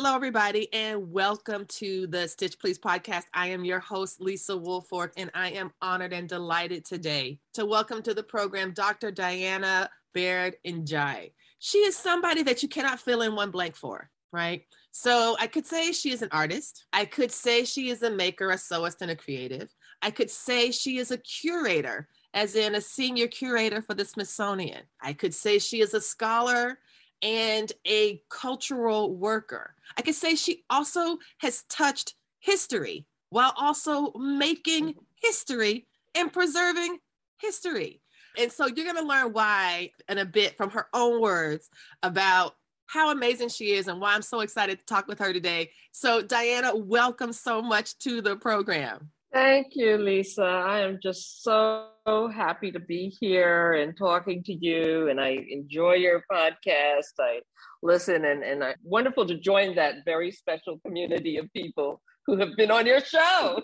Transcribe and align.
Hello, 0.00 0.14
everybody, 0.14 0.72
and 0.72 1.10
welcome 1.10 1.64
to 1.64 2.06
the 2.06 2.28
Stitch 2.28 2.56
Please 2.60 2.78
podcast. 2.78 3.24
I 3.34 3.48
am 3.48 3.64
your 3.64 3.80
host, 3.80 4.20
Lisa 4.20 4.52
Woolfork, 4.52 5.10
and 5.16 5.28
I 5.34 5.50
am 5.50 5.72
honored 5.82 6.12
and 6.12 6.28
delighted 6.28 6.84
today 6.84 7.40
to 7.54 7.66
welcome 7.66 8.00
to 8.02 8.14
the 8.14 8.22
program 8.22 8.72
Dr. 8.72 9.10
Diana 9.10 9.90
Baird 10.14 10.54
N'Diaye. 10.64 11.32
She 11.58 11.78
is 11.78 11.96
somebody 11.96 12.44
that 12.44 12.62
you 12.62 12.68
cannot 12.68 13.00
fill 13.00 13.22
in 13.22 13.34
one 13.34 13.50
blank 13.50 13.74
for, 13.74 14.08
right? 14.30 14.62
So 14.92 15.36
I 15.40 15.48
could 15.48 15.66
say 15.66 15.90
she 15.90 16.12
is 16.12 16.22
an 16.22 16.28
artist. 16.30 16.86
I 16.92 17.04
could 17.04 17.32
say 17.32 17.64
she 17.64 17.90
is 17.90 18.04
a 18.04 18.10
maker, 18.10 18.52
a 18.52 18.54
sewist, 18.54 19.02
and 19.02 19.10
a 19.10 19.16
creative. 19.16 19.68
I 20.00 20.12
could 20.12 20.30
say 20.30 20.70
she 20.70 20.98
is 20.98 21.10
a 21.10 21.18
curator, 21.18 22.06
as 22.34 22.54
in 22.54 22.76
a 22.76 22.80
senior 22.80 23.26
curator 23.26 23.82
for 23.82 23.94
the 23.94 24.04
Smithsonian. 24.04 24.82
I 25.02 25.12
could 25.12 25.34
say 25.34 25.58
she 25.58 25.80
is 25.80 25.92
a 25.92 26.00
scholar 26.00 26.78
and 27.22 27.72
a 27.86 28.22
cultural 28.30 29.14
worker. 29.14 29.74
I 29.96 30.02
could 30.02 30.14
say 30.14 30.34
she 30.34 30.64
also 30.70 31.18
has 31.38 31.64
touched 31.68 32.14
history 32.40 33.06
while 33.30 33.52
also 33.56 34.12
making 34.12 34.90
mm-hmm. 34.90 35.00
history 35.22 35.86
and 36.14 36.32
preserving 36.32 36.98
history. 37.40 38.00
And 38.38 38.52
so 38.52 38.66
you're 38.66 38.84
going 38.84 39.02
to 39.02 39.08
learn 39.08 39.32
why 39.32 39.90
in 40.08 40.18
a 40.18 40.24
bit 40.24 40.56
from 40.56 40.70
her 40.70 40.86
own 40.94 41.20
words 41.20 41.68
about 42.02 42.54
how 42.86 43.10
amazing 43.10 43.48
she 43.48 43.72
is 43.72 43.88
and 43.88 44.00
why 44.00 44.14
I'm 44.14 44.22
so 44.22 44.40
excited 44.40 44.78
to 44.78 44.84
talk 44.86 45.08
with 45.08 45.18
her 45.18 45.32
today. 45.32 45.70
So, 45.92 46.22
Diana, 46.22 46.74
welcome 46.74 47.32
so 47.32 47.60
much 47.60 47.98
to 47.98 48.22
the 48.22 48.36
program. 48.36 49.10
Thank 49.40 49.76
you, 49.76 49.98
Lisa. 49.98 50.42
I 50.42 50.80
am 50.80 50.98
just 51.00 51.44
so 51.44 51.86
happy 52.34 52.72
to 52.72 52.80
be 52.80 53.16
here 53.20 53.74
and 53.74 53.96
talking 53.96 54.42
to 54.42 54.52
you. 54.52 55.10
And 55.10 55.20
I 55.20 55.38
enjoy 55.48 55.92
your 55.92 56.24
podcast. 56.28 57.14
I 57.20 57.42
listen 57.80 58.24
and, 58.24 58.42
and 58.42 58.64
I, 58.64 58.74
wonderful 58.82 59.26
to 59.28 59.38
join 59.38 59.76
that 59.76 60.04
very 60.04 60.32
special 60.32 60.80
community 60.84 61.36
of 61.36 61.52
people 61.52 62.02
who 62.26 62.36
have 62.38 62.56
been 62.56 62.72
on 62.72 62.84
your 62.84 63.00
show. 63.00 63.62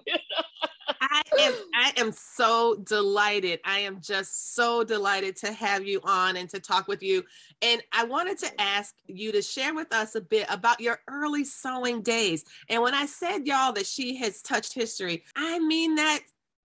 I 1.45 1.48
am 1.48 1.55
I 1.75 1.92
am 2.00 2.12
so 2.12 2.77
delighted. 2.84 3.61
I 3.64 3.81
am 3.81 4.00
just 4.00 4.55
so 4.55 4.84
delighted 4.84 5.37
to 5.37 5.53
have 5.53 5.86
you 5.86 6.01
on 6.05 6.36
and 6.36 6.48
to 6.51 6.61
talk 6.61 6.89
with 6.89 7.03
you. 7.03 7.25
And 7.62 7.83
I 7.92 8.05
wanted 8.05 8.39
to 8.39 8.61
ask 8.61 8.95
you 9.06 9.33
to 9.33 9.42
share 9.42 9.75
with 9.75 9.92
us 9.92 10.14
a 10.14 10.20
bit 10.20 10.47
about 10.48 10.81
your 10.81 11.01
early 11.09 11.45
sewing 11.45 12.03
days. 12.03 12.45
And 12.69 12.83
when 12.83 12.95
I 12.95 13.06
said 13.06 13.47
y'all 13.47 13.73
that 13.73 13.86
she 13.86 14.17
has 14.17 14.42
touched 14.42 14.73
history, 14.73 15.25
I 15.36 15.59
mean 15.59 15.95
that 15.97 16.20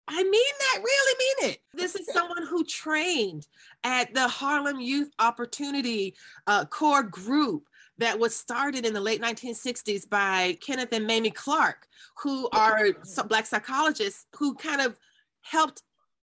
I 0.08 0.24
mean 0.24 0.54
that, 0.60 0.84
really 0.84 1.16
mean 1.20 1.52
it. 1.52 1.60
This 1.74 1.96
is 1.96 2.08
someone 2.14 2.46
who 2.46 2.64
trained 2.64 3.48
at 3.84 4.14
the 4.14 4.28
Harlem 4.28 4.80
Youth 4.80 5.12
Opportunity 5.20 6.16
uh, 6.48 6.66
Core 6.66 7.04
Group 7.04 7.68
that 7.98 8.20
was 8.20 8.36
started 8.36 8.86
in 8.86 8.94
the 8.94 9.02
late 9.02 9.22
1960s 9.22 10.10
by 10.10 10.58
Kenneth 10.62 10.92
and 10.92 11.08
Mamie 11.08 11.32
Clark, 11.32 11.88
who 12.22 12.50
are 12.50 12.90
Black 13.28 13.46
psychologists 13.46 14.26
who 14.36 14.56
kind 14.56 14.82
of 14.82 14.98
helped 15.42 15.82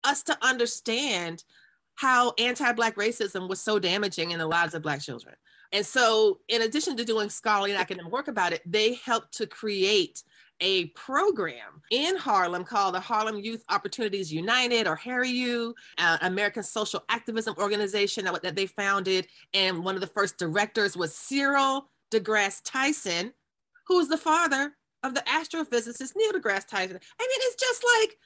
us 0.05 0.23
to 0.25 0.37
understand 0.43 1.45
how 1.97 2.35
anti 2.39 2.73
Black 2.73 2.97
racism 2.97 3.49
was 3.49 3.61
so 3.61 3.79
damaging 3.79 4.33
in 4.33 4.39
the 4.39 4.47
lives 4.47 4.75
of 4.75 4.83
Black 4.83 5.01
children. 5.01 5.35
And 5.73 5.85
so, 5.85 6.39
in 6.49 6.63
addition 6.63 6.97
to 6.99 7.05
doing 7.05 7.31
scholarly 7.31 7.73
and 7.73 7.81
academic 7.81 8.13
work 8.13 8.29
about 8.29 8.53
it, 8.53 8.63
they 8.65 8.95
helped 8.95 9.37
to 9.39 9.47
create 9.47 10.23
a 10.61 10.87
program 10.89 11.83
in 11.91 12.17
Harlem 12.17 12.65
called 12.65 12.95
the 12.95 13.01
Harlem 13.01 13.39
Youth 13.39 13.65
Opportunities 13.69 14.33
United 14.33 14.87
or 14.87 14.97
HARYOU, 14.97 15.75
uh, 15.99 16.19
American 16.23 16.63
Social 16.63 17.05
Activism 17.09 17.55
Organization 17.59 18.25
that, 18.25 18.43
that 18.43 18.57
they 18.57 18.67
founded. 18.67 19.27
And 19.53 19.85
one 19.85 19.95
of 19.95 20.01
the 20.01 20.07
first 20.07 20.39
directors 20.39 20.97
was 20.97 21.15
Cyril 21.15 21.91
deGrasse 22.13 22.63
Tyson, 22.65 23.33
who 23.87 23.97
was 23.97 24.09
the 24.09 24.17
father 24.17 24.73
of 25.03 25.15
the 25.15 25.23
astrophysicist 25.23 26.13
Neil 26.17 26.33
deGrasse 26.33 26.67
Tyson. 26.67 26.99
I 27.21 27.23
mean, 27.23 27.41
it's 27.43 27.57
just 27.57 27.85
like, 27.99 28.17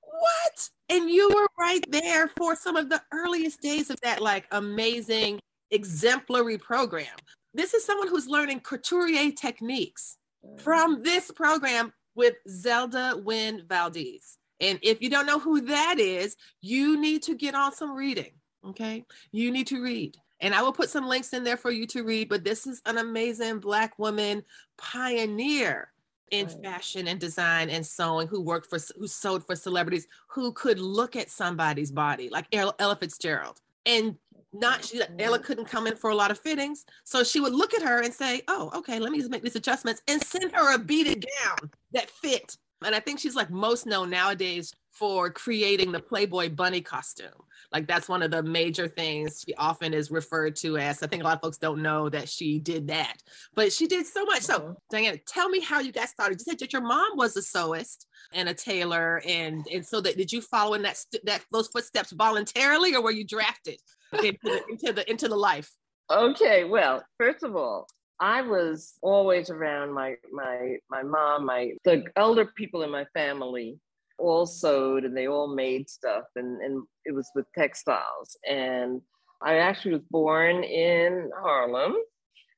what? 0.00 0.70
And 0.88 1.10
you 1.10 1.28
were 1.34 1.48
right 1.58 1.84
there 1.90 2.28
for 2.36 2.56
some 2.56 2.76
of 2.76 2.88
the 2.88 3.02
earliest 3.12 3.60
days 3.60 3.90
of 3.90 4.00
that 4.02 4.20
like 4.20 4.46
amazing 4.50 5.40
exemplary 5.70 6.58
program. 6.58 7.16
This 7.52 7.74
is 7.74 7.84
someone 7.84 8.08
who's 8.08 8.26
learning 8.26 8.60
couturier 8.60 9.30
techniques 9.32 10.18
from 10.58 11.02
this 11.02 11.30
program 11.30 11.92
with 12.14 12.34
Zelda 12.48 13.20
Wynn 13.22 13.62
Valdez. 13.68 14.38
And 14.60 14.78
if 14.82 15.02
you 15.02 15.10
don't 15.10 15.26
know 15.26 15.38
who 15.38 15.62
that 15.62 15.98
is, 15.98 16.36
you 16.60 17.00
need 17.00 17.22
to 17.24 17.34
get 17.34 17.54
on 17.54 17.72
some 17.72 17.94
reading. 17.94 18.32
Okay. 18.66 19.04
You 19.32 19.50
need 19.50 19.66
to 19.68 19.82
read. 19.82 20.16
And 20.40 20.54
I 20.54 20.62
will 20.62 20.72
put 20.72 20.90
some 20.90 21.06
links 21.06 21.32
in 21.32 21.44
there 21.44 21.56
for 21.56 21.70
you 21.70 21.86
to 21.88 22.02
read. 22.02 22.28
But 22.28 22.44
this 22.44 22.66
is 22.66 22.80
an 22.86 22.98
amazing 22.98 23.58
Black 23.58 23.98
woman 23.98 24.42
pioneer 24.78 25.92
in 26.30 26.46
right. 26.46 26.62
fashion 26.62 27.08
and 27.08 27.20
design 27.20 27.70
and 27.70 27.86
sewing 27.86 28.28
who 28.28 28.40
worked 28.40 28.68
for, 28.70 28.78
who 28.98 29.06
sewed 29.06 29.44
for 29.44 29.54
celebrities 29.54 30.06
who 30.28 30.52
could 30.52 30.78
look 30.78 31.16
at 31.16 31.30
somebody's 31.30 31.92
body, 31.92 32.28
like 32.28 32.46
Ella 32.52 32.96
Fitzgerald, 32.96 33.60
and 33.86 34.16
not 34.54 34.84
she 34.84 35.00
Ella 35.18 35.38
couldn't 35.38 35.66
come 35.66 35.86
in 35.86 35.96
for 35.96 36.10
a 36.10 36.14
lot 36.14 36.30
of 36.30 36.38
fittings. 36.38 36.84
So 37.04 37.24
she 37.24 37.40
would 37.40 37.52
look 37.52 37.74
at 37.74 37.82
her 37.82 38.02
and 38.02 38.12
say, 38.12 38.42
Oh, 38.48 38.70
okay, 38.74 38.98
let 38.98 39.12
me 39.12 39.18
just 39.18 39.30
make 39.30 39.42
these 39.42 39.56
adjustments 39.56 40.02
and 40.08 40.22
send 40.22 40.52
her 40.52 40.74
a 40.74 40.78
beaded 40.78 41.26
gown 41.42 41.70
that 41.92 42.10
fit. 42.10 42.56
And 42.84 42.94
I 42.94 43.00
think 43.00 43.18
she's 43.18 43.36
like 43.36 43.50
most 43.50 43.86
known 43.86 44.10
nowadays 44.10 44.72
for 44.92 45.30
creating 45.30 45.90
the 45.92 46.00
Playboy 46.00 46.50
bunny 46.50 46.80
costume. 46.80 47.28
Like 47.72 47.88
that's 47.88 48.08
one 48.08 48.22
of 48.22 48.30
the 48.30 48.42
major 48.42 48.86
things 48.86 49.42
she 49.44 49.54
often 49.54 49.92
is 49.92 50.10
referred 50.10 50.54
to 50.56 50.78
as. 50.78 51.02
I 51.02 51.08
think 51.08 51.22
a 51.22 51.26
lot 51.26 51.36
of 51.36 51.42
folks 51.42 51.58
don't 51.58 51.82
know 51.82 52.08
that 52.08 52.28
she 52.28 52.60
did 52.60 52.86
that, 52.86 53.16
but 53.56 53.72
she 53.72 53.88
did 53.88 54.06
so 54.06 54.24
much. 54.24 54.42
So, 54.42 54.60
mm-hmm. 54.60 54.72
Diana, 54.90 55.18
tell 55.26 55.48
me 55.48 55.60
how 55.60 55.80
you 55.80 55.90
got 55.90 56.08
started. 56.08 56.38
You 56.38 56.44
said 56.44 56.60
that 56.60 56.72
your 56.72 56.82
mom 56.82 57.16
was 57.16 57.36
a 57.36 57.40
sewist 57.40 58.06
and 58.32 58.48
a 58.48 58.54
tailor, 58.54 59.20
and 59.26 59.66
and 59.72 59.84
so 59.84 60.00
that 60.02 60.16
did 60.16 60.32
you 60.32 60.40
follow 60.40 60.74
in 60.74 60.82
that 60.82 60.98
that 61.24 61.44
those 61.50 61.66
footsteps 61.68 62.12
voluntarily, 62.12 62.94
or 62.94 63.02
were 63.02 63.10
you 63.10 63.24
drafted? 63.24 63.80
Into 64.22 64.38
the, 64.42 64.62
into 64.68 64.92
the 64.92 65.10
into 65.10 65.28
the 65.28 65.36
life? 65.36 65.70
Okay, 66.10 66.64
well, 66.64 67.02
first 67.18 67.42
of 67.42 67.56
all, 67.56 67.86
I 68.20 68.42
was 68.42 68.94
always 69.02 69.50
around 69.50 69.92
my 69.92 70.16
my 70.32 70.76
my 70.90 71.02
mom, 71.02 71.46
my 71.46 71.72
the 71.84 72.04
elder 72.16 72.46
people 72.46 72.82
in 72.82 72.90
my 72.90 73.06
family 73.14 73.78
all 74.18 74.46
sewed 74.46 75.04
and 75.04 75.16
they 75.16 75.26
all 75.26 75.48
made 75.48 75.88
stuff 75.88 76.24
and, 76.36 76.60
and 76.62 76.84
it 77.04 77.12
was 77.12 77.28
with 77.34 77.46
textiles. 77.56 78.36
And 78.48 79.00
I 79.42 79.56
actually 79.56 79.92
was 79.92 80.04
born 80.10 80.62
in 80.62 81.30
Harlem. 81.36 81.94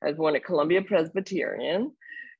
I 0.03 0.07
was 0.07 0.17
born 0.17 0.35
at 0.35 0.45
Columbia 0.45 0.81
Presbyterian. 0.81 1.91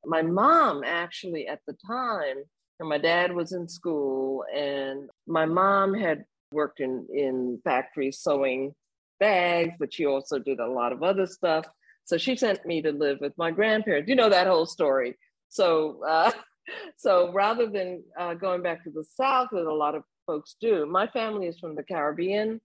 My 0.05 0.21
mom 0.21 0.83
actually 0.85 1.47
at 1.47 1.59
the 1.67 1.75
time, 1.85 2.37
and 2.79 2.87
my 2.87 2.97
dad 2.97 3.33
was 3.33 3.51
in 3.51 3.67
school, 3.67 4.45
and 4.55 5.09
my 5.25 5.45
mom 5.45 5.93
had 5.93 6.23
worked 6.51 6.79
in, 6.79 7.07
in 7.13 7.59
factories 7.63 8.19
sewing 8.19 8.73
bags, 9.19 9.73
but 9.79 9.93
she 9.93 10.05
also 10.05 10.39
did 10.39 10.59
a 10.59 10.67
lot 10.67 10.91
of 10.91 11.03
other 11.03 11.27
stuff. 11.27 11.65
So 12.05 12.17
she 12.17 12.35
sent 12.35 12.65
me 12.65 12.81
to 12.81 12.91
live 12.91 13.19
with 13.19 13.37
my 13.37 13.51
grandparents. 13.51 14.07
You 14.07 14.15
know 14.15 14.29
that 14.29 14.47
whole 14.47 14.65
story. 14.65 15.17
So, 15.49 16.01
uh, 16.07 16.31
so 16.97 17.31
rather 17.33 17.67
than 17.67 18.03
uh, 18.17 18.33
going 18.33 18.61
back 18.61 18.83
to 18.83 18.89
the 18.89 19.03
South, 19.03 19.49
as 19.53 19.65
a 19.65 19.71
lot 19.71 19.95
of 19.95 20.03
folks 20.25 20.55
do, 20.61 20.85
my 20.85 21.07
family 21.07 21.47
is 21.47 21.59
from 21.59 21.75
the 21.75 21.83
Caribbean, 21.83 22.61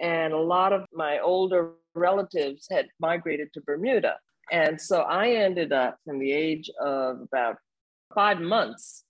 and 0.00 0.32
a 0.32 0.38
lot 0.38 0.72
of 0.72 0.86
my 0.92 1.18
older 1.20 1.72
relatives 1.94 2.66
had 2.70 2.86
migrated 3.00 3.52
to 3.54 3.60
Bermuda. 3.62 4.16
And 4.50 4.80
so 4.80 5.00
I 5.02 5.30
ended 5.30 5.72
up 5.72 5.98
from 6.04 6.18
the 6.18 6.32
age 6.32 6.70
of 6.80 7.20
about 7.20 7.56
five 8.14 8.40
months 8.40 9.04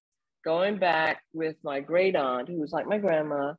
going 0.44 0.79
back 0.79 1.23
with 1.32 1.56
my 1.64 1.81
great 1.81 2.14
aunt, 2.14 2.49
who 2.49 2.61
was 2.61 2.73
like 2.73 2.87
my 2.87 2.99
grandma, 2.99 3.55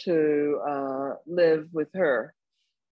to 0.00 0.60
uh, 0.66 1.10
live 1.26 1.68
with 1.72 1.88
her 1.94 2.34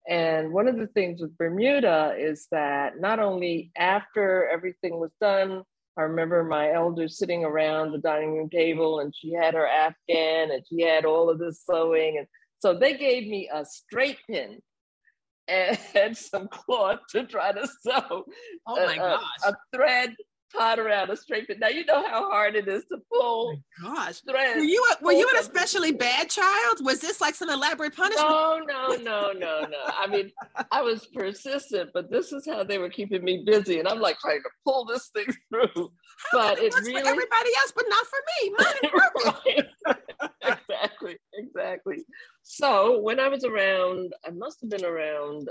and 0.08 0.52
one 0.52 0.68
of 0.68 0.78
the 0.78 0.86
things 0.86 1.20
with 1.20 1.36
Bermuda 1.36 2.14
is 2.18 2.48
that 2.50 2.98
not 2.98 3.18
only 3.18 3.70
after 3.76 4.48
everything 4.48 4.98
was 4.98 5.10
done, 5.20 5.62
I 5.98 6.02
remember 6.02 6.42
my 6.44 6.72
elders 6.72 7.18
sitting 7.18 7.44
around 7.44 7.92
the 7.92 7.98
dining 7.98 8.34
room 8.34 8.48
table 8.48 9.00
and 9.00 9.14
she 9.14 9.32
had 9.32 9.52
her 9.52 9.66
Afghan 9.66 10.50
and 10.50 10.62
she 10.66 10.82
had 10.82 11.04
all 11.04 11.28
of 11.28 11.38
this 11.38 11.62
sewing. 11.68 12.16
And 12.16 12.26
so 12.58 12.72
they 12.72 12.96
gave 12.96 13.28
me 13.28 13.50
a 13.52 13.66
straight 13.66 14.18
pin 14.26 14.60
and 15.48 16.16
some 16.16 16.48
cloth 16.48 17.00
to 17.10 17.24
try 17.24 17.52
to 17.52 17.66
sew 17.80 18.24
oh 18.66 18.86
my 18.86 18.96
a, 18.96 19.02
a, 19.02 19.50
a 19.50 19.56
thread 19.74 20.14
tied 20.56 20.78
around 20.78 21.10
a 21.10 21.16
fit. 21.16 21.58
Now 21.58 21.68
you 21.68 21.84
know 21.84 22.06
how 22.06 22.28
hard 22.30 22.56
it 22.56 22.68
is 22.68 22.84
to 22.86 22.98
pull. 23.12 23.56
Oh 23.56 23.56
gosh, 23.82 24.20
threads. 24.20 24.56
Were 24.56 24.64
you 24.64 24.84
a, 24.92 25.04
were 25.04 25.12
you 25.12 25.28
an 25.28 25.36
especially 25.38 25.92
bad 25.92 26.30
child? 26.30 26.84
Was 26.84 27.00
this 27.00 27.20
like 27.20 27.34
some 27.34 27.50
elaborate 27.50 27.94
punishment? 27.94 28.28
No, 28.28 28.60
no, 28.66 28.88
no, 28.96 29.32
no, 29.32 29.60
no. 29.62 29.78
I 29.86 30.06
mean, 30.06 30.30
I 30.70 30.82
was 30.82 31.06
persistent, 31.06 31.90
but 31.92 32.10
this 32.10 32.32
is 32.32 32.46
how 32.46 32.64
they 32.64 32.78
were 32.78 32.90
keeping 32.90 33.24
me 33.24 33.42
busy, 33.44 33.78
and 33.78 33.88
I'm 33.88 34.00
like 34.00 34.18
trying 34.18 34.42
to 34.42 34.50
pull 34.64 34.84
this 34.84 35.08
thing 35.08 35.26
through. 35.50 35.90
How 36.32 36.38
but 36.38 36.58
it, 36.58 36.74
it 36.74 36.80
really 36.86 37.02
for 37.02 37.08
everybody 37.08 37.50
else, 37.58 37.72
but 37.74 37.84
not 37.88 38.06
for 38.06 38.18
me. 39.46 39.64
exactly, 40.42 41.16
exactly. 41.34 42.04
So 42.42 43.00
when 43.00 43.20
I 43.20 43.28
was 43.28 43.44
around, 43.44 44.12
I 44.26 44.30
must 44.30 44.60
have 44.60 44.70
been 44.70 44.84
around 44.84 45.48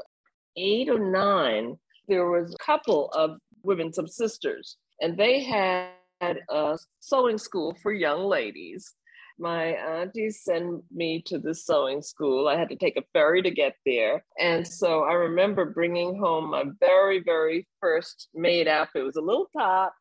eight 0.58 0.90
or 0.90 1.00
nine. 1.00 1.78
There 2.08 2.30
was 2.30 2.54
a 2.54 2.64
couple 2.64 3.10
of 3.10 3.38
women, 3.64 3.94
some 3.94 4.08
sisters, 4.08 4.78
and 5.02 5.18
they 5.18 5.44
had 5.44 5.92
a 6.22 6.78
sewing 7.00 7.38
school 7.38 7.76
for 7.82 7.92
young 7.94 8.24
ladies. 8.24 8.94
My 9.40 9.66
auntie 9.66 10.32
sent 10.32 10.84
me 10.92 11.22
to 11.28 11.38
the 11.38 11.54
sewing 11.54 12.02
school. 12.02 12.48
I 12.48 12.58
had 12.58 12.70
to 12.70 12.76
take 12.76 12.98
a 12.98 13.04
ferry 13.14 13.44
to 13.44 13.52
get 13.52 13.76
there. 13.86 14.26
And 14.40 14.68
so 14.68 15.04
I 15.04 15.14
remember 15.14 15.66
bringing 15.66 16.18
home 16.18 16.50
my 16.50 16.64
very, 16.80 17.20
very 17.20 17.68
first 17.80 18.30
made 18.34 18.68
outfit. 18.68 19.04
It 19.04 19.06
was 19.06 19.16
a 19.16 19.22
little 19.22 19.48
top 19.56 19.94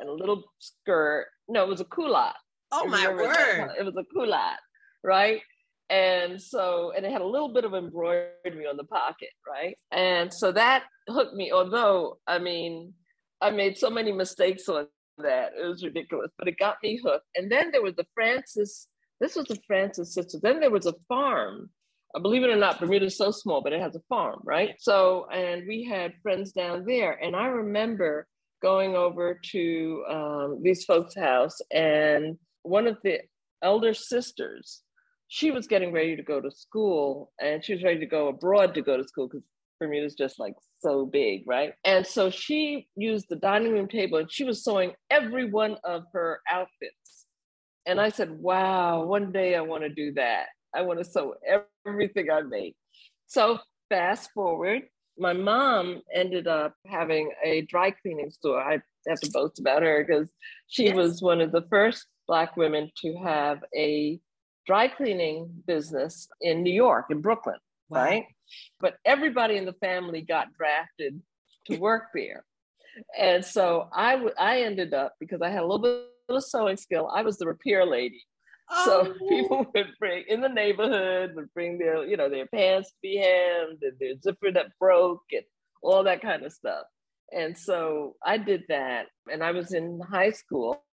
and 0.00 0.08
a 0.08 0.14
little 0.14 0.42
skirt. 0.58 1.26
No, 1.48 1.64
it 1.64 1.68
was 1.68 1.82
a 1.82 1.84
culotte. 1.84 2.34
Oh, 2.70 2.86
my 2.86 3.08
word. 3.08 3.72
It 3.78 3.84
was 3.84 3.96
a 3.98 4.04
culotte, 4.04 4.58
right? 5.04 5.42
And 5.90 6.40
so, 6.40 6.94
and 6.96 7.04
it 7.04 7.12
had 7.12 7.20
a 7.20 7.26
little 7.26 7.52
bit 7.52 7.66
of 7.66 7.74
embroidery 7.74 8.66
on 8.66 8.78
the 8.78 8.84
pocket, 8.84 9.28
right? 9.46 9.76
And 9.90 10.32
so 10.32 10.50
that 10.52 10.84
hooked 11.06 11.34
me, 11.34 11.52
although, 11.52 12.16
I 12.26 12.38
mean, 12.38 12.94
I 13.42 13.50
made 13.50 13.76
so 13.76 13.90
many 13.90 14.12
mistakes 14.12 14.68
on 14.68 14.86
that. 15.18 15.52
It 15.60 15.66
was 15.66 15.84
ridiculous, 15.84 16.30
but 16.38 16.48
it 16.48 16.58
got 16.58 16.76
me 16.82 17.00
hooked. 17.02 17.26
And 17.34 17.50
then 17.50 17.70
there 17.72 17.82
was 17.82 17.96
the 17.96 18.06
Francis, 18.14 18.86
this 19.20 19.34
was 19.34 19.46
the 19.46 19.58
Francis 19.66 20.14
sister. 20.14 20.38
Then 20.40 20.60
there 20.60 20.70
was 20.70 20.86
a 20.86 20.94
farm. 21.08 21.68
Uh, 22.14 22.20
believe 22.20 22.44
it 22.44 22.50
or 22.50 22.56
not, 22.56 22.78
Bermuda's 22.78 23.18
so 23.18 23.30
small, 23.32 23.60
but 23.60 23.72
it 23.72 23.80
has 23.80 23.96
a 23.96 24.02
farm, 24.08 24.40
right? 24.44 24.76
So, 24.78 25.26
and 25.32 25.66
we 25.66 25.84
had 25.84 26.12
friends 26.22 26.52
down 26.52 26.84
there. 26.86 27.12
And 27.12 27.34
I 27.34 27.46
remember 27.46 28.28
going 28.62 28.94
over 28.94 29.40
to 29.50 30.04
um, 30.08 30.60
these 30.62 30.84
folks' 30.84 31.16
house, 31.16 31.58
and 31.72 32.38
one 32.62 32.86
of 32.86 32.98
the 33.02 33.18
elder 33.60 33.92
sisters, 33.92 34.82
she 35.26 35.50
was 35.50 35.66
getting 35.66 35.92
ready 35.92 36.14
to 36.14 36.22
go 36.22 36.40
to 36.40 36.50
school, 36.50 37.32
and 37.40 37.64
she 37.64 37.74
was 37.74 37.82
ready 37.82 37.98
to 37.98 38.06
go 38.06 38.28
abroad 38.28 38.74
to 38.74 38.82
go 38.82 38.96
to 38.96 39.08
school 39.08 39.26
because 39.26 39.44
Bermuda's 39.82 40.14
just 40.14 40.38
like 40.38 40.54
so 40.80 41.04
big, 41.04 41.42
right? 41.46 41.74
And 41.84 42.06
so 42.06 42.30
she 42.30 42.86
used 42.96 43.26
the 43.28 43.36
dining 43.36 43.72
room 43.72 43.88
table 43.88 44.18
and 44.18 44.30
she 44.30 44.44
was 44.44 44.62
sewing 44.62 44.92
every 45.10 45.50
one 45.50 45.76
of 45.84 46.04
her 46.12 46.40
outfits. 46.48 47.26
And 47.84 48.00
I 48.00 48.10
said, 48.10 48.30
wow, 48.30 49.04
one 49.04 49.32
day 49.32 49.56
I 49.56 49.60
want 49.60 49.82
to 49.82 49.88
do 49.88 50.12
that. 50.14 50.46
I 50.74 50.82
want 50.82 51.00
to 51.00 51.04
sew 51.04 51.34
everything 51.84 52.30
I 52.30 52.42
make. 52.42 52.76
So 53.26 53.58
fast 53.88 54.30
forward, 54.32 54.82
my 55.18 55.32
mom 55.32 56.00
ended 56.14 56.46
up 56.46 56.74
having 56.86 57.32
a 57.44 57.62
dry 57.62 57.90
cleaning 57.90 58.30
store. 58.30 58.60
I 58.60 58.80
have 59.08 59.20
to 59.20 59.30
boast 59.32 59.58
about 59.58 59.82
her 59.82 60.04
because 60.04 60.30
she 60.68 60.84
yes. 60.84 60.96
was 60.96 61.20
one 61.20 61.40
of 61.40 61.50
the 61.50 61.66
first 61.68 62.06
Black 62.28 62.56
women 62.56 62.90
to 63.02 63.16
have 63.16 63.58
a 63.76 64.20
dry 64.64 64.86
cleaning 64.86 65.50
business 65.66 66.28
in 66.40 66.62
New 66.62 66.72
York, 66.72 67.06
in 67.10 67.20
Brooklyn, 67.20 67.58
wow. 67.92 68.04
right? 68.04 68.24
But 68.80 68.96
everybody 69.04 69.56
in 69.56 69.64
the 69.64 69.74
family 69.74 70.22
got 70.22 70.52
drafted 70.54 71.20
to 71.66 71.76
work 71.78 72.04
there. 72.14 72.44
And 73.18 73.44
so 73.44 73.88
I, 73.94 74.12
w- 74.12 74.34
I 74.38 74.62
ended 74.62 74.92
up, 74.92 75.14
because 75.18 75.40
I 75.40 75.48
had 75.48 75.60
a 75.60 75.66
little 75.66 75.78
bit 75.78 76.02
of 76.28 76.44
sewing 76.44 76.76
skill, 76.76 77.10
I 77.12 77.22
was 77.22 77.38
the 77.38 77.46
repair 77.46 77.86
lady. 77.86 78.22
Oh. 78.70 78.84
So 78.84 79.14
people 79.28 79.66
would 79.74 79.92
bring 79.98 80.24
in 80.28 80.40
the 80.40 80.48
neighborhood 80.48 81.34
would 81.34 81.52
bring 81.54 81.78
their, 81.78 82.04
you 82.04 82.16
know, 82.16 82.28
their 82.28 82.46
pants 82.46 82.90
to 82.90 82.96
be 83.02 83.16
hemmed 83.16 83.82
and 83.82 83.98
their 83.98 84.14
zipper 84.22 84.52
that 84.52 84.78
broke 84.78 85.22
and 85.32 85.42
all 85.82 86.04
that 86.04 86.22
kind 86.22 86.44
of 86.44 86.52
stuff. 86.52 86.84
And 87.32 87.56
so 87.56 88.16
I 88.24 88.36
did 88.36 88.64
that. 88.68 89.06
And 89.30 89.42
I 89.42 89.52
was 89.52 89.72
in 89.72 90.00
high 90.00 90.32
school. 90.32 90.84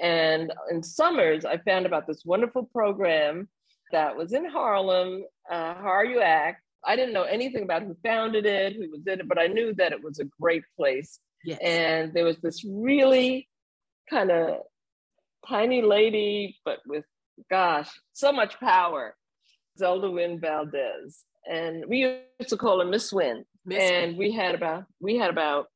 And 0.00 0.52
in 0.70 0.82
summers, 0.82 1.44
I 1.46 1.56
found 1.58 1.86
about 1.86 2.06
this 2.06 2.22
wonderful 2.24 2.64
program 2.64 3.48
that 3.92 4.16
was 4.16 4.32
in 4.32 4.44
Harlem, 4.44 5.24
uh, 5.50 5.74
HARYOU-ACT. 5.74 6.60
I 6.84 6.96
didn't 6.96 7.14
know 7.14 7.24
anything 7.24 7.64
about 7.64 7.82
who 7.82 7.96
founded 8.02 8.46
it, 8.46 8.74
who 8.74 8.90
was 8.90 9.06
in 9.06 9.20
it, 9.20 9.28
but 9.28 9.38
I 9.38 9.46
knew 9.46 9.74
that 9.74 9.92
it 9.92 10.02
was 10.02 10.18
a 10.18 10.24
great 10.40 10.62
place. 10.76 11.18
Yes. 11.44 11.58
And 11.62 12.12
there 12.12 12.24
was 12.24 12.38
this 12.38 12.64
really 12.64 13.48
kind 14.08 14.30
of 14.30 14.60
tiny 15.48 15.82
lady, 15.82 16.56
but 16.64 16.78
with 16.86 17.04
gosh, 17.50 17.90
so 18.12 18.32
much 18.32 18.58
power, 18.60 19.16
Zelda 19.78 20.10
Wynn 20.10 20.40
Valdez. 20.40 21.24
And 21.48 21.84
we 21.86 22.22
used 22.38 22.50
to 22.50 22.56
call 22.56 22.80
her 22.80 22.86
Miss 22.86 23.12
Wynn. 23.12 23.44
Miss 23.64 23.82
and 23.82 24.16
Wynn. 24.16 24.18
we 24.18 24.32
had 24.32 24.54
about 24.54 24.84
we 25.00 25.16
had 25.16 25.30
about, 25.30 25.66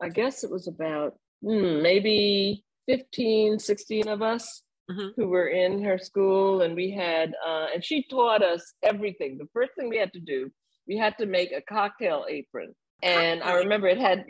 I 0.00 0.08
guess 0.08 0.44
it 0.44 0.50
was 0.50 0.68
about 0.68 1.14
hmm, 1.42 1.82
maybe 1.82 2.64
15, 2.86 3.58
16 3.58 4.08
of 4.08 4.22
us 4.22 4.62
mm-hmm. 4.90 5.08
who 5.16 5.28
were 5.28 5.48
in 5.48 5.82
her 5.84 5.98
school. 5.98 6.62
And 6.62 6.74
we 6.74 6.90
had 6.90 7.34
uh, 7.46 7.66
and 7.74 7.84
she 7.84 8.04
taught 8.10 8.42
us 8.42 8.74
everything. 8.82 9.38
The 9.38 9.48
first 9.52 9.72
thing 9.76 9.88
we 9.88 9.98
had 9.98 10.12
to 10.12 10.20
do, 10.20 10.50
we 10.88 10.96
had 10.96 11.16
to 11.18 11.26
make 11.26 11.52
a 11.52 11.62
cocktail 11.62 12.26
apron. 12.28 12.74
And 13.02 13.42
I 13.42 13.54
remember 13.54 13.88
it 13.88 13.98
had 13.98 14.24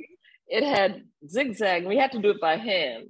it 0.47 0.65
had 0.65 1.03
zigzag. 1.29 1.87
We 1.87 1.97
had 1.97 2.13
to 2.13 2.21
do 2.21 2.31
it 2.31 2.41
by 2.41 2.57
hand 2.57 3.09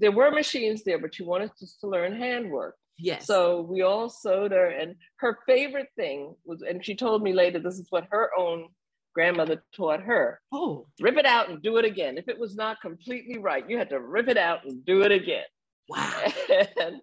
there 0.00 0.12
were 0.12 0.30
machines 0.30 0.82
there, 0.84 0.98
but 0.98 1.14
she 1.14 1.22
wanted 1.22 1.50
us 1.62 1.76
to 1.80 1.86
learn 1.86 2.16
handwork. 2.16 2.76
Yes. 2.98 3.26
So 3.26 3.60
we 3.62 3.82
all 3.82 4.08
sewed 4.08 4.52
her, 4.52 4.66
and 4.66 4.96
her 5.16 5.38
favorite 5.46 5.88
thing 5.96 6.34
was, 6.44 6.62
and 6.62 6.84
she 6.84 6.96
told 6.96 7.22
me 7.22 7.32
later, 7.32 7.60
this 7.60 7.78
is 7.78 7.86
what 7.90 8.08
her 8.10 8.30
own 8.36 8.68
grandmother 9.14 9.62
taught 9.74 10.02
her. 10.02 10.40
Oh. 10.52 10.86
Rip 11.00 11.16
it 11.16 11.26
out 11.26 11.48
and 11.48 11.62
do 11.62 11.76
it 11.76 11.84
again. 11.84 12.18
If 12.18 12.28
it 12.28 12.38
was 12.38 12.56
not 12.56 12.80
completely 12.80 13.38
right, 13.38 13.68
you 13.68 13.78
had 13.78 13.88
to 13.90 14.00
rip 14.00 14.28
it 14.28 14.36
out 14.36 14.64
and 14.64 14.84
do 14.84 15.02
it 15.02 15.12
again. 15.12 15.44
Wow. 15.88 16.32
And 16.80 17.00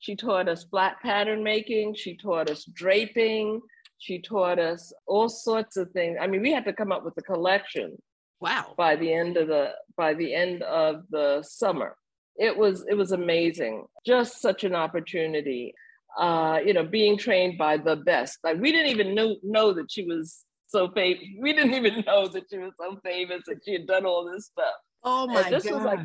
she 0.00 0.16
taught 0.16 0.48
us 0.48 0.64
flat 0.64 0.96
pattern 1.02 1.42
making. 1.42 1.94
She 1.94 2.16
taught 2.16 2.50
us 2.50 2.64
draping. 2.64 3.60
She 3.98 4.20
taught 4.20 4.58
us 4.58 4.92
all 5.06 5.28
sorts 5.28 5.76
of 5.76 5.90
things. 5.90 6.18
I 6.20 6.26
mean, 6.26 6.42
we 6.42 6.52
had 6.52 6.64
to 6.64 6.72
come 6.72 6.92
up 6.92 7.04
with 7.04 7.14
a 7.18 7.22
collection. 7.22 7.96
Wow. 8.40 8.74
By 8.76 8.96
the 8.96 9.12
end 9.12 9.36
of 9.36 9.48
the 9.48 9.72
by 9.96 10.14
the 10.14 10.34
end 10.34 10.62
of 10.62 11.02
the 11.10 11.42
summer 11.42 11.96
it 12.36 12.56
was 12.56 12.84
it 12.88 12.94
was 12.94 13.12
amazing 13.12 13.84
just 14.06 14.40
such 14.40 14.64
an 14.64 14.74
opportunity 14.74 15.74
uh 16.18 16.58
you 16.64 16.72
know 16.72 16.84
being 16.84 17.16
trained 17.16 17.58
by 17.58 17.76
the 17.76 17.96
best 17.96 18.38
like 18.44 18.58
we 18.60 18.72
didn't 18.72 18.90
even 18.90 19.14
know 19.14 19.36
know 19.42 19.72
that 19.72 19.90
she 19.90 20.04
was 20.04 20.44
so 20.66 20.90
famous 20.94 21.22
we 21.40 21.52
didn't 21.52 21.74
even 21.74 22.02
know 22.06 22.26
that 22.26 22.44
she 22.50 22.58
was 22.58 22.72
so 22.80 22.98
famous 23.04 23.42
that 23.46 23.58
she 23.64 23.72
had 23.72 23.86
done 23.86 24.06
all 24.06 24.30
this 24.30 24.46
stuff 24.46 24.74
oh 25.04 25.26
my 25.26 25.42
god 25.42 25.52
was 25.52 25.66
like 25.66 26.00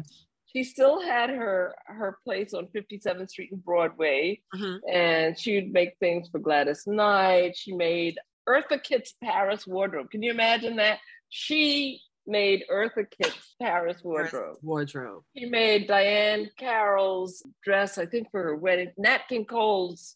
she 0.54 0.64
still 0.64 1.02
had 1.02 1.30
her 1.30 1.76
her 1.86 2.18
place 2.24 2.54
on 2.54 2.68
57th 2.68 3.30
street 3.30 3.52
and 3.52 3.64
broadway 3.64 4.40
mm-hmm. 4.56 4.78
and 4.92 5.38
she 5.38 5.56
would 5.56 5.72
make 5.72 5.94
things 6.00 6.30
for 6.30 6.40
gladys 6.40 6.84
knight 6.88 7.56
she 7.56 7.74
made 7.74 8.18
eartha 8.48 8.82
kitt's 8.82 9.14
paris 9.24 9.68
wardrobe 9.68 10.10
can 10.10 10.24
you 10.24 10.32
imagine 10.32 10.78
that 10.78 11.00
she 11.30 12.02
made 12.28 12.66
Eartha 12.72 13.06
Kitt's 13.10 13.56
Paris 13.60 14.04
wardrobe. 14.04 14.58
Wardrobe. 14.62 15.24
He 15.34 15.46
made 15.46 15.88
Diahann 15.88 16.50
Carroll's 16.58 17.42
dress, 17.64 17.98
I 17.98 18.06
think, 18.06 18.30
for 18.32 18.44
her 18.44 18.56
wedding. 18.56 18.92
Nat 18.98 19.22
King 19.30 19.46
Cole's, 19.46 20.16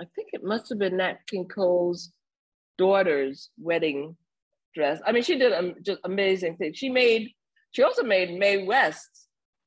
I 0.00 0.04
think 0.14 0.30
it 0.32 0.44
must 0.44 0.68
have 0.68 0.78
been 0.78 0.96
Nat 0.96 1.18
King 1.28 1.46
Cole's 1.46 2.12
daughter's 2.76 3.50
wedding 3.58 4.16
dress. 4.74 5.00
I 5.06 5.12
mean, 5.12 5.22
she 5.22 5.38
did 5.38 5.52
um, 5.52 5.74
just 5.82 6.00
amazing 6.04 6.56
things. 6.56 6.76
She 6.76 6.88
made, 6.88 7.30
she 7.70 7.82
also 7.82 8.02
made 8.02 8.38
Mae 8.38 8.64
West's 8.64 9.25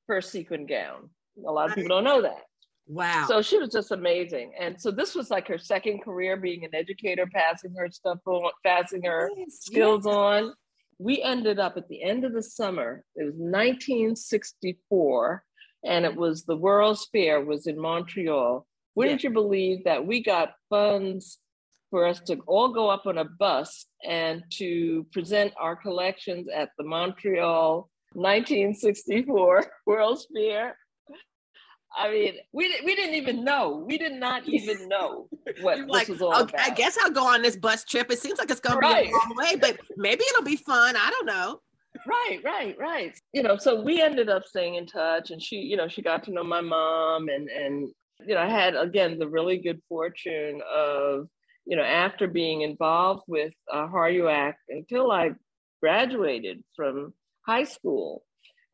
first 0.09 0.31
sequin 0.31 0.65
gown. 0.65 1.09
A 1.47 1.51
lot 1.51 1.69
of 1.69 1.75
people 1.75 1.89
don't 1.89 2.03
know 2.03 2.21
that. 2.21 2.43
Wow. 2.87 3.25
So 3.27 3.41
she 3.41 3.57
was 3.57 3.69
just 3.69 3.91
amazing. 3.91 4.53
And 4.59 4.81
so 4.81 4.89
this 4.89 5.13
was 5.13 5.29
like 5.29 5.47
her 5.47 5.59
second 5.59 6.01
career 6.01 6.35
being 6.35 6.65
an 6.65 6.73
educator, 6.73 7.27
passing 7.27 7.75
her 7.77 7.89
stuff 7.91 8.17
on, 8.25 8.51
passing 8.65 9.03
her 9.03 9.29
yes, 9.37 9.59
skills 9.61 10.05
yes. 10.05 10.13
on 10.13 10.53
we 10.99 11.23
ended 11.23 11.57
up 11.59 11.77
at 11.77 11.87
the 11.87 12.03
end 12.03 12.25
of 12.25 12.33
the 12.33 12.43
summer, 12.43 13.05
it 13.15 13.23
was 13.23 13.35
1964, 13.35 15.43
and 15.85 16.05
it 16.05 16.15
was 16.15 16.43
the 16.43 16.57
World's 16.57 17.07
Fair 17.11 17.43
was 17.43 17.65
in 17.67 17.79
Montreal. 17.79 18.67
Wouldn't 18.95 19.23
yeah. 19.23 19.29
you 19.29 19.33
believe 19.33 19.85
that 19.85 20.05
we 20.05 20.21
got 20.21 20.55
funds 20.69 21.37
for 21.89 22.05
us 22.05 22.19
to 22.21 22.37
all 22.45 22.73
go 22.73 22.89
up 22.89 23.07
on 23.07 23.17
a 23.17 23.23
bus 23.23 23.85
and 24.05 24.43
to 24.51 25.07
present 25.13 25.53
our 25.57 25.77
collections 25.77 26.49
at 26.53 26.71
the 26.77 26.83
Montreal 26.83 27.89
1964 28.13 29.65
World's 29.85 30.27
Fair? 30.33 30.75
I 31.97 32.11
mean, 32.11 32.35
we 32.53 32.73
we 32.85 32.95
didn't 32.95 33.15
even 33.15 33.43
know. 33.43 33.83
We 33.87 33.97
did 33.97 34.13
not 34.13 34.47
even 34.47 34.87
know 34.87 35.27
what 35.61 35.87
like, 35.87 36.07
this 36.07 36.19
was 36.19 36.21
all 36.21 36.43
okay, 36.43 36.55
about. 36.55 36.71
I 36.71 36.73
guess 36.73 36.97
I'll 37.01 37.11
go 37.11 37.25
on 37.25 37.41
this 37.41 37.55
bus 37.55 37.83
trip. 37.83 38.11
It 38.11 38.19
seems 38.19 38.37
like 38.37 38.51
it's 38.51 38.59
going 38.59 38.77
right. 38.77 39.05
to 39.05 39.09
be 39.09 39.09
a 39.09 39.13
long 39.13 39.33
way, 39.35 39.55
but 39.55 39.79
maybe 39.97 40.23
it'll 40.31 40.43
be 40.43 40.55
fun. 40.55 40.95
I 40.95 41.09
don't 41.09 41.25
know. 41.25 41.59
right, 42.07 42.39
right, 42.43 42.75
right. 42.77 43.19
You 43.33 43.41
know, 43.41 43.57
so 43.57 43.81
we 43.81 44.01
ended 44.01 44.29
up 44.29 44.45
staying 44.45 44.75
in 44.75 44.85
touch 44.85 45.31
and 45.31 45.41
she, 45.41 45.55
you 45.55 45.77
know, 45.77 45.87
she 45.87 46.03
got 46.03 46.23
to 46.25 46.31
know 46.31 46.43
my 46.43 46.61
mom 46.61 47.27
and 47.29 47.49
and 47.49 47.89
you 48.25 48.35
know, 48.35 48.41
I 48.41 48.49
had 48.49 48.75
again 48.75 49.17
the 49.17 49.27
really 49.27 49.57
good 49.57 49.81
fortune 49.87 50.61
of, 50.73 51.27
you 51.65 51.75
know, 51.75 51.83
after 51.83 52.27
being 52.27 52.61
involved 52.61 53.23
with 53.27 53.53
uh, 53.71 53.87
HARYOU-ACT 53.87 54.59
until 54.69 55.11
I 55.11 55.31
graduated 55.81 56.63
from 56.75 57.13
high 57.49 57.63
school. 57.63 58.23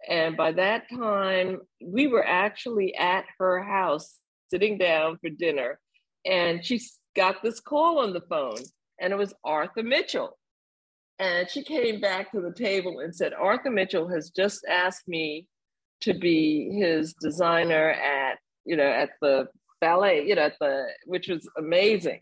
And 0.08 0.36
by 0.36 0.52
that 0.52 0.84
time, 0.90 1.60
we 1.84 2.08
were 2.08 2.26
actually 2.26 2.94
at 2.96 3.26
her 3.40 3.64
house 3.64 4.20
sitting 4.52 4.78
down 4.78 5.18
for 5.18 5.30
dinner. 5.30 5.80
And 6.26 6.64
she 6.64 6.82
got 7.16 7.42
this 7.42 7.60
call 7.60 8.00
on 8.00 8.14
the 8.14 8.22
phone, 8.30 8.58
and 9.00 9.14
it 9.14 9.16
was 9.18 9.34
Arthur 9.44 9.84
Mitchell. 9.84 10.38
And 11.18 11.50
she 11.50 11.64
came 11.64 12.02
back 12.02 12.32
to 12.32 12.42
the 12.42 12.54
table 12.54 13.00
and 13.00 13.16
said, 13.16 13.34
Arthur 13.34 13.72
Mitchell 13.72 14.10
has 14.10 14.32
just 14.32 14.66
asked 14.70 15.08
me 15.08 15.48
to 16.02 16.14
be 16.14 16.78
his 16.78 17.14
designer 17.22 17.92
at, 17.92 18.38
you 18.66 18.76
know, 18.76 18.84
at 18.84 19.12
the 19.22 19.48
ballet, 19.80 20.28
you 20.28 20.36
know, 20.36 20.42
at 20.42 20.60
the, 20.60 20.88
which 21.06 21.30
was 21.30 21.48
amazing. 21.58 22.22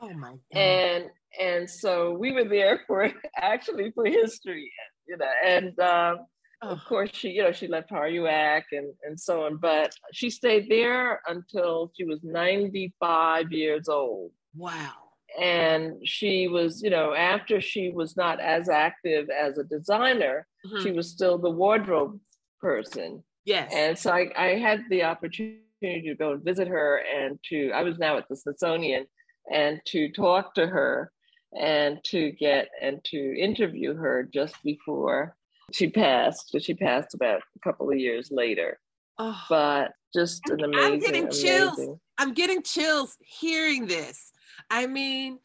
Oh 0.00 0.12
my 0.12 0.30
God. 0.30 0.58
And, 0.58 1.04
and 1.40 1.70
so 1.70 2.12
we 2.12 2.32
were 2.32 2.48
there 2.48 2.80
for 2.88 3.08
actually 3.36 3.92
for 3.92 4.04
history, 4.06 4.72
you 5.12 5.18
know, 5.18 5.26
and, 5.44 5.78
um, 5.80 6.26
of 6.62 6.84
course 6.84 7.10
she 7.12 7.30
you 7.30 7.42
know 7.42 7.52
she 7.52 7.66
left 7.66 7.90
HARYOU-ACT 7.90 8.72
and 8.72 8.94
and 9.02 9.18
so 9.18 9.46
on 9.46 9.56
but 9.56 9.94
she 10.12 10.30
stayed 10.30 10.70
there 10.70 11.20
until 11.26 11.90
she 11.96 12.04
was 12.04 12.20
95 12.22 13.50
years 13.50 13.88
old. 13.88 14.30
Wow. 14.56 14.92
And 15.40 16.06
she 16.06 16.46
was 16.46 16.80
you 16.80 16.90
know 16.90 17.14
after 17.14 17.60
she 17.60 17.90
was 17.90 18.16
not 18.16 18.38
as 18.40 18.68
active 18.68 19.28
as 19.28 19.58
a 19.58 19.64
designer 19.64 20.46
mm-hmm. 20.64 20.84
she 20.84 20.92
was 20.92 21.10
still 21.10 21.36
the 21.36 21.50
wardrobe 21.50 22.20
person. 22.60 23.24
Yes. 23.44 23.72
And 23.74 23.98
so 23.98 24.12
I, 24.12 24.30
I 24.36 24.58
had 24.58 24.84
the 24.88 25.02
opportunity 25.02 25.58
to 25.82 26.14
go 26.14 26.30
and 26.30 26.44
visit 26.44 26.68
her 26.68 27.02
and 27.12 27.40
to 27.48 27.72
i 27.72 27.82
was 27.82 27.98
now 27.98 28.16
at 28.16 28.28
the 28.28 28.36
smithsonian 28.36 29.04
and 29.52 29.80
to 29.86 30.12
talk 30.12 30.54
to 30.54 30.64
her 30.64 31.10
and 31.58 32.02
to 32.04 32.32
get 32.32 32.68
and 32.80 33.02
to 33.04 33.38
interview 33.38 33.94
her 33.94 34.28
just 34.32 34.54
before 34.62 35.36
she 35.72 35.88
passed 35.88 36.54
she 36.60 36.74
passed 36.74 37.14
about 37.14 37.40
a 37.56 37.58
couple 37.60 37.90
of 37.90 37.98
years 37.98 38.30
later 38.30 38.78
oh, 39.18 39.38
but 39.48 39.92
just 40.14 40.40
an 40.48 40.64
amazing 40.64 40.92
i'm 40.92 40.98
getting 40.98 41.30
chills 41.30 41.78
amazing. 41.78 42.00
i'm 42.18 42.32
getting 42.32 42.62
chills 42.62 43.16
hearing 43.20 43.86
this 43.86 44.32
I 44.70 44.86
mean, 44.86 45.38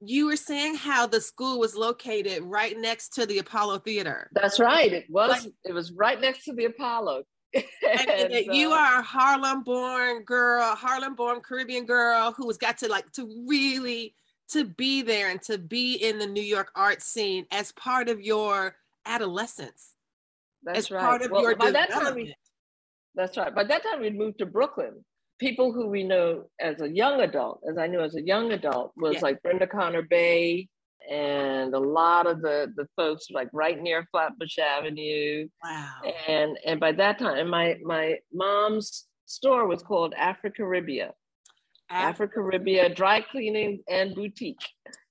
you 0.00 0.26
were 0.26 0.36
saying 0.36 0.76
how 0.76 1.06
the 1.06 1.20
school 1.20 1.58
was 1.58 1.74
located 1.74 2.42
right 2.42 2.78
next 2.78 3.10
to 3.14 3.26
the 3.26 3.38
Apollo 3.38 3.78
Theater. 3.80 4.30
That's 4.32 4.60
right. 4.60 4.92
It 4.92 5.06
was. 5.08 5.44
Like, 5.44 5.52
it 5.64 5.72
was 5.72 5.92
right 5.92 6.20
next 6.20 6.44
to 6.44 6.52
the 6.52 6.66
Apollo. 6.66 7.24
and, 7.54 7.64
and 8.10 8.34
uh, 8.34 8.52
you 8.52 8.72
are 8.72 8.98
a 8.98 9.02
Harlem-born 9.02 10.24
girl, 10.24 10.74
Harlem-born 10.74 11.40
Caribbean 11.40 11.86
girl 11.86 12.32
who 12.36 12.48
has 12.48 12.58
got 12.58 12.78
to 12.78 12.88
like 12.88 13.10
to 13.12 13.44
really 13.46 14.14
to 14.50 14.64
be 14.64 15.02
there 15.02 15.30
and 15.30 15.40
to 15.42 15.58
be 15.58 15.94
in 15.94 16.18
the 16.18 16.26
New 16.26 16.42
York 16.42 16.70
art 16.74 17.02
scene 17.02 17.46
as 17.50 17.72
part 17.72 18.08
of 18.08 18.20
your 18.20 18.76
adolescence. 19.06 19.94
That's 20.62 20.78
as 20.78 20.90
right. 20.90 21.00
part 21.00 21.22
of 21.22 21.30
well, 21.30 21.42
your 21.42 21.56
by 21.56 21.66
development. 21.66 21.90
That 21.90 22.04
time 22.04 22.14
we, 22.14 22.34
that's 23.14 23.36
right. 23.36 23.54
By 23.54 23.64
that 23.64 23.82
time, 23.82 24.00
we'd 24.00 24.16
moved 24.16 24.38
to 24.38 24.46
Brooklyn 24.46 25.04
people 25.38 25.72
who 25.72 25.88
we 25.88 26.02
know 26.02 26.44
as 26.60 26.80
a 26.80 26.88
young 26.88 27.20
adult, 27.20 27.60
as 27.68 27.78
I 27.78 27.86
knew 27.86 28.00
as 28.00 28.14
a 28.14 28.22
young 28.22 28.52
adult, 28.52 28.92
was 28.96 29.14
yeah. 29.14 29.20
like 29.20 29.42
Brenda 29.42 29.66
Connor 29.66 30.02
Bay 30.02 30.68
and 31.10 31.74
a 31.74 31.78
lot 31.78 32.26
of 32.26 32.40
the 32.40 32.72
the 32.76 32.88
folks 32.96 33.26
like 33.30 33.48
right 33.52 33.78
near 33.80 34.06
Flatbush 34.10 34.58
Avenue. 34.58 35.48
Wow. 35.62 35.90
And 36.28 36.58
and 36.64 36.80
by 36.80 36.92
that 36.92 37.18
time, 37.18 37.50
my 37.50 37.76
my 37.84 38.16
mom's 38.32 39.06
store 39.26 39.66
was 39.66 39.82
called 39.82 40.14
Afri-Caribbean. 41.90 42.14
Afri-Caribbean 42.14 42.94
Dry 42.94 43.20
Cleaning 43.20 43.82
and 43.88 44.14
Boutique, 44.14 44.64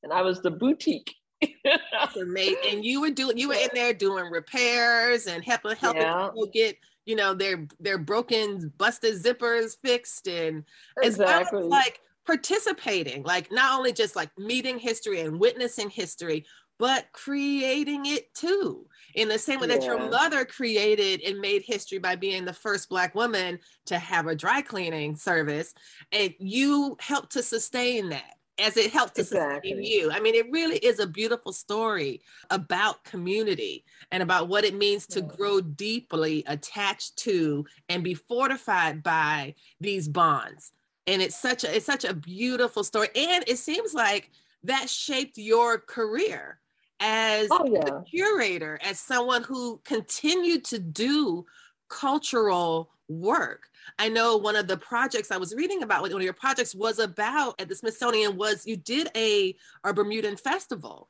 and 0.04 0.12
I 0.12 0.22
was 0.22 0.42
the 0.42 0.52
boutique. 0.52 1.14
That's 1.64 2.16
amazing. 2.16 2.58
And 2.72 2.86
you 2.86 3.02
were 3.02 3.12
doing 3.12 3.38
you 3.38 3.50
were 3.50 3.56
in 3.56 3.70
there 3.74 3.94
doing 3.94 4.32
repairs 4.32 5.28
and 5.28 5.44
helping 5.44 5.76
helping 5.76 6.02
yeah. 6.02 6.30
people 6.30 6.50
get 6.54 6.78
you 7.06 7.16
know 7.16 7.34
their 7.34 7.68
their 7.80 7.98
broken 7.98 8.72
busted 8.78 9.22
zippers 9.22 9.76
fixed 9.84 10.28
and 10.28 10.64
exactly. 11.02 11.26
as 11.26 11.52
well 11.52 11.64
as 11.64 11.70
like 11.70 12.00
participating 12.26 13.24
like 13.24 13.52
not 13.52 13.78
only 13.78 13.92
just 13.92 14.16
like 14.16 14.30
meeting 14.38 14.80
history 14.80 15.20
and 15.22 15.40
witnessing 15.40 15.90
history 15.90 16.46
but 16.80 17.06
creating 17.12 18.06
it 18.06 18.34
too 18.34 18.86
in 19.16 19.28
the 19.28 19.40
same 19.40 19.60
way 19.60 19.68
yeah. 19.68 19.76
that 19.76 19.86
your 19.86 20.10
mother 20.10 20.46
created 20.46 21.22
and 21.22 21.40
made 21.40 21.64
history 21.64 21.98
by 21.98 22.16
being 22.16 22.46
the 22.46 22.54
first 22.54 22.90
black 22.90 23.16
woman 23.16 23.60
to 23.86 23.98
have 23.98 24.28
a 24.28 24.36
dry 24.36 24.62
cleaning 24.62 25.16
service 25.16 25.74
and 26.12 26.34
you 26.40 26.98
helped 27.00 27.32
to 27.32 27.44
sustain 27.44 28.10
that 28.10 28.36
as 28.60 28.78
it 28.78 28.92
helped 28.92 29.16
to 29.16 29.22
exactly. 29.22 29.72
sustain 29.72 29.84
you. 29.84 30.12
I 30.12 30.20
mean, 30.20 30.36
it 30.36 30.52
really 30.52 30.78
is 30.78 31.00
a 31.00 31.08
beautiful 31.08 31.52
story 31.52 32.22
about 32.50 33.04
community 33.04 33.84
and 34.12 34.22
about 34.22 34.48
what 34.48 34.64
it 34.64 34.76
means 34.76 35.08
to 35.08 35.22
grow 35.22 35.60
deeply 35.60 36.44
attached 36.48 37.18
to 37.20 37.66
and 37.90 38.04
be 38.04 38.14
fortified 38.14 39.02
by 39.02 39.56
these 39.80 40.08
bonds. 40.08 40.72
And 41.08 41.22
it's 41.22 41.40
such 41.40 41.64
a 41.64 41.76
it's 41.76 41.86
such 41.86 42.06
a 42.06 42.14
beautiful 42.14 42.84
story. 42.84 43.10
And 43.16 43.44
it 43.48 43.58
seems 43.58 43.94
like 43.94 44.30
that 44.64 44.90
shaped 44.90 45.38
your 45.38 45.80
career 45.80 46.60
as 47.00 47.48
oh, 47.52 47.66
yeah. 47.66 48.00
a 48.00 48.04
curator, 48.04 48.80
as 48.84 49.00
someone 49.00 49.44
who 49.44 49.82
continued 49.84 50.64
to 50.66 50.80
do 50.80 51.46
cultural 51.90 52.90
work 53.08 53.70
I 54.00 54.10
know 54.10 54.38
one 54.38 54.56
of 54.56 54.68
the 54.68 54.78
projects 54.78 55.32
I 55.32 55.38
was 55.38 55.54
reading 55.54 55.84
about, 55.84 56.02
one 56.02 56.14
of 56.14 56.22
your 56.22 56.34
projects 56.34 56.76
was 56.76 57.00
about 57.00 57.60
at 57.60 57.70
the 57.70 57.76
Smithsonian 57.76 58.38
was 58.38 58.66
you 58.66 58.78
did 58.78 59.10
a, 59.16 59.56
a 59.84 59.94
Bermudan 59.94 60.38
festival. 60.38 61.10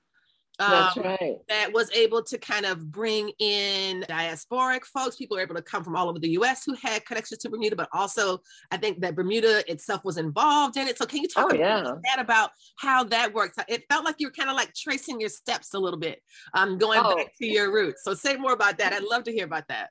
That's 0.59 0.97
um, 0.97 1.03
right. 1.03 1.37
That 1.49 1.73
was 1.73 1.91
able 1.91 2.21
to 2.23 2.37
kind 2.37 2.65
of 2.65 2.91
bring 2.91 3.31
in 3.39 4.05
diasporic 4.07 4.83
folks. 4.85 5.15
People 5.15 5.37
were 5.37 5.41
able 5.41 5.55
to 5.55 5.61
come 5.61 5.83
from 5.83 5.95
all 5.95 6.09
over 6.09 6.19
the 6.19 6.31
US 6.31 6.63
who 6.63 6.75
had 6.75 7.05
connections 7.05 7.39
to 7.41 7.49
Bermuda, 7.49 7.75
but 7.75 7.89
also 7.91 8.39
I 8.71 8.77
think 8.77 9.01
that 9.01 9.15
Bermuda 9.15 9.69
itself 9.71 10.03
was 10.05 10.17
involved 10.17 10.77
in 10.77 10.87
it. 10.87 10.97
So, 10.97 11.05
can 11.05 11.21
you 11.21 11.27
talk 11.27 11.51
oh, 11.51 11.55
yeah. 11.55 11.81
about 11.81 12.01
that 12.03 12.19
about 12.19 12.51
how 12.77 13.03
that 13.05 13.33
works? 13.33 13.57
It 13.67 13.83
felt 13.89 14.05
like 14.05 14.15
you 14.19 14.27
were 14.27 14.31
kind 14.31 14.49
of 14.49 14.55
like 14.55 14.73
tracing 14.75 15.19
your 15.19 15.29
steps 15.29 15.73
a 15.73 15.79
little 15.79 15.99
bit, 15.99 16.21
um, 16.53 16.77
going 16.77 17.01
oh. 17.03 17.15
back 17.15 17.31
to 17.39 17.45
your 17.45 17.73
roots. 17.73 18.03
So, 18.03 18.13
say 18.13 18.35
more 18.37 18.53
about 18.53 18.77
that. 18.77 18.93
I'd 18.93 19.03
love 19.03 19.23
to 19.23 19.31
hear 19.31 19.45
about 19.45 19.67
that. 19.69 19.89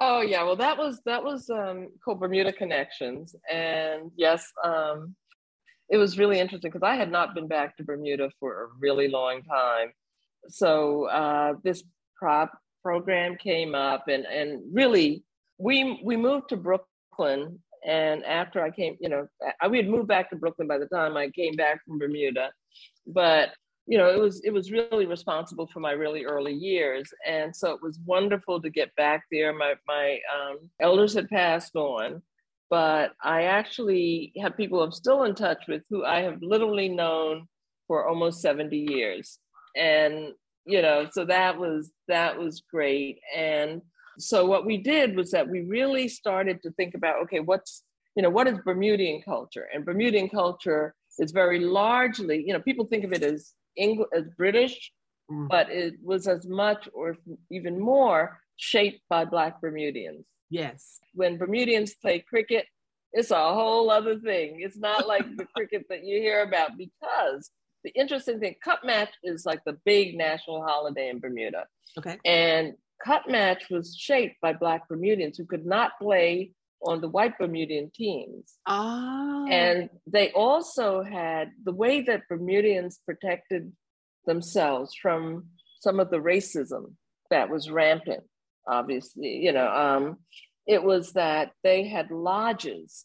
Oh 0.00 0.20
yeah, 0.20 0.42
well 0.42 0.56
that 0.56 0.76
was 0.76 1.00
that 1.04 1.22
was 1.22 1.48
um, 1.48 1.88
called 2.04 2.18
Bermuda 2.18 2.52
Connections, 2.52 3.36
and 3.48 4.10
yes, 4.16 4.44
um, 4.64 5.14
it 5.92 5.98
was 5.98 6.18
really 6.18 6.40
interesting 6.40 6.70
because 6.70 6.82
I 6.82 6.96
had 6.96 7.12
not 7.12 7.34
been 7.34 7.46
back 7.46 7.76
to 7.76 7.84
Bermuda 7.84 8.30
for 8.40 8.62
a 8.62 8.66
really 8.80 9.08
long 9.08 9.42
time. 9.42 9.92
So 10.48 11.04
uh, 11.08 11.54
this 11.62 11.84
prop 12.16 12.58
program 12.82 13.36
came 13.36 13.74
up, 13.74 14.08
and 14.08 14.24
and 14.24 14.62
really 14.72 15.22
we 15.58 16.00
we 16.02 16.16
moved 16.16 16.48
to 16.48 16.56
Brooklyn, 16.56 17.60
and 17.86 18.24
after 18.24 18.64
I 18.64 18.70
came, 18.70 18.96
you 19.00 19.10
know, 19.10 19.28
I, 19.60 19.68
we 19.68 19.76
had 19.76 19.88
moved 19.88 20.08
back 20.08 20.30
to 20.30 20.36
Brooklyn 20.36 20.66
by 20.66 20.78
the 20.78 20.86
time 20.86 21.16
I 21.16 21.28
came 21.28 21.56
back 21.56 21.84
from 21.84 21.98
Bermuda, 21.98 22.50
but 23.06 23.50
you 23.86 23.98
know, 23.98 24.08
it 24.08 24.18
was 24.18 24.40
it 24.44 24.50
was 24.50 24.72
really 24.72 25.04
responsible 25.04 25.66
for 25.66 25.80
my 25.80 25.92
really 25.92 26.24
early 26.24 26.54
years, 26.54 27.12
and 27.26 27.54
so 27.54 27.72
it 27.72 27.82
was 27.82 27.98
wonderful 28.06 28.62
to 28.62 28.70
get 28.70 28.96
back 28.96 29.24
there. 29.30 29.52
My 29.52 29.74
my 29.86 30.18
um, 30.34 30.70
elders 30.80 31.12
had 31.12 31.28
passed 31.28 31.76
on, 31.76 32.22
but 32.72 33.12
I 33.22 33.42
actually 33.42 34.32
have 34.40 34.56
people 34.56 34.82
I'm 34.82 34.92
still 34.92 35.24
in 35.24 35.34
touch 35.34 35.64
with 35.68 35.82
who 35.90 36.06
I 36.06 36.22
have 36.22 36.38
literally 36.40 36.88
known 36.88 37.46
for 37.86 38.08
almost 38.08 38.40
seventy 38.40 38.86
years, 38.88 39.38
and 39.76 40.32
you 40.64 40.80
know, 40.80 41.06
so 41.12 41.26
that 41.26 41.58
was 41.58 41.92
that 42.08 42.38
was 42.38 42.62
great. 42.70 43.18
And 43.36 43.82
so 44.18 44.46
what 44.46 44.64
we 44.64 44.78
did 44.78 45.14
was 45.14 45.30
that 45.32 45.50
we 45.50 45.60
really 45.60 46.08
started 46.08 46.62
to 46.62 46.70
think 46.70 46.94
about 46.94 47.20
okay, 47.24 47.40
what's 47.40 47.82
you 48.16 48.22
know, 48.22 48.30
what 48.30 48.48
is 48.48 48.58
Bermudian 48.64 49.20
culture? 49.22 49.68
And 49.74 49.84
Bermudian 49.84 50.30
culture 50.30 50.94
is 51.18 51.30
very 51.30 51.58
largely, 51.58 52.42
you 52.46 52.54
know, 52.54 52.60
people 52.60 52.86
think 52.86 53.04
of 53.04 53.12
it 53.12 53.22
as 53.22 53.52
English, 53.76 54.08
as 54.16 54.24
British, 54.38 54.92
mm. 55.30 55.46
but 55.46 55.68
it 55.68 55.96
was 56.02 56.26
as 56.26 56.46
much 56.46 56.88
or 56.94 57.18
even 57.50 57.78
more 57.78 58.40
shaped 58.56 59.02
by 59.10 59.26
Black 59.26 59.60
Bermudians. 59.60 60.24
Yes. 60.52 61.00
When 61.14 61.38
Bermudians 61.38 61.94
play 61.94 62.20
cricket, 62.20 62.66
it's 63.12 63.30
a 63.30 63.54
whole 63.54 63.90
other 63.90 64.18
thing. 64.18 64.60
It's 64.60 64.76
not 64.76 65.08
like 65.14 65.36
the 65.36 65.46
cricket 65.56 65.86
that 65.88 66.04
you 66.04 66.20
hear 66.20 66.42
about 66.42 66.76
because 66.76 67.50
the 67.84 67.90
interesting 67.90 68.38
thing, 68.38 68.56
cup 68.62 68.84
match 68.84 69.10
is 69.24 69.46
like 69.46 69.64
the 69.64 69.78
big 69.84 70.16
national 70.16 70.62
holiday 70.62 71.08
in 71.08 71.20
Bermuda. 71.20 71.66
Okay. 71.98 72.18
And 72.24 72.74
cup 73.04 73.28
match 73.28 73.64
was 73.70 73.96
shaped 73.96 74.36
by 74.40 74.52
Black 74.52 74.88
Bermudians 74.88 75.38
who 75.38 75.46
could 75.46 75.66
not 75.66 75.92
play 76.00 76.52
on 76.84 77.00
the 77.00 77.08
white 77.08 77.38
Bermudian 77.38 77.90
teams. 77.94 78.54
Oh. 78.66 79.46
And 79.48 79.88
they 80.06 80.30
also 80.32 81.02
had 81.02 81.50
the 81.64 81.72
way 81.72 82.02
that 82.02 82.28
Bermudians 82.28 83.00
protected 83.06 83.72
themselves 84.26 84.94
from 85.00 85.46
some 85.80 85.98
of 85.98 86.10
the 86.10 86.18
racism 86.18 86.92
that 87.30 87.48
was 87.48 87.70
rampant, 87.70 88.22
obviously, 88.66 89.36
you 89.36 89.52
know, 89.52 89.68
um, 89.68 90.18
it 90.66 90.82
was 90.82 91.12
that 91.12 91.52
they 91.62 91.86
had 91.88 92.10
lodges 92.10 93.04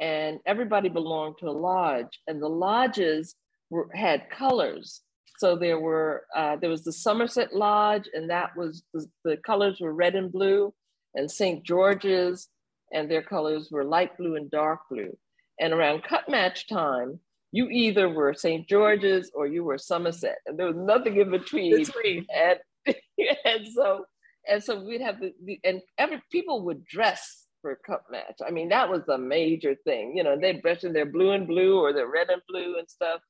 and 0.00 0.40
everybody 0.46 0.88
belonged 0.88 1.36
to 1.38 1.48
a 1.48 1.52
lodge 1.52 2.20
and 2.26 2.42
the 2.42 2.48
lodges 2.48 3.34
were, 3.70 3.88
had 3.94 4.30
colors. 4.30 5.02
So 5.38 5.56
there 5.56 5.80
were, 5.80 6.24
uh, 6.34 6.56
there 6.56 6.70
was 6.70 6.84
the 6.84 6.92
Somerset 6.92 7.54
Lodge 7.54 8.08
and 8.12 8.30
that 8.30 8.56
was, 8.56 8.82
the, 8.92 9.06
the 9.24 9.36
colors 9.38 9.80
were 9.80 9.92
red 9.92 10.14
and 10.14 10.32
blue 10.32 10.72
and 11.14 11.30
St. 11.30 11.64
George's 11.64 12.48
and 12.92 13.10
their 13.10 13.22
colors 13.22 13.68
were 13.70 13.84
light 13.84 14.16
blue 14.16 14.36
and 14.36 14.50
dark 14.50 14.80
blue. 14.90 15.16
And 15.60 15.72
around 15.72 16.04
cup 16.04 16.28
match 16.28 16.68
time, 16.68 17.20
you 17.52 17.68
either 17.68 18.08
were 18.08 18.34
St. 18.34 18.68
George's 18.68 19.30
or 19.32 19.46
you 19.46 19.62
were 19.62 19.78
Somerset, 19.78 20.38
and 20.46 20.58
there 20.58 20.66
was 20.66 20.76
nothing 20.76 21.16
in 21.20 21.30
between. 21.30 21.76
between. 21.76 22.26
And 22.34 22.58
and 23.44 23.66
so 23.72 24.06
and 24.48 24.62
so 24.62 24.82
we'd 24.82 25.00
have 25.00 25.20
the, 25.20 25.32
the 25.44 25.60
and 25.64 25.80
every 25.98 26.22
people 26.30 26.64
would 26.64 26.84
dress 26.84 27.46
for 27.64 27.72
a 27.72 27.76
cup 27.76 28.04
match. 28.10 28.40
I 28.46 28.50
mean, 28.50 28.68
that 28.68 28.90
was 28.90 29.08
a 29.08 29.16
major 29.16 29.74
thing. 29.84 30.14
You 30.14 30.22
know, 30.22 30.38
they'd 30.38 30.60
dress 30.60 30.84
in 30.84 30.92
their 30.92 31.06
blue 31.06 31.30
and 31.30 31.46
blue 31.46 31.78
or 31.78 31.94
their 31.94 32.08
red 32.08 32.28
and 32.28 32.42
blue 32.46 32.76
and 32.78 32.88
stuff. 32.88 33.20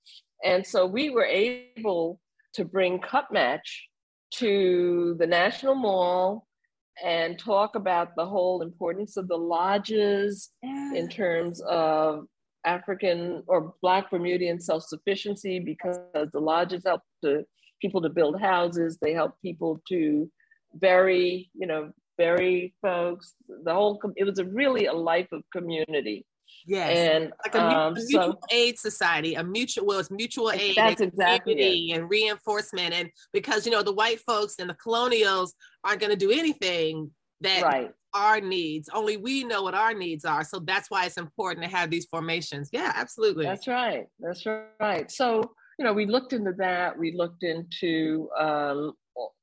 And 0.42 0.66
so 0.66 0.86
we 0.86 1.10
were 1.10 1.24
able 1.24 2.20
to 2.54 2.64
bring 2.64 2.98
cup 2.98 3.28
match 3.30 3.88
to 4.32 5.14
the 5.20 5.26
National 5.26 5.76
Mall 5.76 6.48
and 7.02 7.38
talk 7.38 7.76
about 7.76 8.16
the 8.16 8.26
whole 8.26 8.62
importance 8.62 9.16
of 9.16 9.28
the 9.28 9.36
lodges 9.36 10.50
in 10.62 11.08
terms 11.08 11.60
of 11.62 12.26
African 12.66 13.42
or 13.46 13.74
Black 13.82 14.10
Bermudian 14.10 14.60
self 14.60 14.82
sufficiency 14.84 15.60
because 15.60 15.98
the 16.12 16.40
lodges 16.40 16.82
help 16.84 17.02
to, 17.22 17.44
people 17.80 18.02
to 18.02 18.08
build 18.08 18.40
houses, 18.40 18.98
they 19.00 19.12
help 19.12 19.34
people 19.42 19.80
to 19.88 20.28
bury, 20.74 21.50
you 21.54 21.66
know, 21.66 21.92
bury 22.18 22.74
folks. 22.82 23.34
The 23.64 23.72
whole, 23.72 24.00
it 24.16 24.24
was 24.24 24.38
a 24.38 24.44
really 24.44 24.86
a 24.86 24.92
life 24.92 25.28
of 25.32 25.42
community. 25.52 26.26
Yes, 26.66 26.96
and 26.96 27.32
like 27.44 27.54
a, 27.54 27.62
um, 27.62 27.92
a 27.92 27.94
mutual 27.94 28.32
so, 28.32 28.38
aid 28.50 28.78
society, 28.78 29.34
a 29.34 29.42
mutual 29.42 29.86
well, 29.86 29.98
it's 29.98 30.10
mutual 30.10 30.50
aid. 30.50 30.76
That's 30.76 31.00
exactly 31.00 31.92
and 31.92 32.08
reinforcement, 32.08 32.94
and 32.94 33.10
because 33.32 33.66
you 33.66 33.72
know 33.72 33.82
the 33.82 33.92
white 33.92 34.20
folks 34.20 34.56
and 34.58 34.70
the 34.70 34.74
colonials 34.74 35.54
aren't 35.82 36.00
going 36.00 36.12
to 36.12 36.16
do 36.16 36.30
anything 36.30 37.10
that 37.40 37.62
right 37.62 37.90
our 38.14 38.40
needs. 38.40 38.88
Only 38.92 39.16
we 39.16 39.44
know 39.44 39.62
what 39.62 39.74
our 39.74 39.92
needs 39.92 40.24
are. 40.24 40.44
So 40.44 40.60
that's 40.60 40.90
why 40.90 41.04
it's 41.04 41.16
important 41.16 41.64
to 41.64 41.76
have 41.76 41.90
these 41.90 42.06
formations. 42.06 42.70
Yeah, 42.72 42.92
absolutely. 42.94 43.44
That's 43.44 43.66
right. 43.66 44.06
That's 44.20 44.46
right. 44.80 45.10
So, 45.10 45.42
you 45.78 45.84
know, 45.84 45.92
we 45.92 46.06
looked 46.06 46.32
into 46.32 46.52
that. 46.52 46.96
We 46.96 47.12
looked 47.12 47.42
into 47.42 48.30
um, 48.38 48.92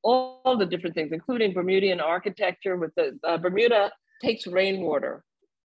all 0.03 0.57
the 0.57 0.65
different 0.65 0.95
things, 0.95 1.11
including 1.11 1.53
Bermudian 1.53 1.99
architecture 1.99 2.77
with 2.77 2.93
the 2.95 3.17
uh, 3.23 3.37
Bermuda 3.37 3.91
takes 4.21 4.45
rainwater 4.47 5.23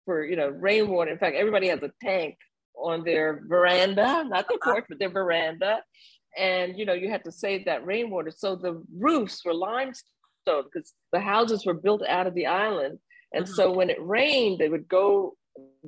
for, 0.04 0.24
you 0.24 0.36
know, 0.36 0.48
rainwater. 0.48 1.10
In 1.10 1.18
fact, 1.18 1.36
everybody 1.36 1.68
has 1.68 1.82
a 1.82 1.92
tank 2.02 2.36
on 2.76 3.04
their 3.04 3.42
veranda, 3.46 4.24
not 4.26 4.46
their 4.48 4.58
porch, 4.62 4.86
but 4.88 4.98
their 4.98 5.10
veranda. 5.10 5.82
And, 6.36 6.78
you 6.78 6.84
know, 6.84 6.94
you 6.94 7.10
had 7.10 7.24
to 7.24 7.32
save 7.32 7.66
that 7.66 7.86
rainwater. 7.86 8.30
So 8.30 8.56
the 8.56 8.82
roofs 8.96 9.44
were 9.44 9.54
limestone 9.54 10.04
because 10.46 10.94
the 11.12 11.20
houses 11.20 11.64
were 11.66 11.74
built 11.74 12.02
out 12.08 12.26
of 12.26 12.34
the 12.34 12.46
island. 12.46 12.98
And 13.32 13.44
mm-hmm. 13.44 13.54
so 13.54 13.70
when 13.72 13.90
it 13.90 13.98
rained, 14.00 14.58
they 14.58 14.68
would 14.68 14.88
go 14.88 15.36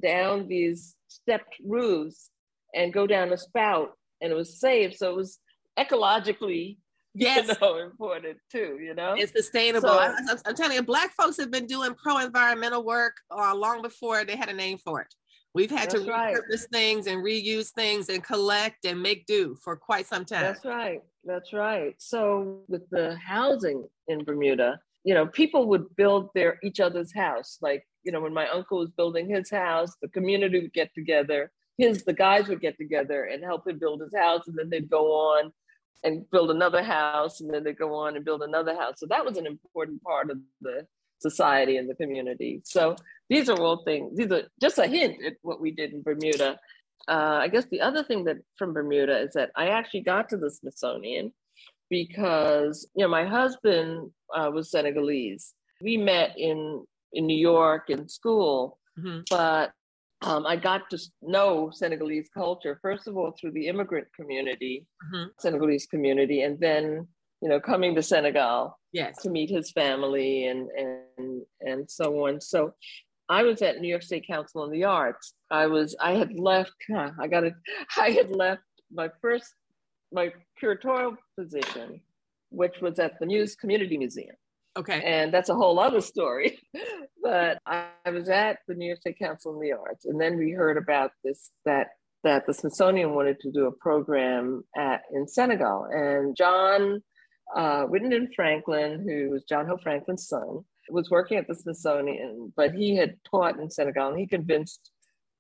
down 0.03 0.47
these 0.47 0.95
stepped 1.09 1.57
roofs 1.65 2.31
and 2.75 2.93
go 2.93 3.07
down 3.07 3.33
a 3.33 3.39
spout, 3.39 3.93
and 4.21 4.33
it 4.33 4.35
was 4.35 4.61
safe. 4.61 4.97
So 4.97 5.11
it 5.11 5.17
was 5.17 5.39
ecologically 5.79 6.77
yes. 7.15 7.49
you 7.49 7.55
know, 7.61 7.79
important 7.79 8.39
too, 8.51 8.79
you 8.81 8.95
know? 8.95 9.15
It's 9.17 9.33
sustainable. 9.33 9.89
So, 9.89 9.99
I, 9.99 10.15
am 10.47 10.55
telling 10.55 10.77
you, 10.77 10.83
Black 10.83 11.13
folks 11.15 11.37
have 11.39 11.51
been 11.51 11.67
doing 11.67 11.95
pro 11.95 12.19
environmental 12.19 12.85
work 12.85 13.17
uh, 13.31 13.55
long 13.55 13.83
before 13.83 14.25
they 14.25 14.37
had 14.37 14.49
a 14.49 14.55
name 14.55 14.79
for 14.79 15.01
it. 15.01 15.15
We've 15.55 15.71
had 15.71 15.89
to 15.91 15.99
repurpose 15.99 16.09
right. 16.09 16.61
things 16.73 17.07
and 17.07 17.25
reuse 17.25 17.71
things 17.71 18.09
and 18.09 18.25
collect 18.25 18.85
and 18.85 19.01
make 19.01 19.25
do 19.27 19.57
for 19.63 19.77
quite 19.77 20.07
some 20.07 20.25
time. 20.25 20.43
That's 20.43 20.65
right. 20.65 21.01
That's 21.25 21.53
right. 21.53 21.95
So 21.99 22.63
with 22.67 22.83
the 22.91 23.17
housing 23.17 23.87
in 24.09 24.25
Bermuda, 24.25 24.81
you 25.05 25.15
know, 25.15 25.27
people 25.27 25.69
would 25.69 25.95
build 25.97 26.31
their 26.35 26.59
each 26.65 26.81
other's 26.81 27.15
house. 27.15 27.59
Like, 27.63 27.87
you 28.03 28.11
know, 28.11 28.21
when 28.21 28.35
my 28.35 28.49
uncle 28.49 28.79
was 28.79 28.91
building 28.91 29.29
his 29.29 29.49
house, 29.49 29.93
the 30.03 30.09
community 30.09 30.61
would 30.61 30.73
get 30.73 30.93
together. 30.93 31.53
His 31.79 32.05
the 32.05 32.13
guys 32.13 32.49
would 32.49 32.61
get 32.61 32.77
together 32.77 33.25
and 33.25 33.43
help 33.43 33.69
him 33.69 33.79
build 33.79 34.01
his 34.01 34.15
house, 34.15 34.49
and 34.49 34.59
then 34.59 34.71
they'd 34.71 34.91
go 34.91 35.13
on 35.13 35.53
and 36.03 36.29
build 36.31 36.51
another 36.51 36.83
house, 36.83 37.41
and 37.41 37.53
then 37.53 37.65
they 37.65 37.73
go 37.73 37.95
on 37.95 38.17
and 38.17 38.25
build 38.25 38.43
another 38.43 38.75
house. 38.75 38.95
So 38.99 39.07
that 39.07 39.25
was 39.25 39.37
an 39.39 39.47
important 39.47 40.03
part 40.03 40.31
of 40.31 40.39
the 40.61 40.87
society 41.19 41.77
and 41.79 41.89
the 41.89 41.95
community. 41.95 42.61
So 42.65 42.97
these 43.31 43.49
are 43.49 43.59
all 43.59 43.83
things, 43.85 44.17
these 44.17 44.31
are 44.31 44.43
just 44.61 44.79
a 44.79 44.87
hint 44.87 45.25
at 45.25 45.35
what 45.43 45.61
we 45.61 45.71
did 45.71 45.93
in 45.93 46.03
Bermuda. 46.03 46.59
Uh, 47.09 47.39
I 47.41 47.49
guess 47.49 47.67
the 47.71 47.81
other 47.81 48.03
thing 48.03 48.25
that 48.25 48.39
from 48.59 48.73
Bermuda 48.73 49.19
is 49.21 49.33
that 49.35 49.51
I 49.57 49.69
actually 49.69 50.03
got 50.03 50.29
to 50.31 50.37
the 50.37 50.51
Smithsonian 50.51 51.33
because, 51.91 52.89
you 52.95 53.05
know, 53.05 53.11
my 53.11 53.25
husband 53.25 54.11
uh, 54.35 54.51
was 54.53 54.71
Senegalese. 54.71 55.55
We 55.83 55.97
met 55.97 56.35
in, 56.39 56.85
in 57.13 57.27
New 57.27 57.39
York 57.39 57.91
in 57.91 58.09
school, 58.09 58.79
mm-hmm. 58.99 59.21
but 59.31 59.73
um, 60.23 60.47
I 60.47 60.57
got 60.57 60.89
to 60.91 60.99
know 61.23 61.71
Senegalese 61.73 62.29
culture, 62.33 62.79
first 62.81 63.07
of 63.07 63.17
all, 63.17 63.35
through 63.39 63.53
the 63.53 63.67
immigrant 63.67 64.07
community, 64.15 64.87
mm-hmm. 65.13 65.29
Senegalese 65.39 65.87
community, 65.87 66.43
and 66.43 66.59
then 66.59 67.07
you 67.45 67.51
know, 67.51 67.61
coming 67.61 67.95
to 67.95 68.03
Senegal 68.03 68.79
yes. 68.93 69.21
to 69.23 69.29
meet 69.29 69.51
his 69.51 69.71
family 69.71 70.47
and 70.47 70.71
and 70.71 71.43
and 71.61 71.91
so 71.91 72.27
on. 72.27 72.41
So 72.41 72.73
I 73.29 73.43
was 73.43 73.61
at 73.61 73.81
New 73.81 73.89
York 73.89 74.03
State 74.03 74.27
Council 74.27 74.63
on 74.63 74.71
the 74.71 74.85
Arts. 74.85 75.35
I 75.51 75.67
was 75.67 75.95
I 76.01 76.13
had 76.13 76.33
left. 76.39 76.73
Huh, 76.91 77.11
I 77.21 77.27
got 77.29 77.45
it. 77.45 77.53
I 77.99 78.11
had 78.13 78.31
left 78.31 78.63
my 78.91 79.11
first 79.21 79.53
my 80.11 80.33
curatorial 80.63 81.17
position, 81.39 82.01
which 82.49 82.81
was 82.81 82.99
at 82.99 83.19
the 83.21 83.27
Muse 83.27 83.57
Community 83.57 83.99
Museum. 83.99 84.37
Okay. 84.77 85.03
And 85.05 85.33
that's 85.33 85.49
a 85.49 85.55
whole 85.55 85.79
other 85.79 86.01
story. 86.01 86.59
but 87.23 87.59
I, 87.67 87.87
was 88.11 88.29
at 88.29 88.59
the 88.67 88.75
New 88.75 88.87
York 88.87 89.01
State 89.01 89.19
Council 89.19 89.55
on 89.55 89.61
the 89.61 89.73
Arts, 89.73 90.05
and 90.05 90.21
then 90.21 90.37
we 90.37 90.51
heard 90.51 90.77
about 90.77 91.13
this 91.25 91.51
that 91.65 91.89
that 92.23 92.47
the 92.47 92.55
Smithsonian 92.55 93.15
wanted 93.15 93.39
to 93.41 93.53
do 93.53 93.67
a 93.67 93.73
program 93.73 94.65
at 94.77 95.03
in 95.13 95.29
Senegal, 95.29 95.87
and 95.91 96.37
John 96.37 97.03
uh, 97.55 97.85
Whittington 97.85 98.31
Franklin, 98.35 99.07
who 99.07 99.31
was 99.31 99.45
John 99.45 99.67
Hope 99.67 99.83
Franklin's 99.83 100.27
son, 100.29 100.65
was 100.89 101.11
working 101.11 101.39
at 101.39 101.47
the 101.47 101.55
Smithsonian, 101.55 102.53
but 102.57 102.73
he 102.73 102.97
had 102.97 103.17
taught 103.31 103.59
in 103.59 103.71
Senegal, 103.71 104.09
and 104.09 104.19
he 104.19 104.27
convinced, 104.27 104.91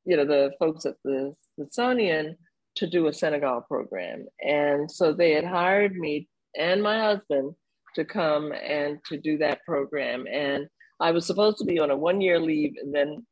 you 0.05 0.17
know, 0.17 0.25
the 0.25 0.53
folks 0.59 0.87
at 0.87 0.97
the 1.05 1.35
Smithsonian 1.55 2.37
to 2.77 2.87
do 2.87 3.07
a 3.07 3.13
Senegal 3.13 3.63
program. 3.63 4.27
And 4.41 4.91
so 4.91 5.13
they 5.13 5.33
had 5.33 5.45
hired 5.45 5.97
me 5.97 6.29
and 6.57 6.83
my 6.83 6.99
husband 7.01 7.55
to 7.95 8.05
come 8.05 8.53
and 8.53 8.99
to 9.07 9.19
do 9.19 9.39
that 9.39 9.65
program. 9.65 10.27
And 10.31 10.67
I 11.01 11.11
was 11.11 11.27
supposed 11.27 11.59
to 11.59 11.65
be 11.65 11.79
on 11.79 11.91
a 11.91 11.97
one-year 11.97 12.39
leave, 12.41 12.75
and 12.81 12.95
then 12.95 13.27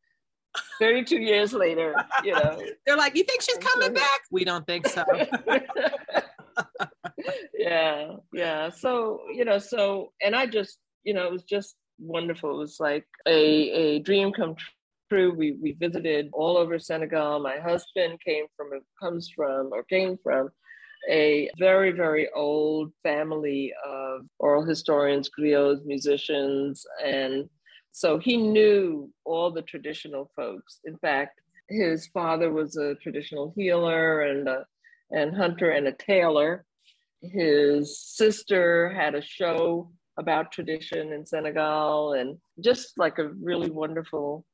32 0.79 1.17
years 1.17 1.53
later, 1.53 1.95
you 2.25 2.33
know, 2.33 2.61
they're 2.87 2.97
like, 2.97 3.17
"You 3.17 3.25
think 3.25 3.43
she's 3.43 3.59
coming 3.59 3.95
back?" 3.95 4.21
We 4.31 4.45
don't 4.45 4.67
think 4.67 4.87
so. 4.89 5.05
yeah, 7.59 8.17
yeah. 8.33 8.71
So, 8.71 9.21
you 9.33 9.45
know, 9.45 9.59
so, 9.59 10.13
and 10.23 10.35
I 10.35 10.47
just, 10.47 10.79
you 11.05 11.15
know, 11.15 11.27
it 11.27 11.33
was 11.33 11.45
just 11.45 11.77
wonderful. 11.99 12.51
It 12.51 12.59
was 12.59 12.81
like 12.81 13.07
a, 13.27 13.33
a 13.33 13.99
dream 14.01 14.33
come 14.33 14.57
true. 15.09 15.35
We, 15.35 15.53
we 15.61 15.73
visited 15.73 16.31
all 16.33 16.57
over 16.57 16.79
Senegal. 16.79 17.41
My 17.41 17.59
husband 17.59 18.19
came 18.27 18.47
from, 18.57 18.71
comes 19.01 19.31
from, 19.35 19.71
or 19.73 19.85
came 19.85 20.19
from 20.23 20.51
a 21.09 21.51
very, 21.59 21.91
very 21.91 22.29
old 22.35 22.93
family 23.03 23.73
of 23.87 24.23
oral 24.39 24.65
historians, 24.65 25.31
griots, 25.37 25.85
musicians. 25.85 26.85
And 27.05 27.49
so 27.91 28.19
he 28.19 28.37
knew 28.37 29.11
all 29.25 29.51
the 29.51 29.63
traditional 29.63 30.31
folks. 30.37 30.81
In 30.85 30.97
fact, 30.99 31.41
his 31.69 32.07
father 32.09 32.53
was 32.53 32.77
a 32.77 32.95
traditional 32.97 33.53
healer 33.57 34.23
and 34.23 34.49
a 34.49 34.67
and 35.11 35.37
hunter 35.37 35.71
and 35.71 35.87
a 35.89 35.93
tailor 35.93 36.65
his 37.23 37.99
sister 37.99 38.91
had 38.91 39.15
a 39.15 39.23
show 39.23 39.91
about 40.19 40.53
tradition 40.53 41.13
in 41.13 41.25
Senegal 41.25 42.15
and 42.15 42.37
just 42.61 42.99
like 42.99 43.19
a 43.19 43.29
really 43.41 43.71
wonderful 43.71 44.45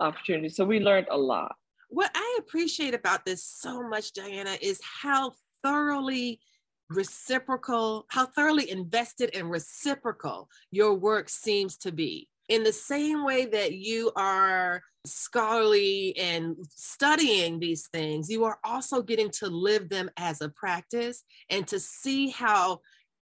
opportunity. 0.00 0.48
So 0.48 0.64
we 0.64 0.80
learned 0.80 1.06
a 1.10 1.16
lot. 1.16 1.54
What 1.88 2.10
I 2.14 2.38
appreciate 2.38 2.94
about 2.94 3.24
this 3.24 3.44
so 3.44 3.82
much, 3.82 4.12
Diana, 4.12 4.56
is 4.60 4.80
how 5.02 5.32
thoroughly 5.62 6.40
reciprocal, 6.88 8.06
how 8.08 8.26
thoroughly 8.26 8.70
invested 8.70 9.30
and 9.34 9.50
reciprocal 9.50 10.48
your 10.70 10.94
work 10.94 11.28
seems 11.28 11.76
to 11.78 11.92
be 11.92 12.28
in 12.50 12.64
the 12.64 12.72
same 12.72 13.24
way 13.24 13.46
that 13.46 13.74
you 13.74 14.10
are 14.16 14.82
scholarly 15.06 16.14
and 16.18 16.56
studying 16.68 17.60
these 17.60 17.86
things, 17.92 18.28
you 18.28 18.44
are 18.44 18.58
also 18.64 19.00
getting 19.00 19.30
to 19.30 19.46
live 19.46 19.88
them 19.88 20.10
as 20.16 20.40
a 20.40 20.48
practice 20.48 21.22
and 21.48 21.66
to 21.68 21.78
see 21.78 22.28
how 22.28 22.80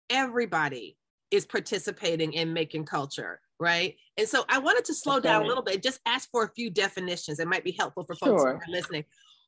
everybody 0.09 0.97
is 1.31 1.45
participating 1.45 2.33
in 2.33 2.55
making 2.55 2.87
culture, 2.87 3.39
right? 3.61 3.97
And 4.17 4.27
so 4.27 4.47
I 4.49 4.59
wanted 4.59 4.87
to 4.87 4.95
slow 4.95 5.19
okay. 5.19 5.29
down 5.29 5.43
a 5.43 5.47
little 5.47 5.63
bit, 5.63 5.83
just 5.83 6.01
ask 6.07 6.31
for 6.31 6.45
a 6.45 6.53
few 6.55 6.71
definitions. 6.71 7.39
It 7.39 7.49
might 7.49 7.65
be 7.65 7.77
helpful 7.79 8.05
for 8.05 8.17
folks 8.17 8.43
sure. 8.43 8.53
who 8.55 8.57
are 8.57 8.75
listening. 8.75 9.05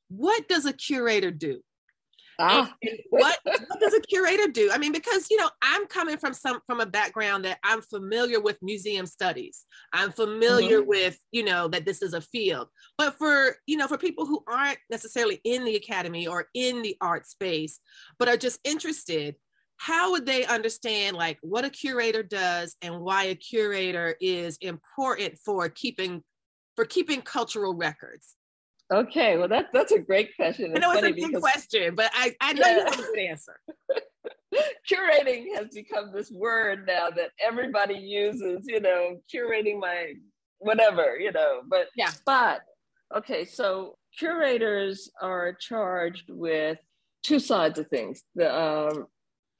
What 0.08 0.46
does 0.46 0.66
a 0.66 0.74
curator 0.74 1.30
do? 1.30 1.62
Ah. 2.40 2.74
what, 3.10 3.38
what 3.44 3.80
does 3.80 3.94
a 3.94 4.00
curator 4.00 4.48
do? 4.48 4.70
I 4.72 4.78
mean, 4.78 4.92
because 4.92 5.30
you 5.30 5.36
know, 5.36 5.50
I'm 5.62 5.86
coming 5.86 6.16
from 6.16 6.32
some 6.32 6.60
from 6.66 6.80
a 6.80 6.86
background 6.86 7.44
that 7.44 7.58
I'm 7.62 7.82
familiar 7.82 8.40
with 8.40 8.56
museum 8.62 9.06
studies. 9.06 9.64
I'm 9.92 10.12
familiar 10.12 10.80
mm-hmm. 10.80 10.88
with, 10.88 11.18
you 11.32 11.44
know, 11.44 11.68
that 11.68 11.84
this 11.84 12.02
is 12.02 12.14
a 12.14 12.20
field. 12.20 12.68
But 12.96 13.16
for, 13.18 13.56
you 13.66 13.76
know, 13.76 13.86
for 13.86 13.98
people 13.98 14.26
who 14.26 14.42
aren't 14.46 14.78
necessarily 14.90 15.40
in 15.44 15.64
the 15.64 15.76
academy 15.76 16.26
or 16.26 16.46
in 16.54 16.82
the 16.82 16.96
art 17.00 17.26
space, 17.26 17.80
but 18.18 18.28
are 18.28 18.36
just 18.36 18.60
interested, 18.64 19.36
how 19.76 20.12
would 20.12 20.26
they 20.26 20.44
understand 20.44 21.16
like 21.16 21.38
what 21.40 21.64
a 21.64 21.70
curator 21.70 22.22
does 22.22 22.76
and 22.82 23.00
why 23.00 23.24
a 23.24 23.34
curator 23.34 24.14
is 24.20 24.58
important 24.60 25.38
for 25.38 25.68
keeping 25.68 26.22
for 26.76 26.84
keeping 26.84 27.22
cultural 27.22 27.74
records? 27.74 28.36
Okay, 28.92 29.36
well 29.36 29.48
that 29.48 29.66
that's 29.72 29.92
a 29.92 30.00
great 30.00 30.34
question. 30.34 30.72
It's 30.74 30.76
I 30.76 30.80
know 30.80 30.92
it's 30.92 31.06
a 31.06 31.12
big 31.12 31.40
question, 31.40 31.94
but 31.94 32.10
I, 32.12 32.34
I 32.40 32.52
know 32.54 32.66
yeah. 32.66 32.76
you 32.76 32.84
have 32.84 32.98
a 32.98 33.02
good 33.02 33.18
answer. 33.18 33.60
curating 34.90 35.54
has 35.54 35.68
become 35.72 36.10
this 36.12 36.30
word 36.32 36.86
now 36.86 37.08
that 37.10 37.30
everybody 37.40 37.94
uses, 37.94 38.64
you 38.66 38.80
know, 38.80 39.20
curating 39.32 39.78
my 39.78 40.14
whatever, 40.58 41.16
you 41.18 41.30
know. 41.30 41.60
But 41.68 41.88
yeah, 41.94 42.10
but 42.26 42.62
okay, 43.16 43.44
so 43.44 43.96
curators 44.18 45.10
are 45.20 45.52
charged 45.52 46.24
with 46.28 46.78
two 47.22 47.38
sides 47.38 47.78
of 47.78 47.86
things. 47.88 48.22
The 48.34 48.52
um, 48.52 49.06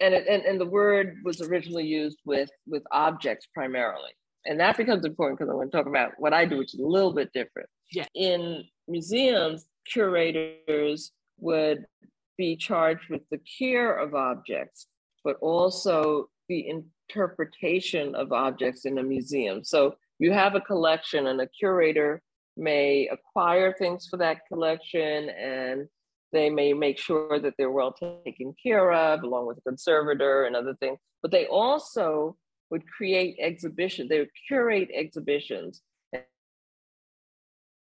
and, 0.01 0.15
it, 0.15 0.27
and 0.29 0.43
and 0.43 0.61
the 0.61 0.67
word 0.67 1.19
was 1.25 1.41
originally 1.41 1.87
used 1.87 2.19
with 2.25 2.51
with 2.67 2.83
objects 2.91 3.47
primarily, 3.55 4.11
and 4.45 4.59
that 4.59 4.77
becomes 4.77 5.05
important 5.05 5.39
because 5.39 5.51
I 5.51 5.55
want 5.55 5.71
to 5.71 5.77
talk 5.77 5.87
about 5.87 6.13
what 6.19 6.35
I 6.35 6.45
do, 6.47 6.59
which 6.59 6.75
is 6.75 6.81
a 6.81 6.87
little 6.87 7.13
bit 7.13 7.33
different. 7.33 7.69
Yeah. 7.93 8.07
In 8.15 8.65
museums, 8.91 9.67
curators 9.87 11.13
would 11.39 11.87
be 12.37 12.57
charged 12.57 13.09
with 13.11 13.23
the 13.31 13.41
care 13.59 13.97
of 13.97 14.15
objects, 14.15 14.87
but 15.25 15.37
also 15.41 16.29
the 16.49 16.69
interpretation 16.69 18.15
of 18.15 18.33
objects 18.33 18.85
in 18.85 18.99
a 18.99 19.03
museum. 19.03 19.63
So 19.65 19.97
you 20.19 20.33
have 20.33 20.55
a 20.55 20.61
collection, 20.61 21.29
and 21.29 21.41
a 21.41 21.49
curator 21.49 22.23
may 22.57 23.09
acquire 23.09 23.73
things 23.73 24.07
for 24.07 24.17
that 24.19 24.47
collection 24.47 25.31
and 25.31 25.89
they 26.33 26.49
may 26.49 26.73
make 26.73 26.99
sure 26.99 27.41
that 27.41 27.55
they're 27.59 27.71
well 27.71 27.93
taken 28.25 28.55
care 28.63 28.93
of 28.93 29.23
along 29.23 29.47
with 29.47 29.59
a 29.59 29.63
conservator 29.63 30.45
and 30.45 30.55
other 30.55 30.75
things 30.81 30.99
but 31.23 31.31
they 31.31 31.47
also 31.47 32.37
would 32.71 32.87
create 32.87 33.37
exhibitions 33.41 34.09
they 34.09 34.19
would 34.19 34.31
curate 34.47 34.91
exhibitions 34.95 35.83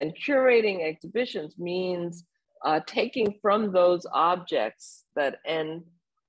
and 0.01 0.17
curating 0.17 0.87
exhibitions 0.87 1.55
means 1.59 2.25
uh, 2.65 2.81
taking 2.87 3.35
from 3.41 3.73
those 3.73 4.07
objects 4.13 5.05
that 5.17 5.39
and 5.47 5.83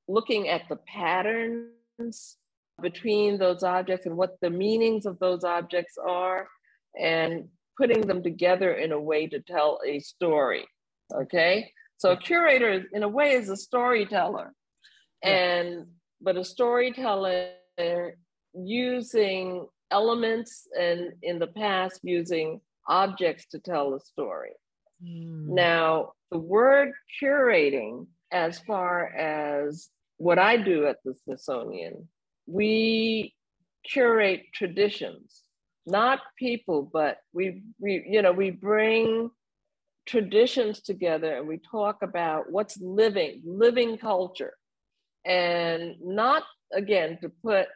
looking 0.07 0.49
at 0.49 0.67
the 0.69 0.77
patterns 0.87 2.37
between 2.81 3.37
those 3.37 3.63
objects 3.63 4.05
and 4.05 4.17
what 4.17 4.37
the 4.41 4.49
meanings 4.49 5.05
of 5.05 5.19
those 5.19 5.43
objects 5.43 5.97
are 5.97 6.47
and 6.99 7.47
putting 7.77 8.01
them 8.01 8.23
together 8.23 8.73
in 8.73 8.91
a 8.91 8.99
way 8.99 9.27
to 9.27 9.39
tell 9.39 9.79
a 9.85 9.99
story. 9.99 10.65
Okay. 11.13 11.71
So 11.97 12.11
a 12.11 12.17
curator, 12.17 12.83
in 12.93 13.03
a 13.03 13.07
way, 13.07 13.33
is 13.33 13.49
a 13.49 13.57
storyteller. 13.57 14.53
And 15.23 15.85
but 16.19 16.37
a 16.37 16.43
storyteller 16.43 17.49
using 18.53 19.67
elements 19.91 20.67
and 20.79 21.13
in 21.21 21.39
the 21.39 21.47
past 21.47 21.99
using 22.03 22.61
objects 22.87 23.45
to 23.51 23.59
tell 23.59 23.93
a 23.93 23.99
story. 23.99 24.51
Mm. 25.03 25.47
Now, 25.47 26.13
the 26.31 26.37
word 26.37 26.93
curating, 27.21 28.07
as 28.31 28.59
far 28.59 29.07
as 29.07 29.89
what 30.17 30.39
I 30.39 30.57
do 30.57 30.87
at 30.87 30.97
the 31.03 31.13
Smithsonian, 31.23 32.07
we 32.45 33.33
curate 33.83 34.43
traditions, 34.53 35.41
not 35.85 36.19
people, 36.37 36.89
but 36.93 37.17
we, 37.33 37.63
we 37.79 38.05
you 38.07 38.21
know, 38.21 38.31
we 38.31 38.51
bring 38.51 39.31
traditions 40.05 40.81
together 40.81 41.37
and 41.37 41.47
we 41.47 41.57
talk 41.57 42.01
about 42.01 42.51
what's 42.51 42.77
living, 42.79 43.41
living 43.45 43.97
culture. 43.97 44.53
And 45.25 45.95
not 46.01 46.43
again 46.73 47.19
to 47.21 47.29
put 47.29 47.67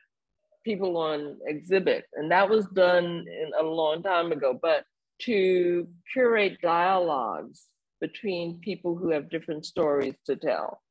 people 0.63 0.97
on 0.97 1.37
exhibit, 1.45 2.05
and 2.13 2.31
that 2.31 2.49
was 2.49 2.65
done 2.67 3.25
in, 3.27 3.51
a 3.59 3.63
long 3.63 4.01
time 4.01 4.31
ago, 4.31 4.57
but 4.59 4.83
to 5.19 5.87
curate 6.11 6.59
dialogues 6.61 7.67
between 8.01 8.59
people 8.59 8.95
who 8.95 9.09
have 9.09 9.29
different 9.29 9.65
stories 9.65 10.15
to 10.25 10.35
tell. 10.35 10.81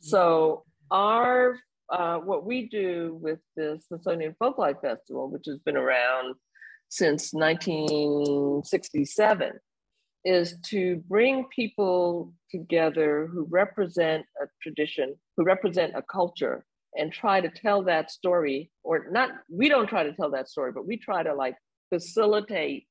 So 0.00 0.64
our 0.90 1.58
uh, 1.90 2.16
what 2.18 2.46
we 2.46 2.68
do 2.68 3.18
with 3.20 3.40
the 3.56 3.78
Smithsonian 3.86 4.34
Folklife 4.40 4.80
Festival, 4.80 5.28
which 5.30 5.44
has 5.46 5.58
been 5.58 5.76
around 5.76 6.34
since 6.88 7.34
1967, 7.34 9.52
is 10.24 10.54
to 10.64 10.96
bring 11.08 11.44
people 11.54 12.32
together 12.50 13.28
who 13.30 13.46
represent 13.50 14.24
a 14.40 14.46
tradition, 14.62 15.14
who 15.36 15.44
represent 15.44 15.92
a 15.94 16.00
culture, 16.02 16.64
and 16.96 17.12
try 17.12 17.40
to 17.40 17.50
tell 17.50 17.82
that 17.82 18.10
story. 18.10 18.70
Or 18.82 19.06
not, 19.10 19.30
we 19.50 19.68
don't 19.68 19.88
try 19.88 20.04
to 20.04 20.12
tell 20.12 20.30
that 20.30 20.48
story, 20.48 20.72
but 20.72 20.86
we 20.86 20.96
try 20.96 21.22
to 21.22 21.34
like 21.34 21.56
facilitate 21.92 22.86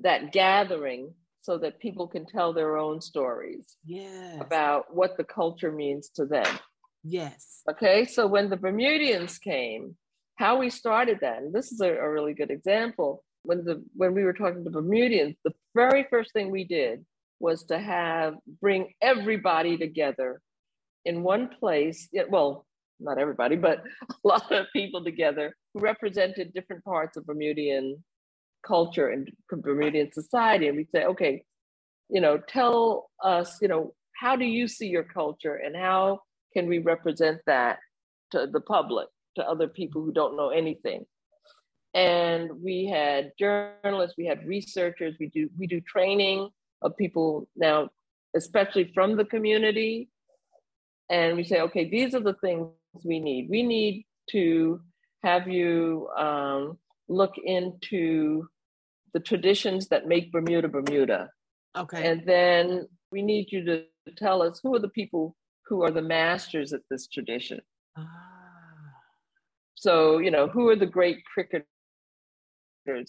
that 0.00 0.32
gathering 0.32 1.12
so 1.42 1.58
that 1.58 1.78
people 1.78 2.08
can 2.08 2.26
tell 2.26 2.52
their 2.52 2.76
own 2.76 3.00
stories 3.00 3.76
yes. 3.84 4.36
about 4.40 4.94
what 4.94 5.16
the 5.16 5.24
culture 5.24 5.70
means 5.70 6.08
to 6.16 6.26
them. 6.26 6.58
Yes. 7.04 7.62
Okay, 7.70 8.04
so 8.04 8.26
when 8.26 8.50
the 8.50 8.56
Bermudians 8.56 9.38
came, 9.38 9.96
how 10.34 10.58
we 10.58 10.70
started 10.70 11.18
that, 11.20 11.38
and 11.38 11.52
this 11.52 11.70
is 11.70 11.80
a, 11.80 11.90
a 11.90 12.10
really 12.10 12.34
good 12.34 12.50
example. 12.50 13.22
When 13.42 13.64
the 13.64 13.84
when 13.94 14.12
we 14.12 14.24
were 14.24 14.32
talking 14.32 14.64
to 14.64 14.70
Bermudians, 14.70 15.36
the 15.44 15.54
very 15.74 16.04
first 16.10 16.32
thing 16.32 16.50
we 16.50 16.64
did 16.64 17.04
was 17.38 17.62
to 17.64 17.78
have 17.78 18.34
bring 18.60 18.92
everybody 19.00 19.78
together 19.78 20.40
in 21.04 21.22
one 21.22 21.48
place. 21.60 22.08
Well, 22.28 22.66
not 22.98 23.18
everybody, 23.18 23.56
but 23.56 23.84
a 24.10 24.28
lot 24.28 24.50
of 24.50 24.66
people 24.72 25.04
together 25.04 25.54
who 25.72 25.80
represented 25.80 26.52
different 26.52 26.84
parts 26.84 27.16
of 27.16 27.24
Bermudian 27.24 28.02
culture 28.66 29.08
and 29.08 29.30
Bermudian 29.50 30.12
society. 30.12 30.68
And 30.68 30.76
we 30.76 30.86
say, 30.92 31.04
okay, 31.04 31.44
you 32.08 32.20
know, 32.20 32.38
tell 32.38 33.10
us, 33.22 33.58
you 33.60 33.68
know, 33.68 33.94
how 34.14 34.36
do 34.36 34.44
you 34.44 34.68
see 34.68 34.86
your 34.86 35.04
culture 35.04 35.56
and 35.56 35.76
how 35.76 36.20
can 36.52 36.66
we 36.68 36.78
represent 36.78 37.40
that 37.46 37.78
to 38.32 38.46
the 38.46 38.60
public, 38.60 39.08
to 39.36 39.48
other 39.48 39.68
people 39.68 40.02
who 40.02 40.12
don't 40.12 40.36
know 40.36 40.50
anything? 40.50 41.04
And 41.94 42.62
we 42.62 42.86
had 42.86 43.32
journalists, 43.38 44.16
we 44.18 44.26
had 44.26 44.46
researchers, 44.46 45.14
we 45.18 45.28
do 45.28 45.48
we 45.58 45.66
do 45.66 45.80
training 45.80 46.50
of 46.82 46.96
people 46.96 47.48
now, 47.56 47.88
especially 48.34 48.90
from 48.94 49.16
the 49.16 49.24
community. 49.24 50.10
And 51.08 51.36
we 51.36 51.44
say, 51.44 51.60
okay, 51.60 51.88
these 51.88 52.14
are 52.14 52.20
the 52.20 52.34
things 52.34 52.68
we 53.04 53.20
need. 53.20 53.48
We 53.48 53.62
need 53.62 54.06
to 54.30 54.80
have 55.22 55.48
you 55.48 56.08
um, 56.18 56.78
look 57.08 57.34
into 57.42 58.48
the 59.14 59.20
traditions 59.20 59.88
that 59.88 60.06
make 60.06 60.32
Bermuda 60.32 60.68
Bermuda. 60.68 61.30
Okay. 61.76 62.08
And 62.08 62.22
then 62.26 62.88
we 63.10 63.22
need 63.22 63.52
you 63.52 63.64
to 63.64 63.84
tell 64.16 64.42
us 64.42 64.60
who 64.62 64.74
are 64.74 64.80
the 64.80 64.88
people 64.88 65.36
who 65.68 65.82
are 65.82 65.90
the 65.90 66.02
masters 66.02 66.72
at 66.72 66.80
this 66.90 67.06
tradition. 67.08 67.60
Ah. 67.96 68.04
So, 69.74 70.18
you 70.18 70.30
know, 70.30 70.48
who 70.48 70.68
are 70.68 70.76
the 70.76 70.86
great 70.86 71.18
cricketers? 71.24 71.66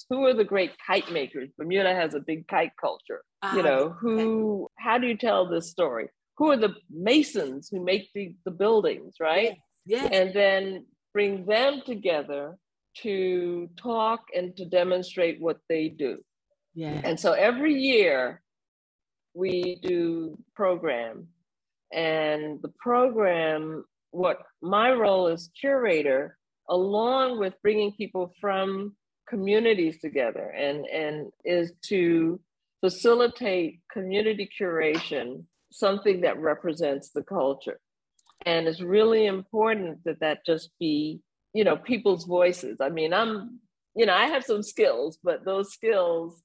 Who 0.10 0.26
are 0.26 0.34
the 0.34 0.44
great 0.44 0.72
kite 0.86 1.12
makers? 1.12 1.50
Bermuda 1.58 1.94
has 1.94 2.14
a 2.14 2.20
big 2.20 2.48
kite 2.48 2.72
culture. 2.80 3.22
Ah, 3.42 3.56
you 3.56 3.64
know, 3.64 3.96
who, 4.00 4.64
okay. 4.64 4.74
how 4.80 4.98
do 4.98 5.08
you 5.08 5.18
tell 5.18 5.48
this 5.48 5.70
story? 5.70 6.10
Who 6.38 6.52
are 6.52 6.58
the 6.58 6.76
masons 6.90 7.70
who 7.72 7.84
make 7.84 8.10
the, 8.14 8.36
the 8.44 8.52
buildings, 8.52 9.16
right? 9.20 9.58
Yeah. 9.86 10.10
And 10.12 10.34
then 10.34 10.86
bring 11.14 11.46
them 11.46 11.82
together 11.86 12.58
to 13.04 13.70
talk 13.78 14.22
and 14.36 14.56
to 14.58 14.66
demonstrate 14.66 15.40
what 15.40 15.58
they 15.70 15.90
do. 15.90 16.18
Yeah. 16.74 17.02
And 17.04 17.20
so 17.20 17.34
every 17.34 17.74
year 17.74 18.42
we 19.34 19.80
do 19.82 20.38
program 20.56 21.28
and 21.94 22.62
the 22.62 22.72
program 22.80 23.86
what 24.12 24.40
my 24.62 24.92
role 24.92 25.28
as 25.28 25.50
curator 25.60 26.38
along 26.70 27.40
with 27.40 27.54
bringing 27.62 27.94
people 27.94 28.34
from 28.42 28.96
communities 29.30 30.00
together 30.02 30.50
and 30.50 30.86
and 30.88 31.28
is 31.46 31.72
to 31.84 32.40
facilitate 32.82 33.80
community 33.92 34.50
curation 34.60 35.44
something 35.72 36.22
that 36.22 36.40
represents 36.40 37.12
the 37.12 37.24
culture 37.24 37.80
and 38.46 38.68
it's 38.68 38.82
really 38.82 39.26
important 39.26 40.04
that 40.04 40.20
that 40.20 40.46
just 40.46 40.70
be 40.80 41.20
you 41.58 41.64
know, 41.64 41.76
people's 41.76 42.26
voices. 42.26 42.78
I 42.80 42.90
mean, 42.90 43.16
I'm, 43.16 43.60
you 43.96 44.06
know, 44.06 44.14
I 44.14 44.28
have 44.28 44.44
some 44.44 44.62
skills, 44.62 45.18
but 45.24 45.44
those 45.44 45.74
skills, 45.74 46.44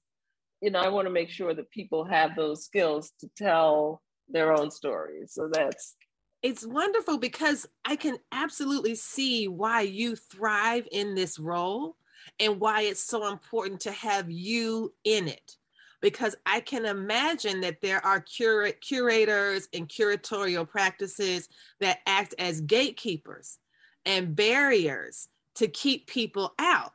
you 0.62 0.70
know, 0.70 0.78
I 0.78 0.88
want 0.88 1.04
to 1.06 1.12
make 1.12 1.28
sure 1.28 1.52
that 1.52 1.70
people 1.70 2.06
have 2.06 2.34
those 2.34 2.64
skills 2.64 3.12
to 3.20 3.28
tell 3.36 4.00
their 4.30 4.54
own 4.54 4.70
stories. 4.70 5.34
So 5.34 5.50
that's 5.52 5.96
it's 6.42 6.66
wonderful 6.66 7.18
because 7.18 7.66
I 7.84 7.94
can 7.94 8.16
absolutely 8.32 8.94
see 8.94 9.48
why 9.48 9.82
you 9.82 10.16
thrive 10.16 10.88
in 10.90 11.14
this 11.14 11.38
role 11.38 11.96
and 12.40 12.58
why 12.58 12.82
it's 12.84 13.04
so 13.04 13.30
important 13.30 13.80
to 13.80 13.92
have 13.92 14.30
you 14.30 14.94
in 15.04 15.28
it. 15.28 15.58
Because 16.00 16.34
I 16.46 16.60
can 16.60 16.86
imagine 16.86 17.60
that 17.60 17.82
there 17.82 18.02
are 18.04 18.22
cura- 18.22 18.72
curators 18.72 19.68
and 19.74 19.90
curatorial 19.90 20.66
practices 20.66 21.50
that 21.80 21.98
act 22.06 22.34
as 22.38 22.62
gatekeepers 22.62 23.58
and 24.04 24.34
barriers 24.34 25.28
to 25.56 25.68
keep 25.68 26.06
people 26.06 26.54
out. 26.58 26.92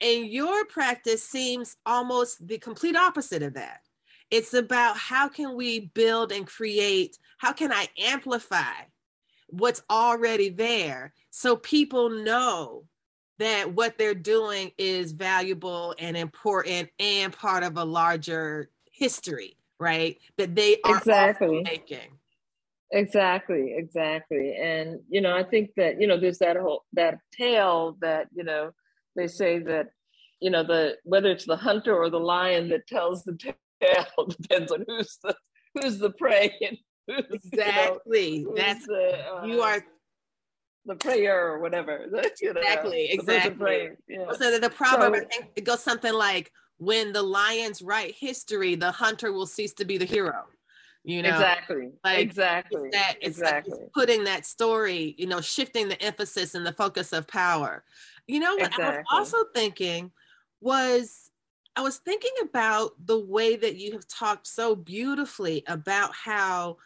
And 0.00 0.26
your 0.26 0.64
practice 0.64 1.22
seems 1.22 1.76
almost 1.86 2.46
the 2.46 2.58
complete 2.58 2.96
opposite 2.96 3.42
of 3.42 3.54
that. 3.54 3.80
It's 4.30 4.54
about 4.54 4.96
how 4.96 5.28
can 5.28 5.54
we 5.54 5.90
build 5.94 6.32
and 6.32 6.46
create, 6.46 7.18
how 7.38 7.52
can 7.52 7.70
I 7.72 7.88
amplify 7.98 8.72
what's 9.48 9.82
already 9.90 10.48
there 10.48 11.12
so 11.30 11.56
people 11.56 12.08
know 12.08 12.84
that 13.38 13.72
what 13.74 13.98
they're 13.98 14.14
doing 14.14 14.72
is 14.78 15.12
valuable 15.12 15.94
and 15.98 16.16
important 16.16 16.88
and 16.98 17.32
part 17.32 17.62
of 17.62 17.76
a 17.76 17.84
larger 17.84 18.70
history, 18.90 19.56
right? 19.78 20.18
That 20.38 20.54
they 20.54 20.78
are 20.84 20.98
exactly 20.98 21.62
making. 21.62 22.18
Exactly, 22.92 23.74
exactly. 23.74 24.54
And 24.54 25.00
you 25.08 25.22
know, 25.22 25.34
I 25.34 25.42
think 25.42 25.70
that, 25.76 26.00
you 26.00 26.06
know, 26.06 26.20
there's 26.20 26.38
that 26.38 26.56
whole 26.56 26.84
that 26.92 27.18
tale 27.32 27.96
that, 28.02 28.28
you 28.34 28.44
know, 28.44 28.72
they 29.16 29.28
say 29.28 29.58
that, 29.60 29.88
you 30.40 30.50
know, 30.50 30.62
the 30.62 30.96
whether 31.04 31.30
it's 31.30 31.46
the 31.46 31.56
hunter 31.56 31.96
or 31.96 32.10
the 32.10 32.20
lion 32.20 32.68
that 32.68 32.86
tells 32.86 33.24
the 33.24 33.36
tale 33.82 34.26
depends 34.26 34.70
on 34.70 34.84
who's 34.86 35.18
the 35.22 35.34
who's 35.74 35.98
the 35.98 36.10
prey 36.10 36.54
and 36.60 36.76
who's, 37.06 37.24
exactly. 37.44 38.36
You 38.40 38.48
know, 38.48 38.54
That's 38.56 38.86
the, 38.86 39.26
uh, 39.26 39.46
you 39.46 39.62
are 39.62 39.82
the 40.84 40.96
prayer 40.96 41.46
or 41.48 41.60
whatever. 41.60 42.06
You 42.40 42.52
know, 42.52 42.60
exactly, 42.60 43.08
exactly. 43.10 43.90
Yeah. 44.08 44.32
So 44.32 44.58
the 44.58 44.68
proverb, 44.68 45.14
so, 45.14 45.20
I 45.20 45.24
think 45.24 45.46
it 45.56 45.64
goes 45.64 45.82
something 45.82 46.12
like, 46.12 46.52
"When 46.78 47.12
the 47.12 47.22
lions 47.22 47.80
write 47.80 48.16
history, 48.18 48.74
the 48.74 48.90
hunter 48.90 49.32
will 49.32 49.46
cease 49.46 49.72
to 49.74 49.84
be 49.84 49.96
the 49.96 50.04
hero." 50.04 50.44
You 51.04 51.22
know, 51.22 51.30
exactly, 51.30 51.90
like 52.04 52.18
exactly. 52.18 52.88
It's 52.88 52.96
that 52.96 53.14
it's 53.20 53.38
exactly. 53.38 53.78
Like 53.78 53.92
putting 53.92 54.24
that 54.24 54.46
story, 54.46 55.14
you 55.18 55.26
know, 55.26 55.40
shifting 55.40 55.88
the 55.88 56.00
emphasis 56.00 56.54
and 56.54 56.64
the 56.64 56.72
focus 56.72 57.12
of 57.12 57.26
power. 57.26 57.84
You 58.28 58.38
know 58.38 58.54
what 58.54 58.68
exactly. 58.68 58.84
I 58.84 59.18
was 59.18 59.34
also 59.34 59.48
thinking 59.54 60.12
was 60.60 61.30
I 61.74 61.80
was 61.80 61.98
thinking 61.98 62.32
about 62.42 62.92
the 63.04 63.18
way 63.18 63.56
that 63.56 63.76
you 63.76 63.92
have 63.92 64.06
talked 64.06 64.46
so 64.46 64.76
beautifully 64.76 65.64
about 65.66 66.14
how 66.14 66.76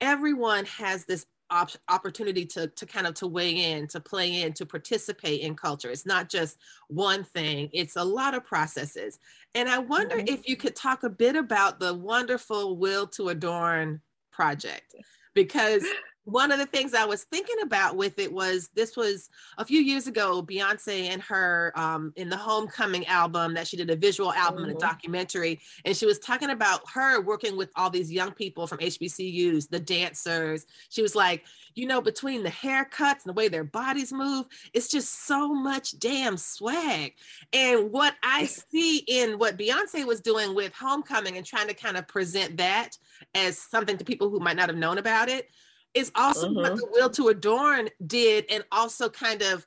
everyone 0.00 0.66
has 0.66 1.06
this 1.06 1.26
op- 1.50 1.70
opportunity 1.88 2.44
to 2.44 2.68
to 2.68 2.86
kind 2.86 3.06
of 3.06 3.14
to 3.14 3.26
weigh 3.26 3.72
in 3.72 3.86
to 3.86 4.00
play 4.00 4.42
in 4.42 4.52
to 4.52 4.64
participate 4.66 5.40
in 5.40 5.54
culture 5.54 5.90
it's 5.90 6.06
not 6.06 6.28
just 6.28 6.58
one 6.88 7.24
thing 7.24 7.68
it's 7.72 7.96
a 7.96 8.04
lot 8.04 8.34
of 8.34 8.44
processes 8.44 9.18
and 9.54 9.68
i 9.68 9.78
wonder 9.78 10.16
mm-hmm. 10.16 10.32
if 10.34 10.48
you 10.48 10.56
could 10.56 10.74
talk 10.74 11.02
a 11.02 11.10
bit 11.10 11.36
about 11.36 11.78
the 11.80 11.92
wonderful 11.94 12.76
will 12.76 13.06
to 13.06 13.28
adorn 13.28 14.00
project 14.32 14.94
because 15.34 15.84
one 16.24 16.50
of 16.50 16.58
the 16.58 16.66
things 16.66 16.94
I 16.94 17.04
was 17.04 17.24
thinking 17.24 17.60
about 17.62 17.96
with 17.96 18.18
it 18.18 18.32
was 18.32 18.70
this 18.74 18.96
was 18.96 19.28
a 19.58 19.64
few 19.64 19.80
years 19.80 20.06
ago, 20.06 20.42
Beyonce 20.42 21.10
and 21.10 21.20
her 21.22 21.72
um, 21.76 22.12
in 22.16 22.30
the 22.30 22.36
Homecoming 22.36 23.06
album 23.06 23.54
that 23.54 23.66
she 23.66 23.76
did 23.76 23.90
a 23.90 23.96
visual 23.96 24.32
album 24.32 24.62
mm-hmm. 24.62 24.70
and 24.70 24.72
a 24.72 24.74
mm-hmm. 24.74 24.88
documentary. 24.88 25.60
And 25.84 25.94
she 25.94 26.06
was 26.06 26.18
talking 26.18 26.50
about 26.50 26.80
her 26.92 27.20
working 27.20 27.56
with 27.56 27.70
all 27.76 27.90
these 27.90 28.10
young 28.10 28.32
people 28.32 28.66
from 28.66 28.78
HBCUs, 28.78 29.68
the 29.68 29.80
dancers. 29.80 30.66
She 30.88 31.02
was 31.02 31.14
like, 31.14 31.44
you 31.74 31.86
know, 31.86 32.00
between 32.00 32.42
the 32.42 32.50
haircuts 32.50 33.24
and 33.24 33.26
the 33.26 33.32
way 33.34 33.48
their 33.48 33.64
bodies 33.64 34.12
move, 34.12 34.46
it's 34.72 34.88
just 34.88 35.26
so 35.26 35.52
much 35.52 35.98
damn 35.98 36.38
swag. 36.38 37.14
And 37.52 37.92
what 37.92 38.14
I 38.22 38.46
see 38.70 38.98
in 38.98 39.38
what 39.38 39.58
Beyonce 39.58 40.06
was 40.06 40.22
doing 40.22 40.54
with 40.54 40.72
Homecoming 40.72 41.36
and 41.36 41.44
trying 41.44 41.68
to 41.68 41.74
kind 41.74 41.98
of 41.98 42.08
present 42.08 42.56
that 42.56 42.96
as 43.34 43.58
something 43.58 43.98
to 43.98 44.04
people 44.04 44.30
who 44.30 44.40
might 44.40 44.56
not 44.56 44.70
have 44.70 44.78
known 44.78 44.96
about 44.96 45.28
it 45.28 45.50
is 45.94 46.10
also 46.14 46.52
what 46.52 46.72
mm-hmm. 46.72 46.76
the 46.76 46.88
Will 46.92 47.10
to 47.10 47.28
Adorn 47.28 47.88
did 48.06 48.44
and 48.50 48.64
also 48.72 49.08
kind 49.08 49.42
of 49.42 49.66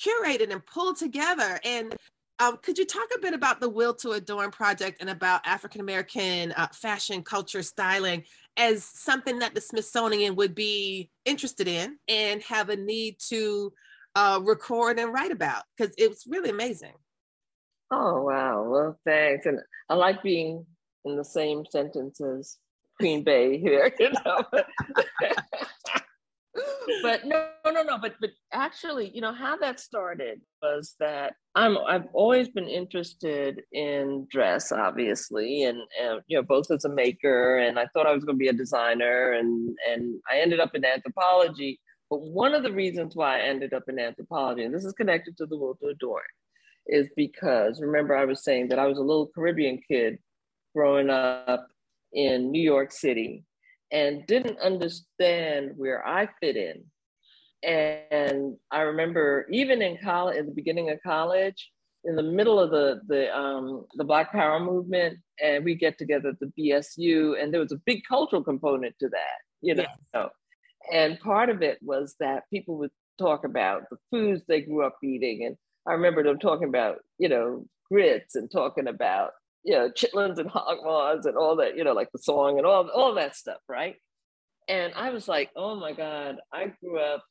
curated 0.00 0.50
and 0.52 0.64
pulled 0.66 0.96
together. 0.96 1.60
And 1.64 1.94
um, 2.38 2.58
could 2.62 2.78
you 2.78 2.86
talk 2.86 3.08
a 3.14 3.20
bit 3.20 3.34
about 3.34 3.60
the 3.60 3.68
Will 3.68 3.94
to 3.96 4.12
Adorn 4.12 4.50
project 4.50 4.98
and 5.00 5.10
about 5.10 5.46
African 5.46 5.80
American 5.80 6.52
uh, 6.52 6.68
fashion, 6.72 7.22
culture, 7.22 7.62
styling 7.62 8.24
as 8.56 8.84
something 8.84 9.38
that 9.40 9.54
the 9.54 9.60
Smithsonian 9.60 10.36
would 10.36 10.54
be 10.54 11.10
interested 11.24 11.68
in 11.68 11.98
and 12.08 12.42
have 12.42 12.70
a 12.70 12.76
need 12.76 13.16
to 13.28 13.72
uh, 14.16 14.40
record 14.42 14.98
and 14.98 15.12
write 15.12 15.32
about? 15.32 15.62
Because 15.76 15.94
it 15.98 16.08
was 16.08 16.24
really 16.26 16.50
amazing. 16.50 16.94
Oh, 17.90 18.22
wow. 18.22 18.64
Well, 18.64 18.98
thanks. 19.04 19.46
And 19.46 19.60
I 19.88 19.94
like 19.94 20.22
being 20.22 20.64
in 21.04 21.16
the 21.16 21.24
same 21.24 21.64
sentences 21.70 22.58
Queen 23.00 23.24
Bey 23.24 23.58
here, 23.58 23.92
you 23.98 24.10
know. 24.24 24.44
but 27.02 27.24
no, 27.24 27.48
no, 27.66 27.82
no. 27.82 27.98
But 27.98 28.14
but 28.20 28.30
actually, 28.52 29.10
you 29.14 29.20
know, 29.20 29.32
how 29.32 29.56
that 29.56 29.80
started 29.80 30.40
was 30.62 30.94
that 31.00 31.34
I'm 31.54 31.78
I've 31.78 32.08
always 32.12 32.48
been 32.48 32.68
interested 32.68 33.62
in 33.72 34.26
dress, 34.30 34.70
obviously, 34.70 35.64
and, 35.64 35.78
and 36.00 36.20
you 36.28 36.36
know, 36.36 36.42
both 36.42 36.70
as 36.70 36.84
a 36.84 36.88
maker, 36.88 37.58
and 37.58 37.78
I 37.78 37.86
thought 37.86 38.06
I 38.06 38.12
was 38.12 38.24
going 38.24 38.36
to 38.36 38.42
be 38.42 38.48
a 38.48 38.52
designer, 38.52 39.32
and 39.32 39.76
and 39.90 40.20
I 40.30 40.40
ended 40.40 40.60
up 40.60 40.74
in 40.74 40.84
anthropology. 40.84 41.80
But 42.10 42.20
one 42.20 42.54
of 42.54 42.62
the 42.62 42.72
reasons 42.72 43.16
why 43.16 43.38
I 43.38 43.42
ended 43.42 43.72
up 43.72 43.84
in 43.88 43.98
anthropology, 43.98 44.64
and 44.64 44.74
this 44.74 44.84
is 44.84 44.92
connected 44.92 45.36
to 45.38 45.46
the 45.46 45.56
Will 45.56 45.76
to 45.76 45.88
Adorn, 45.88 46.22
is 46.86 47.08
because 47.16 47.80
remember 47.80 48.16
I 48.16 48.24
was 48.26 48.44
saying 48.44 48.68
that 48.68 48.78
I 48.78 48.86
was 48.86 48.98
a 48.98 49.02
little 49.02 49.30
Caribbean 49.34 49.80
kid 49.88 50.18
growing 50.74 51.08
up 51.08 51.66
in 52.12 52.50
New 52.50 52.62
York 52.62 52.92
City 52.92 53.44
and 53.92 54.26
didn't 54.26 54.58
understand 54.60 55.72
where 55.76 56.06
I 56.06 56.28
fit 56.40 56.56
in. 56.56 56.84
And 57.62 58.56
I 58.70 58.82
remember 58.82 59.46
even 59.50 59.82
in 59.82 59.98
college, 60.02 60.38
at 60.38 60.46
the 60.46 60.52
beginning 60.52 60.90
of 60.90 61.02
college, 61.02 61.70
in 62.04 62.16
the 62.16 62.22
middle 62.22 62.58
of 62.58 62.70
the 62.70 63.00
the 63.08 63.36
um, 63.36 63.84
the 63.94 64.04
Black 64.04 64.32
Power 64.32 64.58
movement, 64.58 65.18
and 65.42 65.64
we 65.64 65.74
get 65.74 65.98
together 65.98 66.30
at 66.30 66.40
the 66.40 66.52
BSU, 66.58 67.40
and 67.40 67.52
there 67.52 67.60
was 67.60 67.72
a 67.72 67.80
big 67.84 68.02
cultural 68.08 68.42
component 68.42 68.98
to 69.00 69.08
that, 69.10 69.40
you 69.60 69.74
know. 69.74 69.84
Yeah. 70.14 70.28
And 70.92 71.20
part 71.20 71.50
of 71.50 71.60
it 71.62 71.78
was 71.82 72.16
that 72.20 72.48
people 72.48 72.78
would 72.78 72.90
talk 73.18 73.44
about 73.44 73.82
the 73.90 73.98
foods 74.10 74.42
they 74.48 74.62
grew 74.62 74.84
up 74.84 74.96
eating, 75.04 75.44
and 75.44 75.56
I 75.86 75.92
remember 75.92 76.22
them 76.22 76.38
talking 76.38 76.68
about, 76.68 76.98
you 77.18 77.28
know, 77.28 77.66
grits 77.90 78.34
and 78.34 78.50
talking 78.50 78.88
about 78.88 79.32
you 79.64 79.74
know, 79.74 79.90
chitlins 79.90 80.38
and 80.38 80.50
hog 80.50 80.78
maws 80.82 81.26
and 81.26 81.36
all 81.36 81.56
that, 81.56 81.76
you 81.76 81.84
know, 81.84 81.92
like 81.92 82.10
the 82.12 82.18
song 82.18 82.58
and 82.58 82.66
all, 82.66 82.88
all 82.90 83.14
that 83.14 83.36
stuff, 83.36 83.60
right? 83.68 83.96
And 84.68 84.92
I 84.94 85.10
was 85.10 85.28
like, 85.28 85.50
oh 85.56 85.74
my 85.76 85.92
God, 85.92 86.36
I 86.52 86.72
grew 86.80 86.98
up 86.98 87.24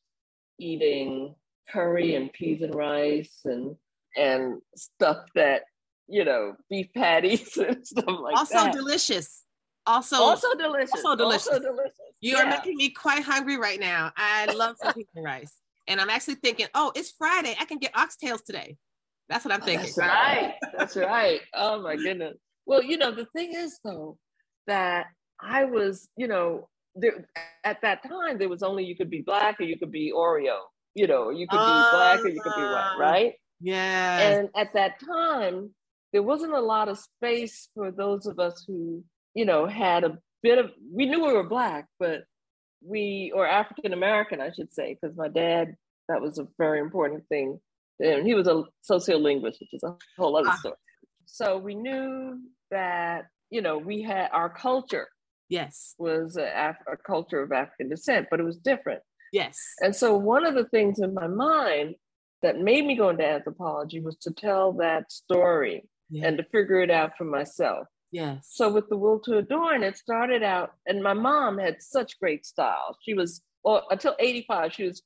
eating 0.59 1.35
curry 1.71 2.15
and 2.15 2.31
peas 2.33 2.61
and 2.61 2.75
rice 2.75 3.41
and 3.45 3.75
and 4.17 4.59
stuff 4.75 5.25
that, 5.35 5.63
you 6.07 6.25
know, 6.25 6.55
beef 6.69 6.87
patties 6.93 7.57
and 7.57 7.85
stuff 7.85 8.05
like 8.07 8.37
also 8.37 8.53
that. 8.55 8.67
Also 8.67 8.79
delicious. 8.79 9.43
Also, 9.85 10.17
also 10.17 10.53
delicious. 10.55 10.91
Also 10.93 11.15
delicious. 11.15 11.47
Also 11.47 11.59
delicious. 11.59 11.97
You 12.21 12.37
yeah. 12.37 12.43
are 12.43 12.49
making 12.49 12.75
me 12.75 12.89
quite 12.89 13.23
hungry 13.23 13.57
right 13.57 13.79
now. 13.79 14.11
I 14.17 14.45
love 14.53 14.75
some 14.81 14.93
peas 14.93 15.07
and 15.15 15.25
rice. 15.25 15.53
And 15.87 15.99
I'm 15.99 16.09
actually 16.09 16.35
thinking, 16.35 16.67
oh, 16.75 16.91
it's 16.95 17.11
Friday. 17.17 17.55
I 17.59 17.65
can 17.65 17.79
get 17.79 17.93
oxtails 17.93 18.43
today. 18.43 18.77
That's 19.29 19.45
what 19.45 19.53
I'm 19.53 19.61
thinking. 19.61 19.85
That's 19.85 19.97
right. 19.97 20.55
That's 20.77 20.95
right. 20.95 21.41
Oh 21.53 21.81
my 21.81 21.95
goodness. 21.95 22.37
Well, 22.65 22.83
you 22.83 22.97
know, 22.97 23.11
the 23.11 23.27
thing 23.35 23.53
is 23.53 23.79
though, 23.83 24.17
that 24.67 25.05
I 25.39 25.65
was, 25.65 26.09
you 26.17 26.27
know, 26.27 26.67
there 26.95 27.27
at 27.63 27.81
that 27.83 28.03
time 28.07 28.39
there 28.39 28.49
was 28.49 28.63
only 28.63 28.83
you 28.83 28.95
could 28.95 29.09
be 29.09 29.21
black 29.21 29.59
or 29.59 29.63
you 29.63 29.77
could 29.77 29.91
be 29.91 30.11
Oreo, 30.15 30.57
you 30.95 31.07
know, 31.07 31.29
you 31.29 31.47
could 31.47 31.57
be 31.57 31.89
black 31.91 32.19
or 32.19 32.27
you 32.27 32.41
could 32.41 32.55
be 32.55 32.61
white, 32.61 32.93
ah, 32.93 32.97
right? 32.99 33.33
Yeah. 33.61 34.19
And 34.19 34.49
at 34.55 34.73
that 34.73 34.99
time, 34.99 35.73
there 36.11 36.23
wasn't 36.23 36.53
a 36.53 36.59
lot 36.59 36.89
of 36.89 36.97
space 36.97 37.69
for 37.75 37.91
those 37.91 38.25
of 38.25 38.39
us 38.39 38.63
who, 38.67 39.03
you 39.35 39.45
know, 39.45 39.67
had 39.67 40.03
a 40.03 40.17
bit 40.41 40.57
of 40.57 40.71
we 40.91 41.05
knew 41.05 41.25
we 41.25 41.33
were 41.33 41.47
black, 41.47 41.85
but 41.99 42.23
we 42.81 43.31
or 43.35 43.47
African 43.47 43.93
American, 43.93 44.41
I 44.41 44.51
should 44.51 44.73
say, 44.73 44.97
because 44.99 45.15
my 45.15 45.27
dad, 45.27 45.75
that 46.07 46.21
was 46.21 46.39
a 46.39 46.47
very 46.57 46.79
important 46.79 47.27
thing 47.29 47.59
and 47.99 48.25
he 48.25 48.33
was 48.33 48.47
a 48.47 48.63
sociolinguist, 48.89 49.59
which 49.59 49.73
is 49.73 49.83
a 49.83 49.95
whole 50.17 50.37
other 50.37 50.49
ah. 50.49 50.57
story. 50.57 50.75
So 51.25 51.57
we 51.57 51.75
knew 51.75 52.39
that 52.71 53.27
you 53.49 53.61
know 53.61 53.77
we 53.77 54.01
had 54.01 54.29
our 54.31 54.49
culture. 54.49 55.07
Yes, 55.49 55.95
was 55.97 56.37
a, 56.37 56.45
Af- 56.45 56.85
a 56.91 56.95
culture 56.97 57.41
of 57.41 57.51
African 57.51 57.89
descent, 57.89 58.27
but 58.29 58.39
it 58.39 58.43
was 58.43 58.57
different. 58.57 59.01
Yes. 59.31 59.57
And 59.81 59.95
so 59.95 60.17
one 60.17 60.45
of 60.45 60.55
the 60.55 60.65
things 60.65 60.99
in 60.99 61.13
my 61.13 61.27
mind 61.27 61.95
that 62.41 62.59
made 62.59 62.85
me 62.85 62.95
go 62.95 63.09
into 63.09 63.25
anthropology 63.25 63.99
was 63.99 64.15
to 64.17 64.31
tell 64.31 64.73
that 64.73 65.11
story 65.11 65.83
yeah. 66.09 66.27
and 66.27 66.37
to 66.37 66.43
figure 66.45 66.79
it 66.79 66.89
out 66.89 67.11
for 67.17 67.25
myself. 67.25 67.87
Yes. 68.11 68.49
So 68.51 68.71
with 68.71 68.89
the 68.89 68.97
will 68.97 69.19
to 69.21 69.37
adorn, 69.37 69.83
it 69.83 69.97
started 69.97 70.41
out, 70.41 70.73
and 70.87 71.03
my 71.03 71.13
mom 71.13 71.57
had 71.59 71.81
such 71.81 72.19
great 72.19 72.45
style. 72.45 72.97
She 73.03 73.13
was 73.13 73.41
well 73.63 73.85
until 73.91 74.15
85, 74.19 74.73
she 74.73 74.85
was 74.85 75.03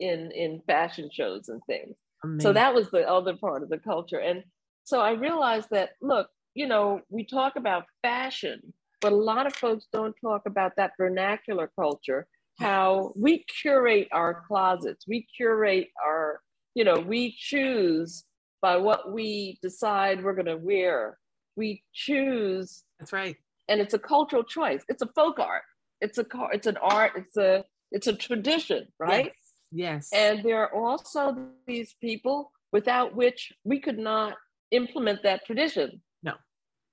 in 0.00 0.30
in 0.32 0.62
fashion 0.66 1.10
shows 1.12 1.48
and 1.48 1.60
things. 1.66 1.96
Amazing. 2.24 2.40
So 2.40 2.52
that 2.52 2.74
was 2.74 2.90
the 2.90 3.08
other 3.08 3.36
part 3.36 3.62
of 3.62 3.68
the 3.68 3.78
culture. 3.78 4.18
And 4.18 4.42
so 4.84 5.00
I 5.00 5.12
realized 5.12 5.68
that 5.70 5.90
look, 6.00 6.28
you 6.54 6.66
know, 6.66 7.00
we 7.10 7.24
talk 7.24 7.56
about 7.56 7.84
fashion, 8.02 8.72
but 9.00 9.12
a 9.12 9.16
lot 9.16 9.46
of 9.46 9.54
folks 9.54 9.86
don't 9.92 10.14
talk 10.20 10.42
about 10.46 10.72
that 10.76 10.92
vernacular 10.98 11.70
culture, 11.78 12.26
how 12.58 13.12
we 13.16 13.44
curate 13.60 14.08
our 14.12 14.42
closets, 14.46 15.04
we 15.06 15.26
curate 15.36 15.88
our, 16.04 16.40
you 16.74 16.84
know, 16.84 16.98
we 16.98 17.34
choose 17.36 18.24
by 18.62 18.76
what 18.76 19.12
we 19.12 19.58
decide 19.62 20.24
we're 20.24 20.34
going 20.34 20.46
to 20.46 20.56
wear. 20.56 21.18
We 21.56 21.82
choose. 21.92 22.84
That's 22.98 23.12
right. 23.12 23.36
And 23.68 23.80
it's 23.80 23.94
a 23.94 23.98
cultural 23.98 24.44
choice. 24.44 24.82
It's 24.88 25.02
a 25.02 25.08
folk 25.14 25.38
art. 25.38 25.62
It's 26.00 26.18
a 26.18 26.26
it's 26.52 26.66
an 26.66 26.76
art. 26.78 27.12
It's 27.16 27.36
a 27.36 27.64
it's 27.92 28.06
a 28.06 28.12
tradition, 28.12 28.88
right? 28.98 29.26
Yes. 29.26 29.45
Yes. 29.76 30.10
And 30.12 30.42
there 30.44 30.62
are 30.62 30.74
also 30.74 31.36
these 31.66 31.94
people 32.00 32.52
without 32.72 33.14
which 33.14 33.52
we 33.64 33.80
could 33.80 33.98
not 33.98 34.34
implement 34.70 35.22
that 35.22 35.44
tradition. 35.46 36.00
No. 36.22 36.32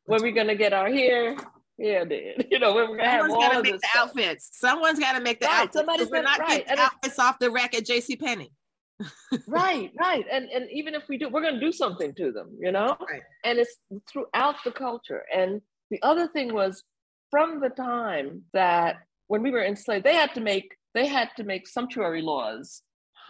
When 0.06 0.22
we're 0.22 0.34
going 0.34 0.48
to 0.48 0.56
get 0.56 0.74
our 0.74 0.90
hair, 0.90 1.36
yeah. 1.78 2.04
You 2.52 2.60
know, 2.60 2.76
we're 2.76 2.88
gonna 2.88 3.10
have 3.10 3.30
all 3.30 3.42
gotta 3.42 3.60
of 3.60 3.64
make 3.64 3.74
the 3.74 3.88
stuff. 3.88 4.10
outfits. 4.10 4.50
Someone's 4.54 5.00
got 5.00 5.14
to 5.14 5.22
make 5.22 5.40
the 5.40 5.48
right. 5.48 5.62
outfits. 5.62 5.78
Somebody's 5.78 6.10
we're 6.10 6.22
not 6.22 6.40
right. 6.40 6.66
getting 6.66 6.80
outfits 6.80 7.20
off 7.20 7.40
the 7.40 7.50
rack 7.50 7.76
at 7.76 7.86
J.C. 7.86 8.16
Penney. 8.16 8.52
right, 9.48 9.92
right, 10.00 10.26
and 10.32 10.50
and 10.50 10.70
even 10.72 10.94
if 10.94 11.04
we 11.10 11.18
do, 11.18 11.28
we're 11.28 11.42
gonna 11.42 11.60
do 11.60 11.72
something 11.72 12.14
to 12.14 12.32
them, 12.32 12.56
you 12.60 12.72
know. 12.72 12.96
Right. 13.10 13.24
And 13.44 13.58
it's 13.58 13.76
throughout 14.12 14.56
the 14.64 14.72
culture. 14.72 15.24
And 15.36 15.62
the 15.90 16.02
other 16.04 16.28
thing 16.28 16.54
was, 16.54 16.84
from 17.32 17.60
the 17.60 17.70
time 17.70 18.44
that 18.54 18.98
when 19.28 19.42
we 19.42 19.52
were 19.52 19.64
enslaved, 19.64 20.06
they 20.06 20.14
had 20.16 20.34
to 20.36 20.42
make 20.42 20.76
they 20.94 21.08
had 21.08 21.30
to 21.38 21.44
make 21.44 21.68
sumptuary 21.68 22.22
laws 22.22 22.82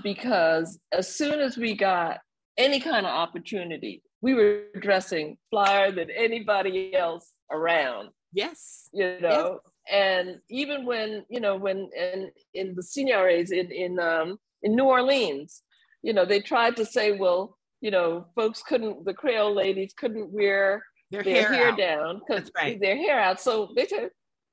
because 0.03 0.79
as 0.91 1.13
soon 1.13 1.39
as 1.39 1.57
we 1.57 1.75
got 1.75 2.19
any 2.57 2.79
kind 2.79 3.05
of 3.05 3.11
opportunity, 3.11 4.01
we 4.21 4.33
were 4.33 4.63
dressing 4.79 5.37
flyer 5.49 5.91
than 5.91 6.09
anybody 6.09 6.95
else 6.95 7.31
around. 7.51 8.09
Yes. 8.31 8.89
You 8.93 9.19
know, 9.21 9.59
yes. 9.87 9.93
and 9.93 10.37
even 10.49 10.85
when, 10.85 11.23
you 11.29 11.39
know, 11.39 11.55
when 11.55 11.89
in, 11.97 12.31
in 12.53 12.75
the 12.75 12.83
seigneuries 12.83 13.51
in, 13.51 13.71
in, 13.71 13.99
um, 13.99 14.37
in 14.61 14.75
New 14.75 14.85
Orleans, 14.85 15.61
you 16.01 16.13
know, 16.13 16.25
they 16.25 16.39
tried 16.41 16.75
to 16.77 16.85
say, 16.85 17.11
well, 17.11 17.57
you 17.81 17.91
know, 17.91 18.25
folks 18.35 18.63
couldn't, 18.63 19.05
the 19.05 19.13
Creole 19.13 19.53
ladies 19.53 19.93
couldn't 19.97 20.31
wear 20.31 20.83
their, 21.11 21.23
their 21.23 21.49
hair, 21.49 21.53
hair 21.53 21.75
down 21.75 22.21
because 22.25 22.49
right. 22.55 22.79
their 22.79 22.97
hair 22.97 23.19
out. 23.19 23.39
So 23.39 23.69
they 23.75 23.85
said, 23.85 24.09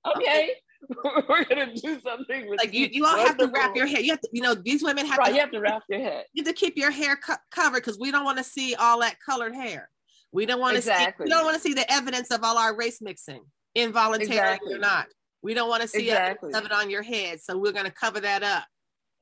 okay. 0.07 0.53
we're 1.29 1.45
gonna 1.45 1.75
do 1.75 2.01
something 2.01 2.49
with 2.49 2.59
like 2.59 2.73
you. 2.73 2.88
You 2.90 3.05
all 3.07 3.19
have 3.19 3.37
to 3.38 3.49
wrap 3.49 3.77
your 3.77 3.87
hair. 3.87 4.01
You 4.01 4.12
have 4.12 4.21
to, 4.21 4.29
you 4.33 4.43
know, 4.43 4.55
these 4.55 4.83
women 4.83 5.07
have 5.07 5.19
right, 5.19 5.29
to. 5.29 5.35
You 5.35 5.40
have 5.40 5.53
to 5.53 5.61
wrap 5.61 5.83
your 5.88 6.01
head. 6.01 6.25
You 6.33 6.43
have 6.45 6.55
to 6.55 6.59
keep 6.59 6.77
your 6.77 6.90
hair 6.90 7.16
co- 7.16 7.35
covered 7.51 7.81
because 7.81 7.99
we 7.99 8.11
don't 8.11 8.25
want 8.25 8.38
to 8.38 8.45
see 8.45 8.75
all 8.75 9.01
that 9.01 9.16
colored 9.25 9.55
hair. 9.55 9.90
We 10.33 10.47
don't 10.47 10.61
want 10.61 10.75
to 10.75 10.79
exactly. 10.79 11.27
see. 11.27 11.29
We 11.29 11.31
don't 11.31 11.45
want 11.45 11.57
to 11.57 11.62
see 11.62 11.75
the 11.75 11.90
evidence 11.93 12.31
of 12.31 12.43
all 12.43 12.57
our 12.57 12.77
race 12.77 13.01
mixing, 13.01 13.43
involuntary 13.75 14.33
exactly. 14.33 14.75
or 14.75 14.79
not. 14.79 15.07
We 15.43 15.55
don't 15.55 15.69
want 15.69 15.83
to 15.83 15.88
see 15.88 16.11
exactly. 16.11 16.53
of 16.53 16.64
it 16.64 16.73
on 16.73 16.90
your 16.90 17.03
head, 17.03 17.40
so 17.40 17.59
we're 17.59 17.73
gonna 17.73 17.90
cover 17.90 18.21
that 18.21 18.43
up. 18.43 18.64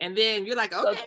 And 0.00 0.16
then 0.16 0.46
you're 0.46 0.56
like, 0.56 0.72
okay, 0.72 0.98
so, 0.98 1.04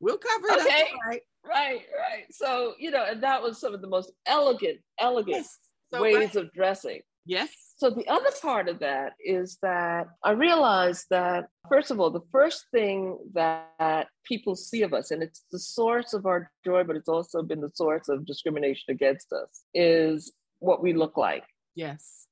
we'll 0.00 0.18
cover 0.18 0.46
it 0.48 0.66
okay. 0.66 0.82
up. 0.82 0.88
Right, 1.06 1.22
right, 1.44 1.80
right. 1.98 2.24
So 2.30 2.74
you 2.78 2.90
know, 2.90 3.04
and 3.04 3.22
that 3.22 3.42
was 3.42 3.60
some 3.60 3.74
of 3.74 3.80
the 3.80 3.88
most 3.88 4.12
elegant, 4.26 4.78
elegant 4.98 5.38
yes. 5.38 5.58
so 5.92 6.02
ways 6.02 6.16
right. 6.16 6.36
of 6.36 6.52
dressing. 6.52 7.00
Yes. 7.24 7.50
So 7.78 7.90
the 7.90 8.08
other 8.08 8.30
part 8.42 8.68
of 8.68 8.80
that 8.80 9.12
is 9.24 9.58
that 9.62 10.08
I 10.24 10.32
realized 10.32 11.06
that, 11.10 11.46
first 11.68 11.92
of 11.92 12.00
all, 12.00 12.10
the 12.10 12.26
first 12.32 12.64
thing 12.72 13.16
that 13.34 14.08
people 14.24 14.56
see 14.56 14.82
of 14.82 14.92
us, 14.92 15.12
and 15.12 15.22
it's 15.22 15.44
the 15.52 15.60
source 15.60 16.12
of 16.12 16.26
our 16.26 16.50
joy, 16.64 16.82
but 16.82 16.96
it's 16.96 17.08
also 17.08 17.40
been 17.40 17.60
the 17.60 17.70
source 17.72 18.08
of 18.08 18.26
discrimination 18.26 18.86
against 18.88 19.32
us, 19.32 19.62
is 19.74 20.32
what 20.58 20.82
we 20.82 20.92
look 20.92 21.16
like. 21.16 21.44
Yes. 21.76 22.26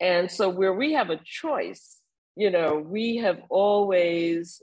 And 0.00 0.30
so 0.30 0.50
where 0.50 0.74
we 0.74 0.92
have 0.92 1.08
a 1.08 1.20
choice, 1.24 1.96
you 2.36 2.50
know, 2.50 2.76
we 2.76 3.16
have 3.16 3.40
always 3.48 4.60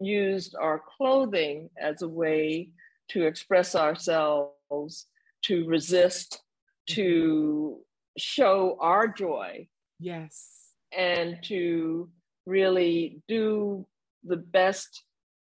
used 0.00 0.56
our 0.60 0.82
clothing 0.96 1.70
as 1.80 2.02
a 2.02 2.08
way 2.08 2.70
to 3.10 3.24
express 3.24 3.76
ourselves, 3.76 5.06
to 5.42 5.64
resist, 5.68 6.42
to 6.90 7.78
show 8.18 8.76
our 8.80 9.06
joy. 9.06 9.68
Yes. 9.98 10.72
And 10.96 11.38
to 11.44 12.08
really 12.46 13.20
do 13.28 13.86
the 14.24 14.36
best, 14.36 15.02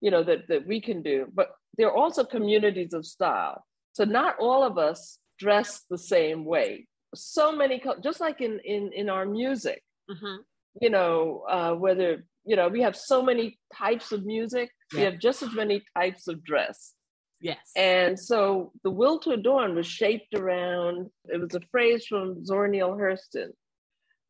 you 0.01 0.11
know, 0.11 0.23
that, 0.23 0.47
that 0.47 0.67
we 0.67 0.81
can 0.81 1.01
do. 1.01 1.27
But 1.33 1.51
there 1.77 1.87
are 1.87 1.95
also 1.95 2.23
communities 2.23 2.93
of 2.93 3.05
style. 3.05 3.63
So 3.93 4.03
not 4.03 4.37
all 4.39 4.63
of 4.63 4.77
us 4.77 5.19
dress 5.37 5.85
the 5.89 5.97
same 5.97 6.45
way. 6.45 6.87
So 7.15 7.51
many, 7.51 7.81
just 8.03 8.19
like 8.19 8.39
in 8.39 8.59
in 8.63 8.91
in 8.93 9.09
our 9.09 9.25
music, 9.25 9.81
mm-hmm. 10.09 10.41
you 10.79 10.91
know, 10.91 11.43
uh, 11.49 11.73
whether 11.73 12.23
you 12.45 12.55
know 12.55 12.67
we 12.67 12.81
have 12.81 12.95
so 12.95 13.23
many 13.23 13.57
types 13.75 14.11
of 14.11 14.25
music, 14.25 14.69
yeah. 14.93 14.99
we 14.99 15.05
have 15.05 15.19
just 15.19 15.41
as 15.41 15.53
many 15.53 15.81
types 15.97 16.27
of 16.27 16.43
dress. 16.43 16.93
Yes. 17.41 17.71
And 17.75 18.19
so 18.19 18.71
the 18.83 18.91
will 18.91 19.19
to 19.19 19.31
adorn 19.31 19.75
was 19.75 19.87
shaped 19.87 20.33
around, 20.35 21.09
it 21.25 21.39
was 21.39 21.55
a 21.55 21.61
phrase 21.71 22.05
from 22.05 22.45
Zora 22.45 22.69
Neale 22.69 22.97
Hurston. 22.97 23.51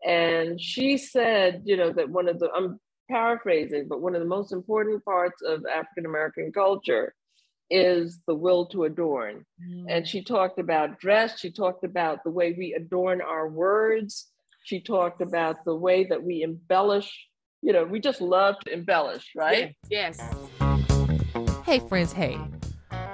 And 0.05 0.59
she 0.59 0.97
said, 0.97 1.63
you 1.65 1.77
know, 1.77 1.91
that 1.91 2.09
one 2.09 2.27
of 2.27 2.39
the, 2.39 2.49
I'm 2.51 2.79
paraphrasing, 3.09 3.87
but 3.87 4.01
one 4.01 4.15
of 4.15 4.21
the 4.21 4.27
most 4.27 4.53
important 4.53 5.03
parts 5.03 5.41
of 5.41 5.65
African 5.65 6.05
American 6.05 6.51
culture 6.51 7.13
is 7.69 8.19
the 8.27 8.33
will 8.33 8.65
to 8.67 8.85
adorn. 8.85 9.45
Mm. 9.63 9.85
And 9.89 10.07
she 10.07 10.23
talked 10.23 10.59
about 10.59 10.99
dress, 10.99 11.39
she 11.39 11.51
talked 11.51 11.83
about 11.83 12.23
the 12.23 12.31
way 12.31 12.55
we 12.57 12.73
adorn 12.73 13.21
our 13.21 13.47
words, 13.47 14.27
she 14.63 14.79
talked 14.79 15.21
about 15.21 15.63
the 15.65 15.75
way 15.75 16.05
that 16.05 16.21
we 16.21 16.43
embellish. 16.43 17.11
You 17.61 17.73
know, 17.73 17.83
we 17.83 17.99
just 17.99 18.21
love 18.21 18.55
to 18.65 18.73
embellish, 18.73 19.31
right? 19.35 19.75
Yes. 19.89 20.17
yes. 20.19 21.59
Hey, 21.65 21.79
friends, 21.79 22.13
hey. 22.13 22.39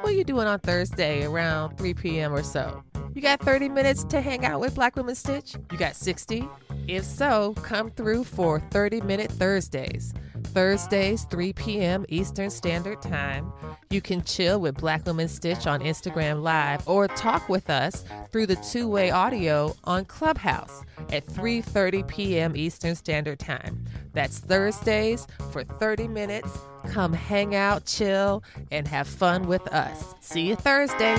What 0.02 0.12
are 0.12 0.16
you 0.16 0.24
doing 0.24 0.48
on 0.48 0.60
Thursday 0.60 1.26
around 1.26 1.78
3 1.78 1.94
p.m. 1.96 2.34
or 2.34 2.44
so? 2.44 2.84
You 3.14 3.22
got 3.22 3.40
30 3.40 3.70
minutes 3.70 4.04
to 4.06 4.22
hang 4.22 4.46
out 4.46 4.60
with 4.60 4.76
Black 4.76 4.96
Women 4.96 5.16
Stitch? 5.16 5.56
You 5.72 5.78
got 5.78 5.96
60? 5.96 6.48
If 6.88 7.04
so, 7.04 7.54
come 7.62 7.92
through 7.92 8.26
for 8.26 8.60
30 8.60 9.02
Minute 9.02 9.32
Thursdays. 9.32 10.14
Thursdays, 10.44 11.26
3 11.26 11.54
p.m. 11.54 12.06
Eastern 12.10 12.50
Standard 12.50 13.02
Time. 13.02 13.52
You 13.90 14.02
can 14.02 14.24
chill 14.24 14.60
with 14.62 14.78
Black 14.78 15.06
Women 15.06 15.28
Stitch 15.28 15.68
on 15.68 15.82
Instagram 15.82 16.42
Live 16.44 16.88
or 16.88 17.08
talk 17.08 17.50
with 17.50 17.70
us 17.70 18.06
through 18.32 18.46
the 18.46 18.56
two-way 18.58 19.12
audio 19.12 19.76
on 19.84 20.06
Clubhouse 20.06 20.84
at 21.12 21.26
3:30 21.26 22.08
p.m. 22.08 22.56
Eastern 22.56 22.96
Standard 22.96 23.40
Time. 23.40 23.84
That's 24.14 24.40
Thursdays 24.40 25.28
for 25.52 25.64
30 25.64 26.08
minutes. 26.08 26.50
Come 26.88 27.14
hang 27.14 27.56
out, 27.56 27.86
chill, 27.86 28.44
and 28.72 28.88
have 28.88 29.08
fun 29.08 29.48
with 29.48 29.68
us. 29.74 30.14
See 30.22 30.48
you 30.48 30.56
Thursday. 30.56 31.18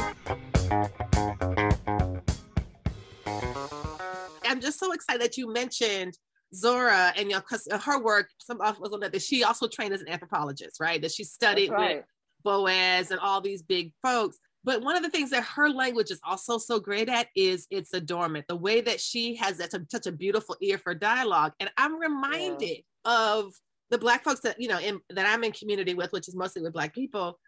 I'm 4.47 4.61
just 4.61 4.79
so 4.79 4.93
excited 4.93 5.23
that 5.23 5.37
you 5.37 5.53
mentioned 5.53 6.17
Zora 6.55 7.13
and 7.17 7.29
you 7.29 7.35
know, 7.35 7.41
cause 7.41 7.67
uh, 7.71 7.79
her 7.79 8.03
work, 8.03 8.29
some 8.39 8.61
of 8.61 8.81
us 8.81 9.11
that 9.13 9.23
she 9.23 9.45
also 9.45 9.67
trained 9.67 9.93
as 9.93 10.01
an 10.01 10.09
anthropologist, 10.09 10.81
right? 10.81 11.01
That 11.01 11.13
she 11.13 11.25
studied 11.25 11.71
right. 11.71 11.97
with 11.97 12.05
Boas 12.45 13.11
and 13.11 13.21
all 13.21 13.41
these 13.41 13.63
big 13.63 13.93
folks. 14.03 14.39
But 14.65 14.83
one 14.83 14.97
of 14.97 15.05
the 15.05 15.11
things 15.11 15.31
that 15.31 15.45
her 15.45 15.71
language 15.71 16.11
is 16.11 16.21
also 16.25 16.59
so 16.59 16.81
great 16.81 17.09
at 17.09 17.29
is 17.37 17.69
its 17.71 17.93
adornment, 17.95 18.47
the 18.49 18.57
way 18.57 18.81
that 18.81 19.01
she 19.01 19.37
has 19.37 19.59
that 19.59 19.71
such 19.91 20.07
a 20.07 20.13
beautiful 20.13 20.57
ear 20.61 20.77
for 20.77 20.93
dialogue. 20.93 21.53
And 21.61 21.71
I'm 21.77 22.01
reminded 22.01 22.79
yeah. 22.79 23.31
of 23.31 23.53
the 23.91 23.99
black 23.99 24.25
folks 24.25 24.41
that 24.41 24.61
you 24.61 24.67
know 24.67 24.81
in, 24.81 25.01
that 25.11 25.27
I'm 25.27 25.45
in 25.45 25.53
community 25.53 25.95
with, 25.95 26.11
which 26.13 26.27
is 26.27 26.35
mostly 26.35 26.63
with 26.63 26.73
black 26.73 26.95
people. 26.95 27.39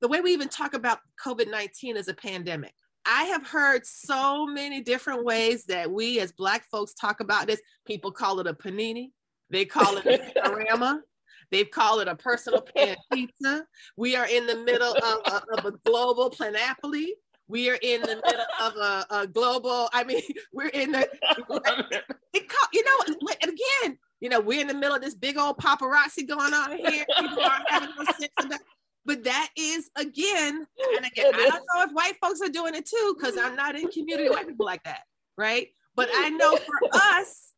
The 0.00 0.08
way 0.08 0.20
we 0.20 0.32
even 0.32 0.48
talk 0.48 0.74
about 0.74 1.00
COVID 1.24 1.50
19 1.50 1.96
as 1.96 2.06
a 2.06 2.14
pandemic, 2.14 2.74
I 3.06 3.24
have 3.24 3.46
heard 3.46 3.86
so 3.86 4.46
many 4.46 4.80
different 4.80 5.24
ways 5.24 5.64
that 5.64 5.90
we 5.90 6.20
as 6.20 6.32
Black 6.32 6.64
folks 6.70 6.94
talk 6.94 7.20
about 7.20 7.46
this. 7.46 7.60
People 7.86 8.12
call 8.12 8.40
it 8.40 8.46
a 8.46 8.54
panini, 8.54 9.10
they 9.50 9.64
call 9.64 9.96
it 9.96 10.06
a 10.06 10.40
panorama, 10.40 11.00
they 11.50 11.64
call 11.64 12.00
it 12.00 12.08
a 12.08 12.14
personal 12.14 12.60
pan 12.60 12.96
pizza. 13.12 13.64
We 13.96 14.16
are 14.16 14.26
in 14.26 14.46
the 14.46 14.56
middle 14.56 14.94
of 14.94 15.20
a, 15.26 15.58
of 15.58 15.64
a 15.64 15.72
global 15.86 16.30
planapoli. 16.30 17.08
We 17.48 17.70
are 17.70 17.78
in 17.80 18.02
the 18.02 18.16
middle 18.16 18.46
of 18.60 18.76
a, 18.76 19.06
a 19.10 19.26
global, 19.26 19.88
I 19.94 20.04
mean, 20.04 20.22
we're 20.52 20.68
in 20.68 20.92
the, 20.92 21.00
it 22.34 22.48
call, 22.48 22.68
you 22.74 22.84
know, 22.84 23.16
and 23.42 23.52
again, 23.52 23.98
you 24.20 24.28
know, 24.28 24.40
we're 24.40 24.60
in 24.60 24.66
the 24.66 24.74
middle 24.74 24.96
of 24.96 25.00
this 25.00 25.14
big 25.14 25.38
old 25.38 25.56
paparazzi 25.58 26.28
going 26.28 26.52
on 26.52 26.76
here. 26.76 27.06
People 27.18 27.40
are 27.42 27.62
having 27.68 27.90
no 27.96 28.04
sense 28.04 28.32
about 28.38 28.60
but 29.08 29.24
that 29.24 29.48
is 29.56 29.90
again, 29.96 30.66
and 30.96 31.06
again, 31.06 31.34
I 31.34 31.48
don't 31.48 31.64
know 31.74 31.82
if 31.82 31.90
white 31.92 32.16
folks 32.20 32.42
are 32.42 32.50
doing 32.50 32.74
it 32.74 32.86
too, 32.86 33.16
because 33.18 33.38
I'm 33.38 33.56
not 33.56 33.74
in 33.74 33.88
community 33.88 34.28
white 34.28 34.46
people 34.46 34.66
like 34.66 34.84
that, 34.84 35.00
right? 35.38 35.68
But 35.96 36.10
I 36.14 36.28
know 36.28 36.54
for 36.56 36.88
us, 36.92 37.54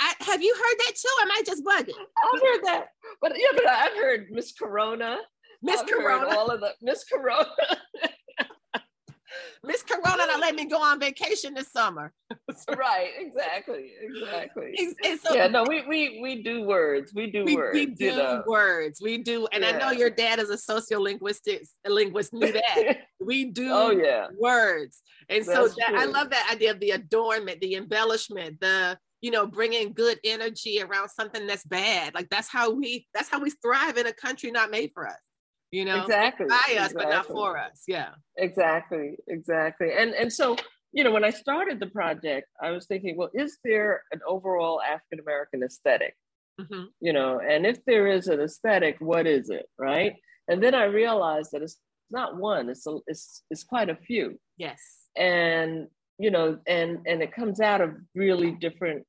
I, 0.00 0.12
have 0.18 0.42
you 0.42 0.52
heard 0.52 0.78
that 0.78 0.92
too? 0.96 1.22
Am 1.22 1.30
I 1.30 1.42
just 1.46 1.64
bugging? 1.64 1.94
I've 1.94 2.42
heard 2.42 2.64
that, 2.64 2.88
but 3.22 3.32
yeah, 3.36 3.46
but 3.54 3.68
I've 3.68 3.94
heard 3.94 4.26
Miss 4.30 4.52
Corona, 4.52 5.18
Miss 5.62 5.82
Corona, 5.82 6.36
all 6.36 6.48
of 6.48 6.60
the 6.60 6.74
Miss 6.82 7.04
Corona. 7.04 7.46
Miss 9.64 9.82
Corona 9.82 10.26
not 10.26 10.40
let 10.40 10.54
me 10.54 10.66
go 10.66 10.80
on 10.80 11.00
vacation 11.00 11.54
this 11.54 11.70
summer. 11.70 12.12
right, 12.76 13.10
exactly, 13.18 13.92
exactly. 14.00 14.74
And 15.04 15.20
so, 15.20 15.34
yeah, 15.34 15.48
no, 15.48 15.64
we 15.64 15.86
we 15.86 16.20
we 16.22 16.42
do 16.42 16.62
words. 16.62 17.12
We 17.14 17.30
do 17.30 17.44
we, 17.44 17.56
words. 17.56 17.74
We 17.74 17.86
do 17.86 18.04
you 18.04 18.16
know? 18.16 18.42
words. 18.46 19.00
We 19.02 19.18
do, 19.18 19.46
and 19.52 19.64
Yeah. 19.64 19.70
I 19.70 19.78
know 19.78 19.90
your 19.90 20.10
dad 20.10 20.38
is 20.38 20.50
a 20.50 20.56
sociolinguistic 20.56 21.66
a 21.86 21.90
linguist. 21.90 22.32
Knew 22.32 22.52
that 22.52 22.98
we 23.20 23.46
do 23.46 23.70
oh 23.72 23.90
yeah, 23.90 24.28
words, 24.38 25.02
and 25.28 25.44
so 25.44 25.68
that, 25.68 25.94
I 25.94 26.04
love 26.04 26.30
that 26.30 26.48
idea 26.52 26.70
of 26.70 26.80
the 26.80 26.90
adornment, 26.90 27.60
the 27.60 27.74
embellishment, 27.74 28.60
the 28.60 28.98
you 29.20 29.30
know 29.30 29.46
bringing 29.46 29.92
good 29.92 30.18
energy 30.24 30.80
around 30.80 31.08
something 31.08 31.46
that's 31.46 31.64
bad. 31.64 32.14
Like 32.14 32.28
that's 32.30 32.48
how 32.48 32.70
we 32.70 33.06
that's 33.14 33.28
how 33.28 33.40
we 33.40 33.50
thrive 33.62 33.96
in 33.96 34.06
a 34.06 34.12
country 34.12 34.50
not 34.50 34.70
made 34.70 34.92
for 34.94 35.06
us. 35.06 35.18
You 35.70 35.84
know, 35.84 36.00
exactly. 36.02 36.46
by 36.46 36.76
us, 36.78 36.92
but 36.94 37.08
not 37.10 37.26
for 37.26 37.58
us. 37.58 37.82
Yeah. 37.86 38.10
Exactly, 38.36 39.16
exactly. 39.28 39.88
And 39.96 40.14
and 40.14 40.32
so, 40.32 40.56
you 40.92 41.04
know, 41.04 41.10
when 41.10 41.24
I 41.24 41.30
started 41.30 41.78
the 41.78 41.88
project, 41.88 42.48
I 42.62 42.70
was 42.70 42.86
thinking, 42.86 43.16
well, 43.16 43.30
is 43.34 43.58
there 43.64 44.02
an 44.12 44.20
overall 44.26 44.80
African 44.80 45.20
American 45.20 45.62
aesthetic? 45.62 46.16
Mhm. 46.60 46.86
You 47.00 47.12
know, 47.12 47.38
and 47.40 47.66
if 47.66 47.84
there 47.84 48.06
is 48.06 48.28
an 48.28 48.40
aesthetic, 48.40 48.96
what 49.00 49.26
is 49.26 49.50
it, 49.50 49.66
right? 49.78 50.14
And 50.48 50.62
then 50.62 50.74
I 50.74 50.84
realized 50.84 51.50
that 51.52 51.62
it's 51.62 51.78
not 52.10 52.36
one; 52.38 52.70
it's 52.70 52.86
a, 52.86 52.96
it's 53.06 53.42
it's 53.50 53.64
quite 53.64 53.90
a 53.90 53.96
few, 53.96 54.40
Yes. 54.56 54.80
and 55.16 55.88
you 56.18 56.30
know, 56.30 56.58
and 56.66 57.00
and 57.06 57.22
it 57.22 57.32
comes 57.32 57.60
out 57.60 57.80
of 57.82 57.90
really 58.14 58.52
different 58.52 59.06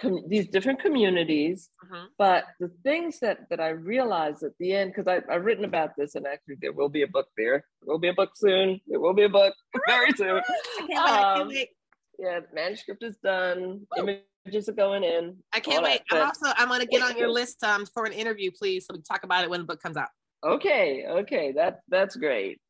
com- 0.00 0.24
these 0.28 0.48
different 0.48 0.80
communities. 0.80 1.70
Mhm. 1.84 2.06
But 2.18 2.44
the 2.60 2.68
things 2.82 3.20
that 3.20 3.48
that 3.50 3.60
I 3.60 3.70
realized 3.70 4.42
at 4.42 4.52
the 4.58 4.72
end, 4.72 4.92
because 4.94 5.06
I've 5.06 5.44
written 5.44 5.64
about 5.64 5.96
this, 5.96 6.14
and 6.14 6.26
actually 6.26 6.56
there 6.60 6.72
will 6.72 6.88
be 6.88 7.02
a 7.02 7.08
book 7.08 7.28
there. 7.36 7.64
There 7.82 7.92
will 7.92 7.98
be 7.98 8.08
a 8.08 8.14
book 8.14 8.30
soon. 8.36 8.80
There 8.86 9.00
will 9.00 9.14
be 9.14 9.24
a 9.24 9.28
book 9.28 9.54
very 9.88 10.12
soon. 10.12 10.40
I 10.80 10.86
can't 10.86 11.48
wait. 11.48 11.68
Um. 11.68 11.68
Yeah, 12.18 12.40
the 12.40 12.54
manuscript 12.54 13.02
is 13.02 13.16
done. 13.18 13.86
Woo. 13.96 14.18
Images 14.46 14.68
are 14.68 14.72
going 14.72 15.02
in. 15.02 15.38
I 15.52 15.58
can't 15.60 15.82
wait. 15.82 16.02
that, 16.10 16.20
I'm 16.20 16.26
also 16.28 16.52
I'm 16.56 16.68
gonna 16.68 16.86
get 16.86 17.02
on 17.02 17.16
your 17.16 17.28
list 17.40 17.62
um 17.64 17.86
for 17.86 18.04
an 18.04 18.12
interview, 18.12 18.50
please, 18.50 18.86
so 18.86 18.94
we 18.94 18.98
can 18.98 19.04
talk 19.04 19.24
about 19.24 19.42
it 19.44 19.50
when 19.50 19.60
the 19.60 19.66
book 19.66 19.80
comes 19.82 19.96
out. 19.96 20.08
Okay, 20.44 21.06
okay, 21.08 21.52
that 21.52 21.80
that's 21.88 22.16
great. 22.16 22.60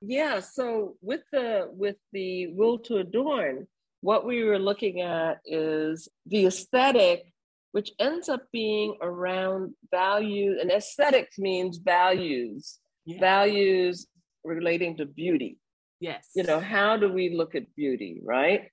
Yeah, 0.00 0.40
so 0.40 0.96
with 1.02 1.22
the 1.32 1.68
with 1.72 1.96
the 2.12 2.48
will 2.54 2.78
to 2.80 2.98
adorn, 2.98 3.66
what 4.00 4.24
we 4.26 4.44
were 4.44 4.58
looking 4.58 5.00
at 5.00 5.40
is 5.44 6.08
the 6.26 6.46
aesthetic, 6.46 7.32
which 7.72 7.90
ends 7.98 8.28
up 8.28 8.42
being 8.52 8.96
around 9.02 9.74
value, 9.90 10.56
and 10.60 10.70
aesthetics 10.70 11.38
means 11.38 11.78
values, 11.78 12.78
Yeah. 13.04 13.20
values 13.20 14.06
relating 14.44 14.96
to 14.98 15.06
beauty. 15.06 15.58
Yes. 16.00 16.30
You 16.34 16.44
know, 16.44 16.60
how 16.60 16.96
do 16.96 17.12
we 17.12 17.34
look 17.34 17.54
at 17.54 17.74
beauty, 17.74 18.20
right? 18.22 18.70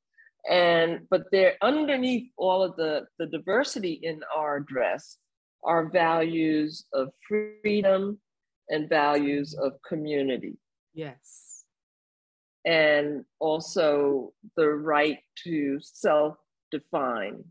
And 0.48 1.08
but 1.10 1.24
there 1.32 1.56
underneath 1.62 2.32
all 2.38 2.62
of 2.62 2.76
the 2.76 3.08
the 3.18 3.26
diversity 3.26 3.94
in 3.94 4.22
our 4.36 4.60
dress 4.60 5.18
are 5.64 5.90
values 5.90 6.86
of 6.94 7.10
freedom 7.28 8.20
and 8.70 8.88
values 8.88 9.56
of 9.56 9.74
community 9.82 10.56
Yes. 10.94 11.45
And 12.66 13.24
also 13.40 14.34
the 14.58 14.68
right 14.70 15.20
to 15.44 15.80
self 15.82 16.36
define 16.72 17.44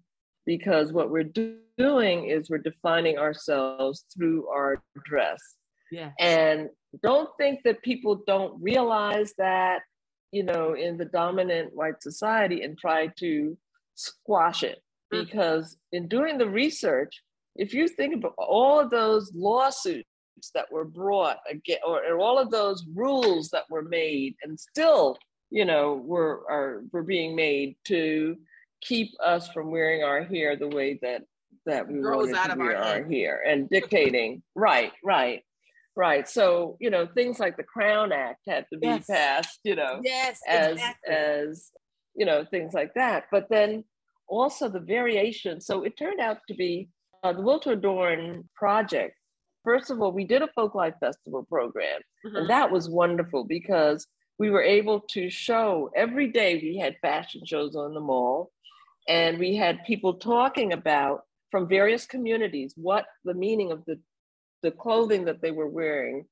because 0.46 0.92
what 0.92 1.10
we're 1.10 1.22
do- 1.22 1.58
doing 1.78 2.28
is 2.28 2.50
we're 2.50 2.58
defining 2.58 3.16
ourselves 3.18 4.04
through 4.14 4.46
our 4.48 4.82
dress 5.04 5.40
Yeah. 5.90 6.10
and 6.20 6.68
don't 7.02 7.30
think 7.38 7.62
that 7.64 7.82
people 7.82 8.22
don't 8.26 8.60
realize 8.62 9.32
that 9.38 9.82
you 10.32 10.42
know 10.42 10.74
in 10.74 10.96
the 10.98 11.04
dominant 11.06 11.74
white 11.74 12.02
society 12.02 12.62
and 12.62 12.76
try 12.76 13.06
to 13.18 13.56
squash 13.94 14.62
it 14.62 14.80
Mm. 15.12 15.26
because 15.26 15.76
in 15.92 16.08
doing 16.08 16.38
the 16.38 16.48
research 16.48 17.22
if 17.56 17.72
you 17.72 17.86
think 17.88 18.14
about 18.16 18.34
all 18.38 18.80
of 18.80 18.90
those 18.90 19.32
lawsuits 19.34 20.08
that 20.54 20.70
were 20.70 20.84
brought 20.84 21.38
again 21.50 21.78
or, 21.86 22.04
or 22.04 22.18
all 22.18 22.38
of 22.38 22.50
those 22.50 22.84
rules 22.94 23.48
that 23.50 23.64
were 23.70 23.82
made 23.82 24.34
and 24.42 24.58
still 24.58 25.16
you 25.50 25.64
know 25.64 25.94
were 26.04 26.42
are 26.50 26.84
were 26.92 27.02
being 27.02 27.34
made 27.36 27.76
to 27.84 28.36
keep 28.80 29.10
us 29.24 29.48
from 29.48 29.70
wearing 29.70 30.02
our 30.02 30.22
hair 30.22 30.56
the 30.56 30.68
way 30.68 30.98
that 31.02 31.22
that 31.66 31.88
we 31.88 32.00
Grows 32.00 32.28
wanted 32.28 32.36
out 32.36 32.46
to 32.46 32.52
of 32.52 32.60
our 32.60 32.66
wear 32.66 32.78
our 32.78 33.04
hair 33.04 33.42
and 33.46 33.68
dictating 33.76 34.42
right 34.54 34.92
right 35.02 35.42
right 35.96 36.28
so 36.28 36.76
you 36.80 36.90
know 36.90 37.06
things 37.06 37.38
like 37.38 37.56
the 37.56 37.62
crown 37.62 38.12
act 38.12 38.40
had 38.46 38.66
to 38.72 38.78
be 38.78 38.86
Yes. 38.88 39.06
passed 39.08 39.60
you 39.64 39.74
know 39.76 40.00
Yes. 40.02 40.40
as 40.48 40.72
exactly. 40.72 41.14
as 41.14 41.70
you 42.16 42.26
know 42.26 42.44
things 42.44 42.74
like 42.74 42.92
that 42.94 43.24
but 43.30 43.48
then 43.48 43.84
also 44.28 44.68
the 44.68 44.80
variation 44.80 45.60
so 45.60 45.82
it 45.84 45.96
turned 45.96 46.20
out 46.20 46.38
to 46.48 46.54
be 46.54 46.88
uh, 47.22 47.32
the 47.32 47.40
will 47.40 47.60
to 47.60 47.70
adorn 47.70 48.48
project 48.54 49.14
first 49.64 49.90
of 49.90 50.00
all 50.00 50.12
we 50.12 50.24
did 50.24 50.42
a 50.42 50.48
folk 50.48 50.74
life 50.74 50.94
festival 51.00 51.42
program 51.44 52.00
Mhm. 52.24 52.36
and 52.38 52.50
that 52.50 52.70
was 52.70 52.88
wonderful 52.88 53.44
because 53.44 54.06
we 54.38 54.50
were 54.50 54.62
able 54.62 55.00
to 55.00 55.30
show 55.30 55.90
every 55.96 56.28
day 56.28 56.56
we 56.56 56.76
had 56.76 56.96
fashion 57.00 57.44
shows 57.44 57.74
on 57.76 57.94
the 57.94 58.00
mall 58.00 58.50
and 59.08 59.38
we 59.38 59.54
had 59.56 59.84
people 59.84 60.14
talking 60.14 60.72
about 60.72 61.22
from 61.50 61.68
various 61.68 62.06
communities 62.06 62.74
what 62.76 63.06
the 63.24 63.34
meaning 63.34 63.72
of 63.72 63.84
the 63.86 63.98
the 64.62 64.70
clothing 64.70 65.24
that 65.26 65.40
they 65.42 65.50
were 65.50 65.68
wearing 65.68 66.26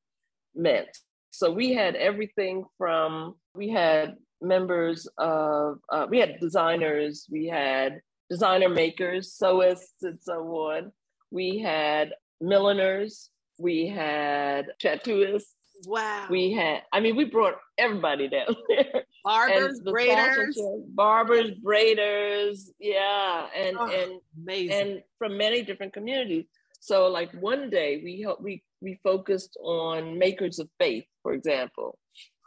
meant 0.55 0.89
so 1.31 1.51
we 1.51 1.73
had 1.73 1.95
everything 1.97 2.65
from 2.79 3.35
we 3.55 3.69
had 3.69 4.17
members 4.41 5.07
of 5.19 5.79
uh, 5.91 6.07
we 6.11 6.19
had 6.19 6.41
designers 6.41 7.27
we 7.31 7.47
had 7.47 8.01
designer 8.31 8.69
makers 8.69 9.37
sewists 9.41 10.01
and 10.03 10.19
so 10.21 10.35
on 10.71 10.91
we 11.31 11.59
had 11.59 12.13
milliners 12.43 13.31
we 13.59 13.87
had 13.87 14.67
tattooists 14.81 15.55
wow. 15.87 16.27
we 16.31 16.53
had 16.53 16.83
i 16.93 17.01
mean 17.01 17.17
we 17.17 17.25
brought 17.25 17.55
everybody 17.79 18.29
down 18.29 18.47
there 18.69 19.05
barbers, 19.25 19.81
the 19.81 19.93
braiders. 19.93 20.55
barbers 20.95 21.51
braiders 21.65 22.71
yeah 22.81 23.47
and 23.57 23.77
Oh, 23.79 23.87
and 23.87 24.21
Amazing. 24.43 24.81
and 24.81 25.03
from 25.19 25.37
many 25.37 25.63
different 25.63 25.93
communities. 25.93 26.47
So, 26.81 27.07
like 27.09 27.33
one 27.41 27.71
day, 27.71 28.01
we 28.03 28.21
helped, 28.21 28.43
we 28.43 28.63
we 28.81 28.99
focused 29.05 29.57
on 29.63 30.19
makers 30.19 30.59
of 30.59 30.69
faith, 30.79 31.05
for 31.23 31.33
example. 31.33 31.99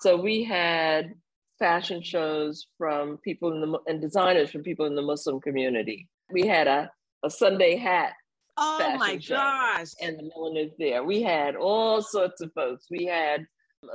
So 0.02 0.18
we 0.18 0.44
had 0.44 1.14
fashion 1.58 2.02
shows 2.04 2.68
from 2.78 3.18
people 3.20 3.54
in 3.54 3.62
the 3.62 3.80
and 3.88 4.02
designers 4.02 4.52
from 4.52 4.62
people 4.64 4.86
in 4.86 4.96
the 4.96 5.02
Muslim 5.02 5.40
community. 5.40 6.10
We 6.32 6.46
had 6.48 6.68
a 6.68 6.92
a 7.24 7.30
Sunday 7.30 7.76
hat 7.78 8.14
oh 8.58 8.98
my 8.98 9.16
gosh. 9.18 9.92
and 10.02 10.18
the 10.18 10.24
milliners 10.36 10.72
there. 10.78 11.04
We 11.04 11.22
had 11.22 11.56
all 11.56 12.02
sorts 12.02 12.42
of 12.42 12.52
folks. 12.54 12.86
We 12.90 13.06
had 13.06 13.46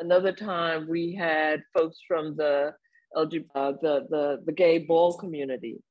another 0.00 0.32
time 0.32 0.88
we 0.88 1.14
had 1.14 1.62
folks 1.76 1.98
from 2.06 2.36
the 2.36 2.74
LG, 3.16 3.44
uh, 3.54 3.72
the 3.82 4.06
the 4.08 4.42
the 4.46 4.52
gay 4.52 4.78
ball 4.78 5.16
community, 5.18 5.82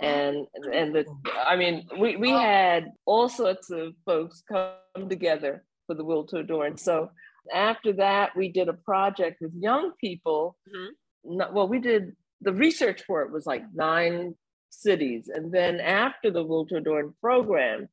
and 0.00 0.46
and 0.72 0.94
the 0.94 1.04
I 1.46 1.56
mean 1.56 1.86
we 1.98 2.16
we 2.16 2.30
had 2.30 2.90
all 3.04 3.28
sorts 3.28 3.70
of 3.70 3.94
folks 4.06 4.42
come 4.48 5.08
together 5.08 5.64
for 5.86 5.94
the 5.94 6.04
Will 6.04 6.24
to 6.28 6.38
Adorn. 6.38 6.76
So 6.78 7.10
after 7.52 7.92
that, 7.94 8.36
we 8.36 8.48
did 8.48 8.68
a 8.68 8.72
project 8.72 9.40
with 9.40 9.52
young 9.58 9.92
people. 10.00 10.56
Mhm. 10.74 10.88
Not, 11.24 11.52
well, 11.52 11.68
we 11.68 11.78
did 11.78 12.16
the 12.40 12.52
research 12.52 13.02
for 13.04 13.22
it 13.22 13.30
was 13.30 13.46
like 13.46 13.64
nine 13.74 14.34
cities, 14.70 15.28
and 15.28 15.52
then 15.52 15.80
after 15.80 16.30
the 16.30 16.42
Will 16.42 16.66
to 16.66 16.76
Adorn 16.76 17.14
program, 17.20 17.88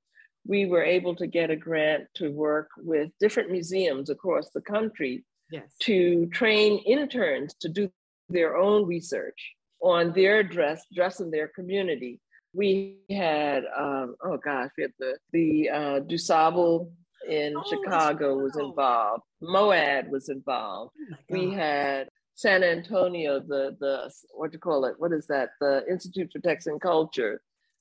we 0.50 0.66
were 0.66 0.84
able 0.84 1.16
to 1.16 1.28
get 1.28 1.52
a 1.52 1.56
grant 1.56 2.06
to 2.16 2.30
work 2.32 2.70
with 2.80 3.12
different 3.20 3.52
museums 3.52 4.10
across 4.10 4.50
the 4.50 4.62
country 4.62 5.24
yes. 5.52 5.76
to 5.80 6.26
train 6.34 6.80
interns 6.80 7.54
to 7.62 7.70
do 7.70 7.88
their 8.30 8.58
own 8.58 8.88
research 8.88 9.40
on 9.80 10.12
their 10.14 10.42
dress, 10.42 10.84
dress 10.92 11.20
in 11.20 11.30
their 11.30 11.50
community. 11.50 12.20
We 12.54 12.98
had, 13.12 13.64
um, 13.78 14.16
oh 14.24 14.38
gosh, 14.44 14.72
we 14.76 14.82
had 14.82 14.94
the, 14.98 15.18
the 15.34 15.70
uh, 15.70 16.00
DuSable 16.00 16.90
in 17.30 17.54
Oh, 17.56 17.64
Chicago 17.70 18.36
was 18.36 18.58
involved. 18.58 19.22
Moad 19.44 20.10
was 20.10 20.30
involved. 20.30 20.94
Oh 21.12 21.16
We 21.30 21.52
had 21.52 22.10
San 22.34 22.64
Antonio, 22.64 23.40
the, 23.40 23.78
the, 23.80 24.12
what 24.34 24.50
do 24.50 24.56
you 24.56 24.60
call 24.60 24.86
it? 24.86 24.96
What 24.98 25.14
is 25.14 25.28
that? 25.28 25.50
The 25.62 25.84
Institute 25.88 26.32
for 26.34 26.40
Texan 26.40 26.80
Culture. 26.80 27.40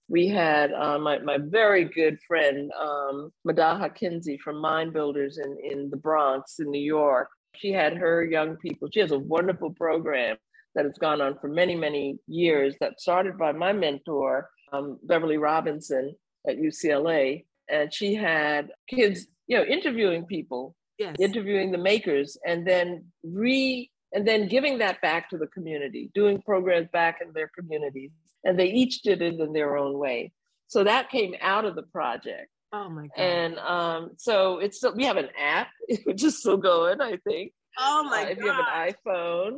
We 0.09 0.27
had 0.29 0.73
uh, 0.73 0.99
my, 0.99 1.19
my 1.19 1.39
very 1.39 1.85
good 1.85 2.19
friend, 2.27 2.71
um, 2.81 3.31
Madaha 3.47 3.95
Kinsey 3.95 4.39
from 4.43 4.61
Mind 4.61 4.93
Builders 4.93 5.39
in, 5.39 5.57
in 5.63 5.91
the 5.91 5.97
Bronx 5.97 6.59
in 6.61 6.71
New 6.71 6.81
York. 6.83 7.29
She 7.57 7.73
had 7.73 7.97
her 7.97 8.25
young 8.25 8.57
people. 8.57 8.89
She 8.93 9.01
has 9.01 9.11
a 9.13 9.19
wonderful 9.19 9.71
program 9.71 10.37
that 10.75 10.85
has 10.85 10.97
gone 10.99 11.21
on 11.21 11.39
for 11.41 11.49
many, 11.49 11.75
many 11.75 12.19
years 12.27 12.75
that 12.81 13.01
started 13.01 13.37
by 13.37 13.53
my 13.53 13.73
mentor, 13.73 14.49
um, 14.73 14.99
Beverly 15.03 15.37
Robinson 15.37 16.15
at 16.49 16.57
UCLA. 16.57 17.45
And 17.69 17.93
she 17.93 18.15
had 18.15 18.71
kids, 18.89 19.27
you 19.47 19.59
know, 19.59 19.65
interviewing 19.65 20.25
people, 20.25 20.75
Yes. 20.99 21.17
interviewing 21.21 21.71
the 21.71 21.79
makers, 21.79 22.37
and 22.45 22.67
then 22.67 23.05
re 23.23 23.89
and 24.13 24.27
then 24.27 24.49
giving 24.49 24.79
that 24.79 25.01
back 25.03 25.29
to 25.31 25.37
the 25.37 25.47
community, 25.49 26.11
doing 26.15 26.41
programs 26.43 26.89
back 26.93 27.19
in 27.23 27.31
their 27.35 27.51
communities. 27.57 28.11
And 28.45 28.59
they 28.59 28.67
each 28.67 29.03
did 29.03 29.21
it 29.23 29.41
in 29.41 29.53
their 29.53 29.77
own 29.77 29.99
way. 29.99 30.33
So 30.69 30.85
that 30.85 31.11
came 31.11 31.35
out 31.41 31.65
of 31.65 31.75
the 31.75 31.83
project. 31.85 32.49
Oh 32.73 32.89
my 32.91 33.03
god. 33.17 33.23
And 33.23 33.59
um, 33.59 34.11
so 34.19 34.59
it's 34.59 34.77
still, 34.79 34.95
we 34.95 35.05
have 35.05 35.17
an 35.17 35.29
app, 35.39 35.69
which 36.05 36.23
is 36.23 36.39
still 36.39 36.57
going, 36.59 37.01
I 37.01 37.17
think. 37.27 37.53
oh 37.79 38.05
my 38.05 38.23
Uh, 38.23 38.25
god. 38.25 38.33
if 38.33 38.39
you 38.39 38.47
have 38.53 38.65
an 38.67 38.93
iPhone 38.95 39.53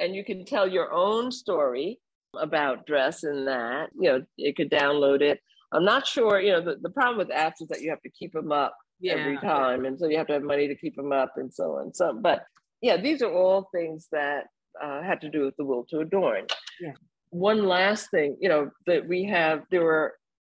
and 0.00 0.14
you 0.14 0.24
can 0.24 0.44
tell 0.44 0.66
your 0.66 0.92
own 0.92 1.30
story 1.30 2.00
about 2.38 2.86
dress 2.86 3.22
and 3.22 3.46
that, 3.46 3.90
you 3.98 4.10
know, 4.10 4.22
you 4.36 4.52
could 4.54 4.70
download 4.70 5.20
it. 5.20 5.40
I'm 5.72 5.84
not 5.84 6.06
sure, 6.06 6.40
you 6.40 6.52
know, 6.52 6.60
the, 6.60 6.76
the 6.80 6.90
problem 6.90 7.18
with 7.18 7.28
apps 7.28 7.60
is 7.60 7.68
that 7.68 7.80
you 7.82 7.90
have 7.90 8.02
to 8.02 8.10
keep 8.10 8.32
them 8.32 8.50
up 8.50 8.74
every 9.06 9.36
time. 9.38 9.84
And 9.84 9.98
so 9.98 10.08
you 10.08 10.16
have 10.18 10.26
to 10.28 10.32
have 10.34 10.42
money 10.42 10.66
to 10.68 10.74
keep 10.76 10.96
them 10.96 11.12
up 11.12 11.32
and 11.36 11.52
so 11.52 11.76
on. 11.78 11.92
So, 11.94 12.18
but 12.20 12.44
yeah, 12.80 12.96
these 12.96 13.22
are 13.22 13.32
all 13.32 13.68
things 13.74 14.08
that 14.12 14.46
uh, 14.82 15.02
had 15.02 15.20
to 15.20 15.28
do 15.28 15.44
with 15.44 15.54
the 15.56 15.64
will 15.64 15.84
to 15.90 16.00
adorn. 16.00 16.46
Yeah. 16.80 16.92
One 17.34 17.66
last 17.66 18.10
thing, 18.12 18.36
you 18.40 18.48
know, 18.48 18.70
that 18.86 19.08
we 19.08 19.24
have, 19.24 19.64
there 19.72 19.82
were 19.82 20.14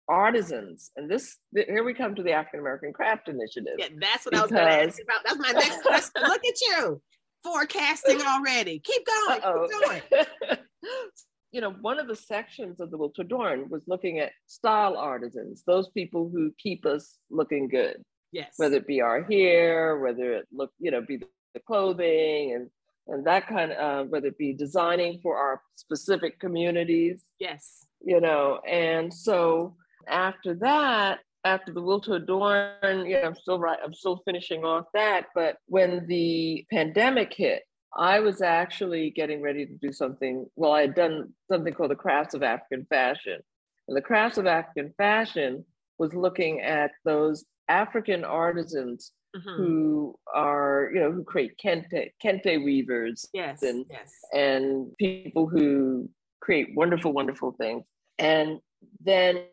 artisans, 0.08 0.92
and 0.96 1.10
this, 1.10 1.36
here 1.56 1.84
we 1.84 1.96
come 1.96 2.14
to 2.14 2.22
the 2.22 2.34
African 2.34 2.60
American 2.60 2.94
Craft 2.94 3.30
Initiative. 3.30 3.74
Yeah, 3.80 3.88
that's 4.00 4.26
what 4.26 4.36
I 4.36 4.42
was 4.44 4.52
going 4.52 4.64
to 4.64 4.72
ask 4.72 5.02
about. 5.02 5.22
That's 5.26 5.40
my 5.40 5.52
next 5.60 5.82
question. 5.82 6.22
Look 6.22 6.46
at 6.46 6.62
you 6.62 7.02
forecasting 7.44 8.22
already. 8.22 8.80
Keep 8.80 9.08
going. 9.08 9.42
Uh-oh. 9.42 9.68
Keep 9.68 10.12
going. 10.12 10.58
you 11.52 11.62
know, 11.62 11.72
one 11.72 12.00
of 12.00 12.08
the 12.08 12.16
sections 12.16 12.80
of 12.80 12.92
the 12.92 12.98
Will 12.98 13.10
to 13.12 13.22
Adorn 13.22 13.70
was 13.70 13.82
looking 13.88 14.20
at 14.20 14.32
style 14.46 14.98
artisans, 14.98 15.64
those 15.66 15.90
people 15.90 16.30
who 16.32 16.52
keep 16.62 16.86
us 16.86 17.18
looking 17.32 17.68
good, 17.68 18.04
Yes. 18.32 18.54
whether 18.58 18.78
it 18.78 18.86
be 18.86 19.02
our 19.02 19.24
hair, 19.24 19.98
whether 19.98 20.34
it 20.34 20.48
look, 20.52 20.72
you 20.80 20.92
know, 20.92 21.02
be 21.02 21.18
the 21.18 21.60
clothing 21.66 22.54
and 22.54 22.70
and 23.08 23.26
that 23.26 23.48
kind 23.48 23.72
of, 23.72 24.06
uh, 24.06 24.10
whether 24.10 24.28
it 24.28 24.38
be 24.38 24.54
designing 24.54 25.20
for 25.22 25.38
our 25.38 25.62
specific 25.76 26.40
communities, 26.40 27.24
yes. 27.40 27.86
you 28.02 28.20
know. 28.20 28.60
And 28.68 29.14
so 29.14 29.76
after 30.08 30.54
that, 30.56 31.20
after 31.44 31.72
the 31.72 31.82
Will 31.82 32.02
to 32.02 32.14
Adorn, 32.14 33.06
yeah, 33.06 33.26
I'm 33.26 33.36
still 33.36 33.60
right, 33.60 33.80
I'm 33.84 33.94
still 33.94 34.22
finishing 34.26 34.64
off 34.66 34.86
that. 34.94 35.28
But 35.34 35.58
when 35.68 36.06
the 36.08 36.66
pandemic 36.72 37.34
hit, 37.34 37.64
I 37.96 38.20
was 38.20 38.42
actually 38.42 39.12
getting 39.12 39.42
ready 39.42 39.66
to 39.66 39.74
do 39.74 39.92
something. 39.92 40.46
Well, 40.56 40.74
I 40.74 40.82
had 40.82 40.96
done 40.96 41.34
something 41.50 41.74
called 41.74 41.92
the 41.92 41.96
Crafts 41.96 42.34
of 42.34 42.44
African 42.44 42.86
Fashion. 42.90 43.40
And 43.88 43.96
the 43.96 44.02
Crafts 44.02 44.38
of 44.38 44.46
African 44.46 44.94
Fashion 44.98 45.66
was 45.98 46.14
looking 46.14 46.62
at 46.62 46.92
those 47.06 47.46
African 47.70 48.24
artisans 48.24 49.14
Mhm. 49.36 49.58
who 49.58 50.20
are, 50.34 50.90
you 50.94 51.00
know, 51.02 51.12
who 51.12 51.24
create 51.24 51.58
kente, 51.64 52.12
kente 52.24 52.64
weavers 52.64 53.28
Yes. 53.34 53.62
and 53.62 53.86
yes. 53.90 54.14
and 54.34 54.96
people 54.98 55.48
who 55.48 56.10
create 56.40 56.74
wonderful, 56.76 57.12
wonderful 57.12 57.52
things. 57.54 57.84
And 58.20 58.62
then 59.04 59.44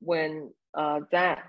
when 0.00 0.52
uh, 0.74 1.00
that, 1.10 1.44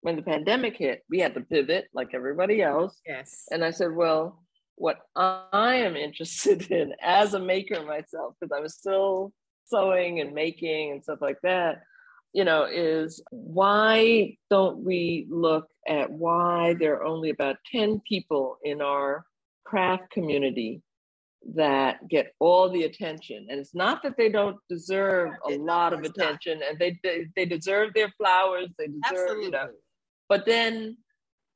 when 0.00 0.16
the 0.16 0.22
pandemic 0.22 0.76
hit, 0.76 1.02
we 1.10 1.18
had 1.20 1.34
to 1.34 1.40
pivot 1.42 1.88
like 1.92 2.14
everybody 2.14 2.62
else. 2.62 3.00
Yes. 3.06 3.46
And 3.50 3.62
I 3.64 3.70
said, 3.70 3.94
well, 3.94 4.42
what 4.76 4.98
I 5.14 5.74
am 5.76 5.96
interested 5.96 6.70
in 6.70 6.94
as 7.02 7.34
a 7.34 7.38
maker 7.38 7.82
myself, 7.84 8.34
because 8.40 8.52
I 8.56 8.60
was 8.60 8.74
still 8.74 9.32
sewing 9.66 10.20
and 10.20 10.32
making 10.34 10.92
and 10.92 11.02
stuff 11.02 11.20
like 11.20 11.38
that, 11.42 11.82
you 12.32 12.44
know, 12.44 12.64
is 12.64 13.22
why 13.30 14.36
don't 14.50 14.84
we 14.84 15.26
look 15.28 15.66
at 15.88 16.10
why 16.10 16.74
there 16.78 16.94
are 16.94 17.04
only 17.04 17.30
about 17.30 17.56
10 17.72 18.00
people 18.08 18.58
in 18.64 18.80
our 18.80 19.24
craft 19.64 20.10
community 20.10 20.82
that 21.54 22.06
get 22.08 22.34
all 22.38 22.68
the 22.68 22.82
attention 22.82 23.46
and 23.48 23.58
it's 23.58 23.74
not 23.74 24.02
that 24.02 24.14
they 24.18 24.28
don't 24.28 24.58
deserve 24.68 25.30
a 25.48 25.56
lot 25.56 25.94
of 25.94 26.00
of 26.00 26.04
course 26.04 26.16
not. 26.18 26.26
attention 26.26 26.60
and 26.68 26.78
they, 26.78 26.98
they 27.02 27.26
they 27.34 27.46
deserve 27.46 27.94
their 27.94 28.10
flowers 28.18 28.68
they 28.78 28.88
deserve 28.88 29.30
Absolutely. 29.30 29.44
you 29.46 29.50
know 29.50 29.68
but 30.28 30.44
then 30.44 30.96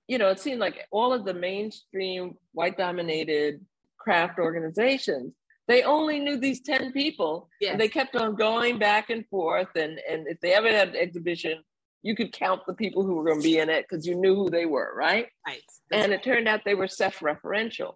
you 0.09 0.17
know 0.17 0.31
it 0.31 0.41
seemed 0.41 0.59
like 0.59 0.87
all 0.91 1.13
of 1.13 1.27
the 1.27 1.35
mainstream 1.35 2.35
white 2.53 2.79
dominated 2.79 3.61
craft 3.99 4.39
organizations 4.39 5.35
they 5.67 5.83
only 5.83 6.21
knew 6.21 6.37
these 6.37 6.61
10 6.61 6.93
people 6.93 7.49
Yes. 7.61 7.73
and 7.73 7.81
they 7.81 7.89
kept 7.89 8.17
on 8.17 8.35
going 8.35 8.79
back 8.79 9.11
and 9.11 9.27
forth 9.29 9.69
and 9.77 9.99
and 10.09 10.27
if 10.29 10.41
they 10.41 10.55
ever 10.55 10.69
had 10.71 10.89
an 10.91 10.97
exhibition 10.97 11.63
you 12.03 12.15
could 12.15 12.33
count 12.33 12.61
the 12.67 12.75
people 12.75 13.03
who 13.03 13.15
were 13.15 13.25
going 13.25 13.41
to 13.41 13.49
be 13.49 13.59
in 13.59 13.71
it 13.71 13.87
because 13.89 14.07
you 14.07 14.15
knew 14.15 14.35
who 14.35 14.51
they 14.51 14.67
were 14.67 14.93
right 14.97 15.29
right. 15.47 15.63
and 15.91 16.13
it 16.13 16.23
turned 16.23 16.47
out 16.49 16.61
they 16.65 16.75
were 16.75 16.89
self-referential 16.89 17.95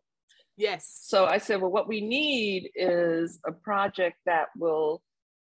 yes. 0.57 1.01
so 1.03 1.27
I 1.27 1.39
said, 1.39 1.61
well, 1.61 1.71
what 1.71 1.89
we 1.89 2.01
need 2.01 2.71
is 2.75 3.39
a 3.47 3.53
project 3.53 4.17
that 4.27 4.49
will 4.57 5.03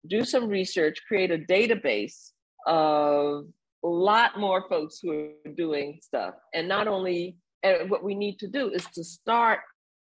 do 0.08 0.24
some 0.24 0.48
research, 0.48 1.02
create 1.08 1.32
a 1.32 1.38
database 1.38 2.32
of 2.66 3.46
a 3.84 3.88
lot 3.88 4.40
more 4.40 4.68
folks 4.68 5.00
who 5.02 5.12
are 5.46 5.52
doing 5.56 6.00
stuff. 6.02 6.34
And 6.54 6.68
not 6.68 6.88
only, 6.88 7.38
and 7.64 7.90
what 7.90 8.04
we 8.04 8.16
need 8.16 8.40
to 8.40 8.48
do 8.48 8.70
is 8.70 8.86
to 8.96 9.04
start 9.04 9.60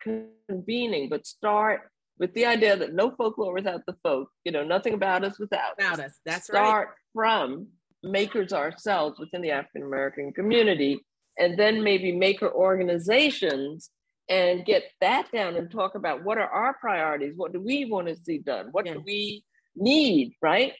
convening, 0.01 1.09
but 1.09 1.25
start 1.25 1.91
with 2.19 2.33
the 2.33 2.45
idea 2.45 2.77
that 2.77 2.93
no 2.93 3.11
folklore 3.11 3.53
without 3.53 3.85
the 3.85 3.95
folk, 4.03 4.29
you 4.43 4.51
know, 4.51 4.63
nothing 4.63 4.93
about 4.93 5.23
us 5.23 5.39
without 5.39 5.73
About 5.77 5.99
us. 5.99 6.19
That's 6.25 6.49
right. 6.49 6.65
start 6.65 6.89
from 7.13 7.67
makers 8.03 8.53
ourselves 8.53 9.19
within 9.19 9.41
the 9.41 9.51
African 9.51 9.83
American 9.83 10.31
community, 10.33 10.99
and 11.37 11.57
then 11.57 11.83
maybe 11.83 12.11
maker 12.11 12.51
organizations 12.51 13.89
and 14.29 14.65
get 14.65 14.83
that 15.01 15.31
down 15.31 15.55
and 15.55 15.69
talk 15.69 15.95
about 15.95 16.23
what 16.23 16.37
are 16.37 16.47
our 16.47 16.73
priorities? 16.75 17.33
What 17.35 17.53
do 17.53 17.59
we 17.59 17.85
want 17.85 18.07
to 18.07 18.15
see 18.15 18.39
done? 18.39 18.69
What 18.71 18.85
do 18.85 19.01
we 19.05 19.43
need, 19.75 20.33
right? 20.41 20.73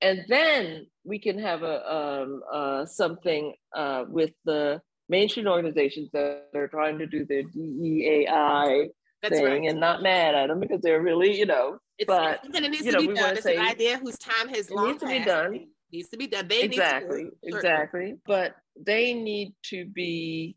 And 0.00 0.24
then 0.28 0.86
we 1.04 1.18
can 1.18 1.38
have 1.38 1.62
a 1.62 1.92
um, 1.92 2.42
uh, 2.52 2.86
something 2.86 3.54
uh, 3.74 4.04
with 4.08 4.30
the 4.44 4.80
mainstream 5.08 5.46
organizations 5.46 6.10
that 6.12 6.48
are 6.54 6.68
trying 6.68 6.98
to 6.98 7.06
do 7.06 7.24
their 7.24 7.42
DEAI 7.42 8.88
That's 9.30 9.40
thing 9.40 9.62
right. 9.62 9.70
and 9.70 9.80
not 9.80 10.02
mad 10.02 10.34
at 10.34 10.48
them 10.48 10.60
because 10.60 10.80
they're 10.80 11.02
really, 11.02 11.38
you 11.38 11.46
know, 11.46 11.78
It's, 11.98 12.06
but, 12.06 12.34
it's 12.34 12.42
something 12.42 12.62
that 12.62 12.70
needs 12.70 12.84
you 12.86 12.92
to 12.92 12.98
be 13.00 13.14
done. 13.14 13.36
It's 13.36 13.46
an 13.46 13.58
idea 13.58 13.98
whose 13.98 14.18
time 14.18 14.48
has 14.48 14.68
it 14.68 14.74
long 14.74 14.88
needs 14.88 15.00
to 15.00 15.06
be 15.08 15.24
done. 15.24 15.66
Needs 15.92 16.08
to 16.10 16.16
be 16.16 16.26
done. 16.26 16.48
They 16.48 16.62
exactly 16.62 17.24
need 17.24 17.30
to 17.30 17.50
do 17.50 17.56
exactly 17.56 18.14
but 18.26 18.54
they 18.84 19.14
need 19.14 19.54
to 19.70 19.86
be 19.86 20.56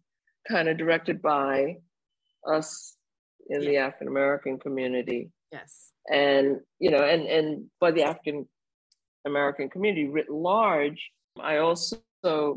kind 0.49 0.68
of 0.68 0.78
directed 0.78 1.22
by 1.22 1.76
us 2.51 2.95
in 3.49 3.61
the 3.61 3.78
african 3.78 4.07
american 4.07 4.57
community 4.59 5.30
Yes. 5.51 5.91
and 6.11 6.59
you 6.80 6.91
know 6.91 7.03
and 7.03 7.24
and 7.28 7.65
by 7.80 7.91
the 7.91 8.03
african 8.03 8.47
american 9.26 9.70
community 9.70 10.07
writ 10.07 10.30
large 10.30 11.11
i 11.39 11.57
also 11.57 11.97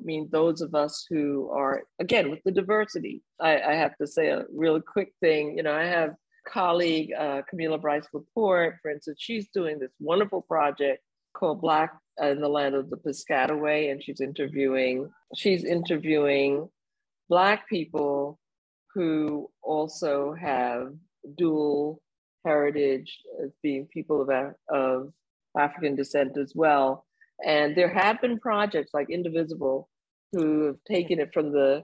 mean 0.02 0.28
those 0.32 0.60
of 0.60 0.74
us 0.74 1.06
who 1.08 1.50
are 1.52 1.82
again 1.98 2.30
with 2.30 2.40
the 2.44 2.50
diversity 2.50 3.22
i, 3.40 3.60
I 3.60 3.74
have 3.74 3.96
to 3.98 4.06
say 4.06 4.28
a 4.28 4.44
real 4.52 4.80
quick 4.80 5.12
thing 5.20 5.56
you 5.56 5.62
know 5.62 5.74
i 5.74 5.84
have 5.84 6.14
colleague 6.48 7.12
uh, 7.16 7.42
camila 7.52 7.80
bryce 7.80 8.08
laporte 8.12 8.74
for 8.82 8.90
instance 8.90 9.18
she's 9.20 9.48
doing 9.48 9.78
this 9.78 9.92
wonderful 10.00 10.42
project 10.42 11.02
called 11.34 11.60
black 11.60 11.92
in 12.20 12.40
the 12.40 12.48
land 12.48 12.74
of 12.74 12.90
the 12.90 12.96
piscataway 12.96 13.92
and 13.92 14.02
she's 14.02 14.20
interviewing 14.20 15.08
she's 15.36 15.64
interviewing 15.64 16.68
black 17.28 17.68
people 17.68 18.38
who 18.94 19.48
also 19.62 20.34
have 20.34 20.92
dual 21.36 22.00
heritage 22.44 23.18
as 23.44 23.50
being 23.62 23.86
people 23.86 24.22
of, 24.22 24.54
of 24.68 25.12
African 25.58 25.94
descent 25.94 26.36
as 26.36 26.52
well. 26.54 27.04
And 27.46 27.76
there 27.76 27.92
have 27.92 28.20
been 28.20 28.38
projects 28.38 28.90
like 28.92 29.10
Indivisible 29.10 29.88
who 30.32 30.66
have 30.66 30.76
taken 30.86 31.20
it 31.20 31.30
from 31.32 31.52
the 31.52 31.82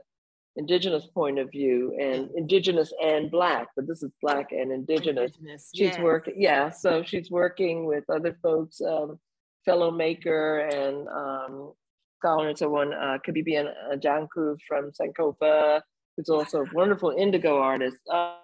indigenous 0.57 1.07
point 1.07 1.39
of 1.39 1.51
view 1.51 1.95
and 2.01 2.31
indigenous 2.35 2.93
and 3.03 3.31
black, 3.31 3.69
but 3.77 3.87
this 3.87 4.03
is 4.03 4.11
black 4.23 4.53
and 4.53 4.73
indigenous. 4.73 5.33
Indigenous, 5.39 5.71
She's 5.75 5.89
yes. 5.89 5.99
working, 5.99 6.35
yeah, 6.37 6.71
so 6.71 7.03
she's 7.05 7.31
working 7.31 7.87
with 7.87 8.05
other 8.09 8.39
folks, 8.43 8.81
um, 8.81 9.19
fellow 9.65 9.91
maker 9.91 10.61
and 10.61 11.09
um, 11.09 11.73
scholar 12.19 12.49
and 12.49 12.59
so 12.59 12.75
on, 12.77 12.95
uh, 12.95 13.19
Kabibi 13.27 13.69
Janku 13.99 14.57
from 14.67 14.93
Sankofa, 14.93 15.83
who's 16.17 16.31
also 16.31 16.63
a 16.63 16.67
wonderful 16.73 17.11
indigo 17.11 17.59
artist. 17.59 17.99
Uh, 18.11 18.37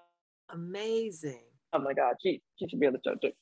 Amazing. 0.50 1.44
oh 1.72 1.78
my 1.78 1.94
God, 1.94 2.16
she, 2.22 2.42
she 2.58 2.68
should 2.68 2.80
be 2.80 2.86
on 2.86 2.92
the 2.92 3.00
show 3.04 3.14
too. 3.14 3.32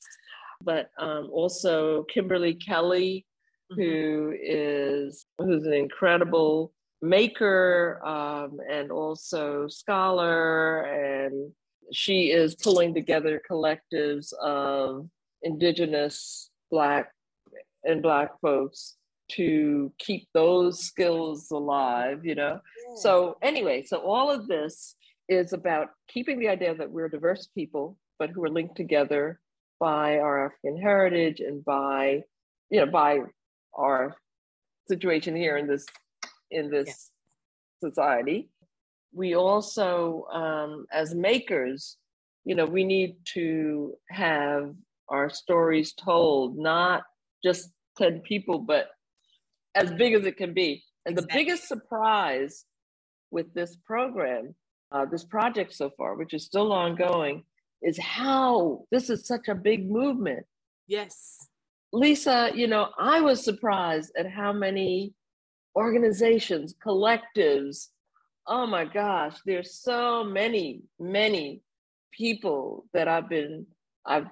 But 0.63 0.91
um, 0.99 1.31
also 1.33 2.05
Kimberly 2.05 2.55
Kelly, 2.55 3.27
mm-hmm. 3.71 3.81
who 3.81 4.35
is 4.41 5.27
who's 5.39 5.65
an 5.65 5.73
incredible 5.73 6.73
maker 7.03 8.01
um, 8.05 8.59
and 8.71 8.91
also 8.91 9.67
scholar 9.69 10.83
and 10.83 11.51
she 11.93 12.31
is 12.31 12.55
pulling 12.55 12.95
together 12.95 13.41
collectives 13.51 14.33
of 14.35 15.09
indigenous 15.43 16.51
black 16.71 17.11
and 17.85 18.03
black 18.03 18.39
folks 18.41 18.97
to 19.33 19.93
keep 19.99 20.29
those 20.35 20.81
skills 20.81 21.51
alive 21.51 22.25
you 22.25 22.35
know 22.35 22.61
yeah. 22.61 22.97
so 22.97 23.37
anyway 23.43 23.83
so 23.83 23.99
all 23.99 24.31
of 24.31 24.47
this 24.47 24.97
is 25.29 25.53
about 25.53 25.89
keeping 26.09 26.39
the 26.39 26.49
idea 26.49 26.75
that 26.75 26.91
we're 26.91 27.09
diverse 27.09 27.49
people 27.55 27.97
but 28.19 28.31
who 28.31 28.45
are 28.45 28.51
linked 28.51 28.77
together 28.77 29.41
by 29.79 30.19
our 30.19 30.47
african 30.47 30.81
heritage 30.81 31.41
and 31.41 31.65
by 31.65 32.21
you 32.71 32.81
know 32.81 32.91
by 32.91 33.21
our 33.75 34.15
situation 34.89 35.37
here 35.37 35.57
in 35.57 35.67
this 35.67 35.87
in 36.51 36.71
this 36.71 36.89
yeah. 36.89 37.89
society 37.89 38.51
we 39.13 39.35
also 39.35 40.27
um, 40.33 40.87
as 40.93 41.15
makers 41.15 41.97
you 42.45 42.55
know 42.55 42.65
we 42.65 42.85
need 42.85 43.17
to 43.25 43.95
have 44.09 44.75
our 45.09 45.29
stories 45.29 45.93
told 45.93 46.57
not 46.57 47.03
just 47.45 47.71
10 47.99 48.21
people 48.21 48.59
but 48.59 48.89
as 49.75 49.91
big 49.93 50.15
as 50.15 50.27
it 50.27 50.37
can 50.37 50.53
be 50.55 50.83
and 51.07 51.17
exactly. 51.17 51.39
the 51.39 51.45
biggest 51.45 51.69
surprise 51.69 52.65
with 53.31 53.53
this 53.55 53.77
program 53.85 54.55
uh, 54.93 55.05
this 55.05 55.25
project 55.25 55.73
so 55.73 55.91
far 55.97 56.17
which 56.17 56.35
is 56.35 56.45
still 56.45 56.73
ongoing 56.73 57.45
is 57.83 57.99
how 57.99 58.85
this 58.91 59.11
is 59.11 59.27
such 59.27 59.49
a 59.49 59.55
big 59.55 59.91
movement 59.91 60.45
yes 60.87 61.49
lisa 61.93 62.51
you 62.55 62.67
know 62.67 62.89
i 62.99 63.21
was 63.21 63.45
surprised 63.45 64.13
at 64.17 64.31
how 64.31 64.53
many 64.53 65.13
organizations 65.77 66.75
collectives 66.85 67.89
oh 68.51 68.67
my 68.67 68.85
gosh, 68.85 69.37
there's 69.47 69.75
so 69.81 70.25
many, 70.25 70.83
many 70.99 71.63
people 72.13 72.85
that 72.93 73.09
I've 73.09 73.29
been, 73.29 73.67
I've 74.05 74.27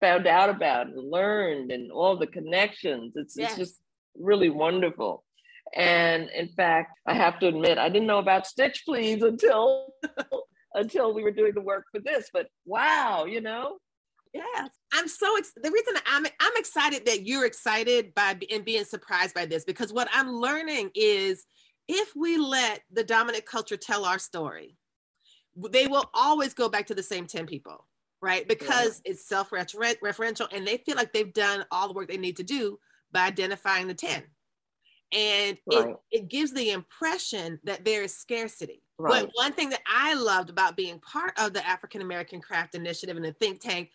found 0.00 0.26
out 0.26 0.50
about 0.50 0.88
and 0.88 1.10
learned 1.10 1.72
and 1.72 1.90
all 1.90 2.16
the 2.16 2.26
connections. 2.26 3.14
It's, 3.16 3.36
yes. 3.36 3.50
it's 3.50 3.58
just 3.58 3.80
really 4.14 4.50
wonderful. 4.50 5.24
And 5.74 6.28
in 6.30 6.48
fact, 6.48 6.98
I 7.06 7.14
have 7.14 7.38
to 7.40 7.48
admit, 7.48 7.78
I 7.78 7.88
didn't 7.88 8.08
know 8.08 8.18
about 8.18 8.46
Stitch 8.46 8.82
Please 8.84 9.22
until 9.22 9.94
until 10.74 11.14
we 11.14 11.22
were 11.22 11.30
doing 11.30 11.52
the 11.54 11.60
work 11.60 11.84
for 11.92 12.00
this. 12.00 12.28
But 12.32 12.48
wow, 12.66 13.24
you 13.24 13.40
know, 13.40 13.78
yeah, 14.34 14.68
I'm 14.92 15.08
so 15.08 15.36
ex- 15.36 15.52
the 15.54 15.70
reason 15.70 15.94
I'm 16.06 16.24
I'm 16.24 16.56
excited 16.56 17.06
that 17.06 17.26
you're 17.26 17.44
excited 17.44 18.14
by 18.14 18.38
and 18.50 18.64
being 18.64 18.84
surprised 18.84 19.34
by 19.34 19.46
this 19.46 19.64
because 19.64 19.92
what 19.92 20.08
I'm 20.12 20.30
learning 20.30 20.90
is 20.94 21.44
if 21.88 22.14
we 22.16 22.38
let 22.38 22.82
the 22.90 23.04
dominant 23.04 23.44
culture 23.44 23.76
tell 23.76 24.04
our 24.04 24.18
story, 24.18 24.76
they 25.70 25.86
will 25.86 26.08
always 26.14 26.54
go 26.54 26.68
back 26.68 26.86
to 26.86 26.94
the 26.94 27.02
same 27.02 27.26
10 27.26 27.46
people, 27.46 27.86
right? 28.20 28.46
Because 28.46 29.02
yeah. 29.04 29.12
it's 29.12 29.28
self 29.28 29.50
referential 29.50 30.48
and 30.52 30.66
they 30.66 30.78
feel 30.78 30.96
like 30.96 31.12
they've 31.12 31.32
done 31.32 31.64
all 31.70 31.88
the 31.88 31.94
work 31.94 32.08
they 32.08 32.16
need 32.16 32.36
to 32.38 32.42
do 32.42 32.78
by 33.12 33.26
identifying 33.26 33.86
the 33.86 33.94
10. 33.94 34.22
And 35.14 35.58
right. 35.70 35.88
it, 35.88 35.96
it 36.10 36.28
gives 36.28 36.52
the 36.52 36.70
impression 36.70 37.58
that 37.64 37.84
there 37.84 38.02
is 38.02 38.16
scarcity. 38.16 38.82
Right. 38.98 39.24
But 39.24 39.30
one 39.34 39.52
thing 39.52 39.68
that 39.70 39.82
I 39.86 40.14
loved 40.14 40.48
about 40.48 40.76
being 40.76 41.00
part 41.00 41.32
of 41.38 41.52
the 41.52 41.66
African 41.66 42.00
American 42.00 42.40
Craft 42.40 42.74
Initiative 42.74 43.16
and 43.16 43.24
the 43.24 43.32
think 43.32 43.60
tank 43.60 43.90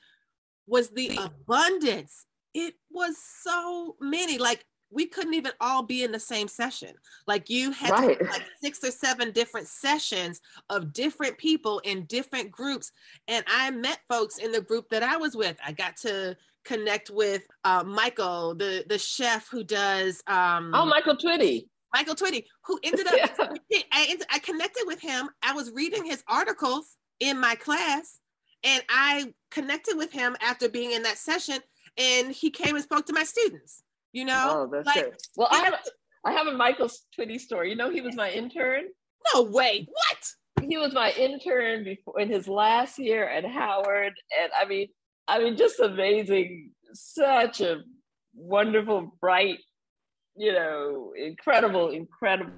was 0.67 0.89
the 0.89 1.17
abundance. 1.17 2.25
It 2.53 2.75
was 2.91 3.15
so 3.43 3.95
many. 3.99 4.37
Like 4.37 4.65
we 4.89 5.05
couldn't 5.05 5.33
even 5.33 5.51
all 5.59 5.83
be 5.83 6.03
in 6.03 6.11
the 6.11 6.19
same 6.19 6.47
session. 6.47 6.93
Like 7.25 7.49
you 7.49 7.71
had 7.71 7.91
right. 7.91 8.21
like 8.21 8.45
six 8.61 8.83
or 8.83 8.91
seven 8.91 9.31
different 9.31 9.67
sessions 9.67 10.41
of 10.69 10.93
different 10.93 11.37
people 11.37 11.79
in 11.79 12.05
different 12.05 12.51
groups. 12.51 12.91
And 13.27 13.43
I 13.47 13.71
met 13.71 13.99
folks 14.09 14.37
in 14.37 14.51
the 14.51 14.61
group 14.61 14.89
that 14.89 15.03
I 15.03 15.17
was 15.17 15.35
with. 15.35 15.57
I 15.65 15.71
got 15.71 15.97
to 15.97 16.37
connect 16.65 17.09
with 17.09 17.43
uh, 17.63 17.83
Michael, 17.85 18.55
the 18.55 18.85
the 18.87 18.97
chef 18.97 19.47
who 19.49 19.63
does. 19.63 20.21
Um, 20.27 20.71
oh, 20.73 20.85
Michael 20.85 21.15
Twitty. 21.15 21.67
Michael 21.93 22.15
Twitty, 22.15 22.45
who 22.65 22.79
ended 22.83 23.07
up. 23.39 23.57
yeah. 23.69 23.79
I, 23.91 24.17
I 24.31 24.39
connected 24.39 24.83
with 24.85 25.01
him. 25.01 25.29
I 25.41 25.53
was 25.53 25.71
reading 25.71 26.05
his 26.05 26.23
articles 26.27 26.97
in 27.19 27.39
my 27.39 27.55
class, 27.55 28.19
and 28.63 28.83
I 28.89 29.33
connected 29.51 29.97
with 29.97 30.11
him 30.11 30.35
after 30.41 30.69
being 30.69 30.91
in 30.91 31.03
that 31.03 31.17
session. 31.17 31.59
And 31.97 32.31
he 32.31 32.51
came 32.51 32.75
and 32.75 32.83
spoke 32.83 33.05
to 33.07 33.13
my 33.13 33.23
students 33.23 33.83
you 34.17 34.25
know? 34.25 34.49
Oh, 34.49 34.69
that's 34.71 34.85
like, 34.85 35.05
good. 35.05 35.15
Well, 35.35 35.47
I 35.51 35.59
have 35.59 35.75
I 36.25 36.31
have 36.31 36.47
a 36.47 36.53
Michael 36.53 36.89
Twitty 37.17 37.39
story. 37.39 37.69
You 37.69 37.75
know, 37.75 37.89
he 37.89 38.01
was 38.01 38.15
my 38.15 38.31
intern. 38.31 38.85
No 39.33 39.43
way. 39.43 39.87
What? 39.87 40.67
He 40.67 40.77
was 40.77 40.93
my 40.93 41.11
intern 41.11 41.83
before 41.83 42.19
in 42.19 42.29
his 42.29 42.47
last 42.47 42.97
year 42.97 43.27
at 43.29 43.45
Howard, 43.45 44.13
and 44.41 44.51
I 44.59 44.65
mean, 44.65 44.87
I 45.27 45.39
mean, 45.39 45.55
just 45.55 45.79
amazing. 45.79 46.71
Such 46.93 47.61
a 47.61 47.81
wonderful, 48.33 49.15
bright, 49.21 49.59
you 50.35 50.53
know, 50.53 51.13
incredible, 51.15 51.89
incredible 51.89 52.53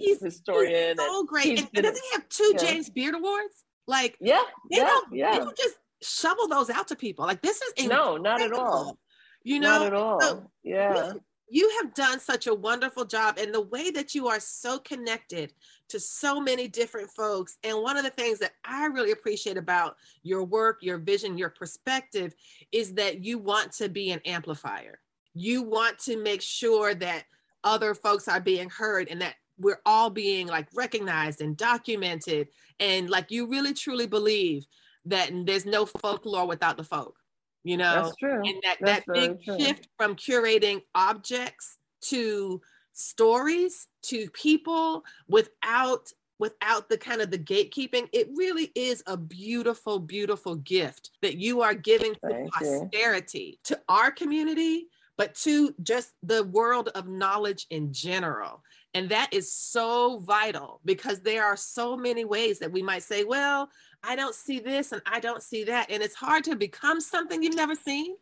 he's, 0.00 0.22
historian. 0.22 0.96
He's 0.96 1.06
so 1.06 1.24
great. 1.24 1.58
And, 1.58 1.68
and 1.74 1.82
doesn't 1.84 2.02
he 2.02 2.14
have 2.14 2.28
two 2.28 2.52
yeah. 2.54 2.66
James 2.66 2.88
Beard 2.88 3.14
Awards? 3.14 3.64
Like, 3.86 4.16
yeah, 4.20 4.42
they 4.70 4.78
yeah, 4.78 4.84
don't, 4.84 5.12
yeah. 5.12 5.32
They 5.32 5.38
don't 5.38 5.56
just 5.56 5.76
shovel 6.02 6.48
those 6.48 6.70
out 6.70 6.88
to 6.88 6.96
people. 6.96 7.24
Like, 7.24 7.42
this 7.42 7.60
is 7.60 7.72
incredible. 7.76 8.16
no, 8.16 8.22
not 8.22 8.40
at 8.40 8.52
all. 8.52 8.98
you 9.42 9.60
know? 9.60 9.78
not 9.78 9.86
at 9.86 9.94
all 9.94 10.20
so 10.20 10.50
yeah. 10.62 11.12
you, 11.12 11.20
you 11.48 11.78
have 11.80 11.94
done 11.94 12.18
such 12.18 12.46
a 12.46 12.54
wonderful 12.54 13.04
job 13.04 13.38
and 13.38 13.54
the 13.54 13.60
way 13.60 13.90
that 13.90 14.14
you 14.14 14.28
are 14.28 14.40
so 14.40 14.78
connected 14.78 15.52
to 15.88 16.00
so 16.00 16.40
many 16.40 16.66
different 16.66 17.10
folks. 17.10 17.58
And 17.62 17.82
one 17.82 17.96
of 17.96 18.04
the 18.04 18.10
things 18.10 18.38
that 18.40 18.52
i 18.64 18.86
really 18.86 19.12
appreciate 19.12 19.56
about 19.56 19.96
your 20.22 20.44
work 20.44 20.78
your 20.80 20.98
vision 20.98 21.38
your 21.38 21.50
perspective 21.50 22.34
is 22.72 22.94
that 22.94 23.24
you 23.24 23.38
want 23.38 23.72
to 23.72 23.88
be 23.88 24.10
an 24.10 24.20
amplifier. 24.24 24.98
You 25.34 25.62
want 25.62 25.98
to 26.00 26.16
make 26.16 26.42
sure 26.42 26.94
that 26.94 27.24
other 27.62 27.94
folks 27.94 28.28
are 28.28 28.40
being 28.40 28.70
heard 28.70 29.08
and 29.08 29.20
that 29.20 29.34
we're 29.58 29.80
all 29.86 30.10
being 30.10 30.46
like 30.46 30.66
recognized 30.74 31.40
and 31.40 31.56
documented. 31.56 32.48
And 32.80 33.08
like 33.08 33.30
you 33.30 33.46
really 33.48 33.74
truly 33.74 34.06
believe 34.06 34.66
that 35.06 35.30
there's 35.44 35.66
no 35.66 35.86
folklore 35.86 36.46
without 36.46 36.76
the 36.76 36.84
folk 36.84 37.16
you 37.64 37.78
know? 37.78 37.94
That's 37.94 38.16
true. 38.16 38.42
And 38.44 38.62
that 38.62 38.76
that's 38.80 39.06
that 39.06 39.12
big 39.12 39.42
true. 39.42 39.58
shift 39.58 39.88
from 39.96 40.14
curating 40.14 40.82
objects 40.94 41.78
to 42.02 42.60
stories 42.92 43.88
to 44.02 44.30
people 44.30 45.02
without 45.28 46.12
without 46.38 46.88
the 46.88 46.98
kind 46.98 47.20
of 47.20 47.30
the 47.30 47.38
gatekeeping 47.38 48.08
it 48.12 48.28
really 48.34 48.70
is 48.76 49.02
a 49.06 49.16
beautiful 49.16 49.98
beautiful 49.98 50.54
gift 50.56 51.10
that 51.22 51.36
you 51.36 51.60
are 51.60 51.74
giving 51.74 52.14
to 52.14 52.46
posterity 52.52 53.58
to 53.64 53.80
our 53.88 54.12
community 54.12 54.86
but 55.16 55.34
to 55.34 55.74
just 55.82 56.12
the 56.22 56.44
world 56.44 56.88
of 56.94 57.08
knowledge 57.08 57.66
in 57.70 57.92
general 57.92 58.62
and 58.94 59.08
that 59.08 59.28
is 59.32 59.52
so 59.52 60.20
vital 60.20 60.80
because 60.84 61.20
there 61.20 61.44
are 61.44 61.56
so 61.56 61.96
many 61.96 62.24
ways 62.24 62.60
that 62.60 62.72
we 62.72 62.82
might 62.82 63.02
say 63.02 63.24
well 63.24 63.68
I 64.06 64.16
don't 64.16 64.34
see 64.34 64.58
this 64.58 64.92
and 64.92 65.02
I 65.06 65.20
don't 65.20 65.42
see 65.42 65.64
that. 65.64 65.90
And 65.90 66.02
it's 66.02 66.14
hard 66.14 66.44
to 66.44 66.56
become 66.56 67.00
something 67.00 67.42
you've 67.42 67.56
never 67.56 67.74
seen, 67.74 68.14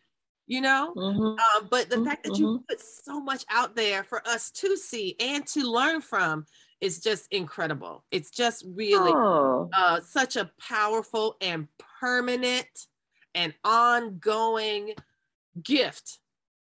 you 0.46 0.60
know? 0.60 0.92
Mm-hmm. 0.96 1.22
Um, 1.22 1.68
but 1.70 1.90
the 1.90 1.96
mm-hmm. 1.96 2.04
fact 2.04 2.24
that 2.24 2.38
you 2.38 2.46
mm-hmm. 2.46 2.64
put 2.68 2.80
so 2.80 3.20
much 3.20 3.44
out 3.50 3.74
there 3.74 4.04
for 4.04 4.26
us 4.26 4.50
to 4.52 4.76
see 4.76 5.16
and 5.20 5.46
to 5.48 5.70
learn 5.70 6.00
from 6.00 6.46
is 6.80 7.00
just 7.00 7.32
incredible. 7.32 8.04
It's 8.10 8.30
just 8.30 8.64
really 8.66 9.12
oh. 9.12 9.70
uh, 9.72 10.00
such 10.00 10.36
a 10.36 10.50
powerful 10.60 11.36
and 11.40 11.68
permanent 12.00 12.86
and 13.34 13.54
ongoing 13.64 14.94
gift 15.62 16.18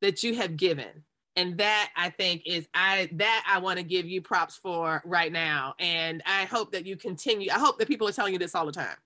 that 0.01 0.23
you 0.23 0.35
have 0.35 0.57
given 0.57 1.03
and 1.37 1.57
that 1.57 1.91
i 1.95 2.09
think 2.09 2.41
is 2.45 2.67
i 2.73 3.07
that 3.13 3.45
i 3.49 3.57
want 3.59 3.77
to 3.77 3.83
give 3.83 4.05
you 4.05 4.21
props 4.21 4.57
for 4.57 5.01
right 5.05 5.31
now. 5.31 5.73
And 5.79 6.21
i 6.25 6.43
hope 6.45 6.71
that 6.73 6.85
you 6.85 6.97
continue 6.97 7.49
i 7.51 7.59
hope 7.59 7.79
that 7.79 7.87
people 7.87 8.07
are 8.07 8.11
telling 8.11 8.33
you 8.33 8.39
this 8.39 8.55
all 8.55 8.65
the 8.65 8.71
time. 8.71 8.97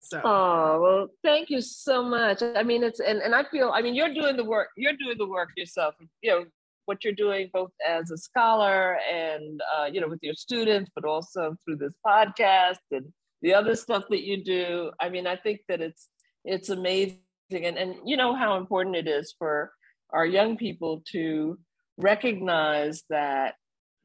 So. 0.00 0.20
Oh 0.24 0.80
well 0.80 1.08
thank 1.22 1.50
you 1.50 1.60
so 1.60 2.02
much. 2.02 2.42
I 2.42 2.62
mean 2.62 2.82
it's 2.82 3.00
and, 3.00 3.20
and 3.20 3.34
i 3.34 3.44
feel 3.44 3.70
i 3.74 3.82
mean 3.82 3.94
you're 3.94 4.14
doing 4.14 4.36
the 4.36 4.44
work 4.44 4.68
you're 4.76 4.96
doing 4.96 5.18
the 5.18 5.26
work 5.26 5.50
yourself 5.56 5.94
you 6.22 6.30
know 6.30 6.44
what 6.86 7.02
you're 7.02 7.12
doing 7.12 7.50
both 7.52 7.72
as 7.86 8.12
a 8.12 8.16
scholar 8.16 8.98
and 9.12 9.60
uh, 9.76 9.84
you 9.84 10.00
know 10.00 10.08
with 10.08 10.20
your 10.22 10.34
students 10.34 10.90
but 10.94 11.04
also 11.04 11.56
through 11.64 11.76
this 11.76 11.94
podcast 12.06 12.78
and 12.92 13.04
the 13.42 13.52
other 13.52 13.76
stuff 13.76 14.04
that 14.08 14.22
you 14.22 14.42
do. 14.42 14.90
I 15.00 15.08
mean 15.08 15.26
i 15.26 15.36
think 15.36 15.60
that 15.68 15.80
it's 15.80 16.08
it's 16.46 16.70
amazing. 16.70 17.18
And, 17.50 17.76
and 17.76 17.96
you 18.04 18.16
know 18.16 18.34
how 18.34 18.56
important 18.56 18.96
it 18.96 19.06
is 19.06 19.34
for 19.38 19.72
our 20.10 20.24
young 20.24 20.56
people 20.56 21.02
to 21.12 21.58
recognize 21.96 23.02
that 23.10 23.54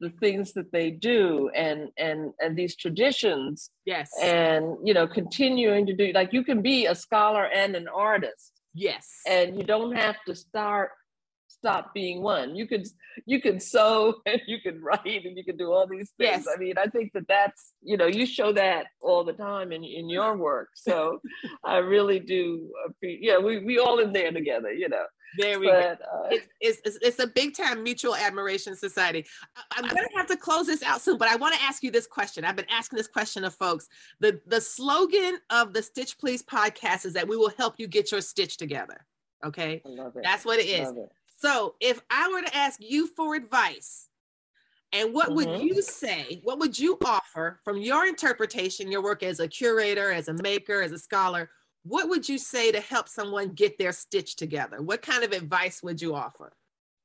the 0.00 0.10
things 0.10 0.52
that 0.54 0.72
they 0.72 0.90
do 0.90 1.48
and 1.54 1.88
and 1.96 2.32
and 2.40 2.56
these 2.56 2.74
traditions 2.74 3.70
yes 3.84 4.10
and 4.20 4.76
you 4.82 4.92
know 4.92 5.06
continuing 5.06 5.86
to 5.86 5.94
do 5.94 6.10
like 6.12 6.32
you 6.32 6.42
can 6.42 6.60
be 6.60 6.86
a 6.86 6.94
scholar 6.94 7.44
and 7.44 7.76
an 7.76 7.86
artist 7.86 8.52
yes 8.74 9.08
and 9.28 9.56
you 9.56 9.62
don't 9.62 9.94
have 9.94 10.16
to 10.26 10.34
start 10.34 10.90
stop 11.62 11.94
being 11.94 12.22
one. 12.22 12.56
You 12.56 12.66
could 12.66 12.88
you 13.24 13.40
could 13.40 13.62
sew 13.62 14.16
and 14.26 14.40
you 14.46 14.58
could 14.60 14.82
write 14.82 15.24
and 15.24 15.36
you 15.36 15.44
could 15.44 15.58
do 15.58 15.72
all 15.72 15.86
these 15.86 16.10
things. 16.18 16.44
Yes. 16.44 16.48
I 16.52 16.58
mean, 16.58 16.74
I 16.76 16.86
think 16.86 17.12
that 17.14 17.28
that's 17.28 17.72
you 17.82 17.96
know 17.96 18.06
you 18.06 18.26
show 18.26 18.52
that 18.52 18.86
all 19.00 19.24
the 19.24 19.32
time 19.32 19.72
in 19.72 19.84
in 19.84 20.08
your 20.08 20.36
work. 20.36 20.70
So 20.74 21.20
I 21.64 21.78
really 21.78 22.18
do. 22.18 22.68
Yeah, 23.00 23.38
we 23.38 23.64
we 23.64 23.78
all 23.78 24.00
in 24.00 24.12
there 24.12 24.32
together. 24.32 24.72
You 24.72 24.88
know. 24.88 25.04
There 25.38 25.58
we 25.58 25.66
go. 25.66 25.72
Uh, 25.72 26.28
It's, 26.30 26.46
it's, 26.60 26.80
it's, 26.84 26.96
it's 27.02 27.18
a 27.18 27.26
big 27.26 27.56
time 27.56 27.82
mutual 27.82 28.14
admiration 28.14 28.76
society. 28.76 29.24
I- 29.56 29.62
I'm 29.76 29.82
going 29.88 29.96
to 30.08 30.16
have 30.16 30.26
to 30.28 30.36
close 30.36 30.66
this 30.66 30.82
out 30.82 31.00
soon, 31.00 31.18
but 31.18 31.28
I 31.28 31.36
want 31.36 31.54
to 31.54 31.62
ask 31.62 31.82
you 31.82 31.90
this 31.90 32.06
question. 32.06 32.44
I've 32.44 32.56
been 32.56 32.70
asking 32.70 32.96
this 32.98 33.08
question 33.08 33.44
of 33.44 33.54
folks. 33.54 33.88
The, 34.20 34.40
the 34.46 34.60
slogan 34.60 35.38
of 35.50 35.72
the 35.72 35.82
Stitch 35.82 36.18
Please 36.18 36.42
podcast 36.42 37.06
is 37.06 37.12
that 37.14 37.26
we 37.26 37.36
will 37.36 37.52
help 37.56 37.74
you 37.78 37.86
get 37.86 38.12
your 38.12 38.20
stitch 38.20 38.56
together. 38.56 39.06
Okay. 39.44 39.82
I 39.84 39.88
love 39.88 40.16
it. 40.16 40.22
That's 40.22 40.44
what 40.44 40.58
it 40.58 40.66
is. 40.66 40.88
It. 40.90 41.08
So 41.38 41.74
if 41.80 42.00
I 42.10 42.30
were 42.30 42.42
to 42.42 42.56
ask 42.56 42.78
you 42.80 43.06
for 43.08 43.34
advice, 43.34 44.08
and 44.94 45.14
what 45.14 45.32
would 45.34 45.48
Mhm. 45.48 45.64
you 45.64 45.80
say? 45.80 46.40
What 46.44 46.58
would 46.58 46.78
you 46.78 46.98
offer 47.04 47.58
from 47.64 47.78
your 47.78 48.06
interpretation, 48.06 48.92
your 48.92 49.02
work 49.02 49.22
as 49.22 49.40
a 49.40 49.48
curator, 49.48 50.12
as 50.12 50.28
a 50.28 50.34
maker, 50.34 50.82
as 50.82 50.92
a 50.92 50.98
scholar? 50.98 51.48
What 51.84 52.08
would 52.08 52.28
you 52.28 52.38
say 52.38 52.70
to 52.70 52.80
help 52.80 53.08
someone 53.08 53.50
get 53.50 53.78
their 53.78 53.92
stitch 53.92 54.36
together? 54.36 54.80
What 54.82 55.02
kind 55.02 55.24
of 55.24 55.32
advice 55.32 55.82
would 55.82 56.00
you 56.00 56.14
offer? 56.14 56.52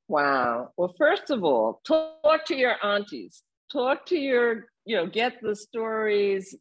Wow. 0.08 0.70
Well, 0.76 0.94
first 0.96 1.30
of 1.30 1.44
all, 1.44 1.80
talk 1.86 2.44
to 2.46 2.56
your 2.56 2.76
aunties. 2.84 3.42
Talk 3.70 4.06
to 4.06 4.16
your, 4.16 4.66
you 4.86 4.96
know, 4.96 5.06
get 5.06 5.34
the 5.42 5.54
stories, 5.54 6.54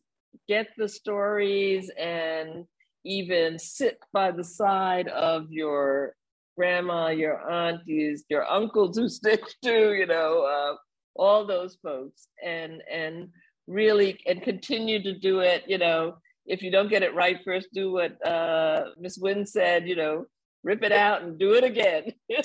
get 0.47 0.67
the 0.77 0.89
stories, 0.89 1.89
and 1.97 2.65
even 3.05 3.57
sit 3.57 3.99
by 4.11 4.31
the 4.31 4.43
side 4.43 5.07
of 5.07 5.49
your 5.49 6.13
grandma, 6.57 7.09
your 7.09 7.49
aunties, 7.49 8.25
your 8.29 8.45
uncles 8.49 8.97
who 8.97 9.07
stitch 9.09 9.45
too, 9.63 9.93
you 9.93 10.05
know, 10.05 10.41
uh, 10.43 10.75
all 11.15 11.45
those 11.45 11.77
folks, 11.81 12.27
and 12.43 12.81
and 12.91 13.29
really 13.67 14.19
and 14.25 14.41
continue 14.41 15.01
to 15.03 15.17
do 15.17 15.39
it. 15.39 15.63
You 15.67 15.77
know, 15.77 16.17
if 16.47 16.61
you 16.61 16.71
don't 16.71 16.89
get 16.89 17.03
it 17.03 17.13
right 17.13 17.39
first, 17.43 17.67
do 17.73 17.91
what 17.91 18.25
uh, 18.25 18.85
Miss 18.97 19.17
Wynn 19.17 19.45
said. 19.45 19.87
You 19.87 19.95
know, 19.95 20.25
rip 20.63 20.83
it 20.83 20.91
out 20.91 21.21
and 21.23 21.37
do 21.37 21.53
it 21.53 21.63
again. 21.63 22.13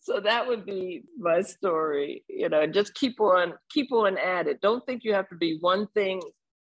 so 0.00 0.20
that 0.20 0.46
would 0.46 0.64
be 0.64 1.04
my 1.18 1.40
story 1.40 2.24
you 2.28 2.48
know 2.48 2.66
just 2.66 2.94
keep 2.94 3.20
on 3.20 3.52
keep 3.70 3.92
on 3.92 4.18
at 4.18 4.46
it 4.46 4.60
don't 4.60 4.84
think 4.86 5.02
you 5.04 5.12
have 5.12 5.28
to 5.28 5.36
be 5.36 5.58
one 5.60 5.86
thing 5.94 6.20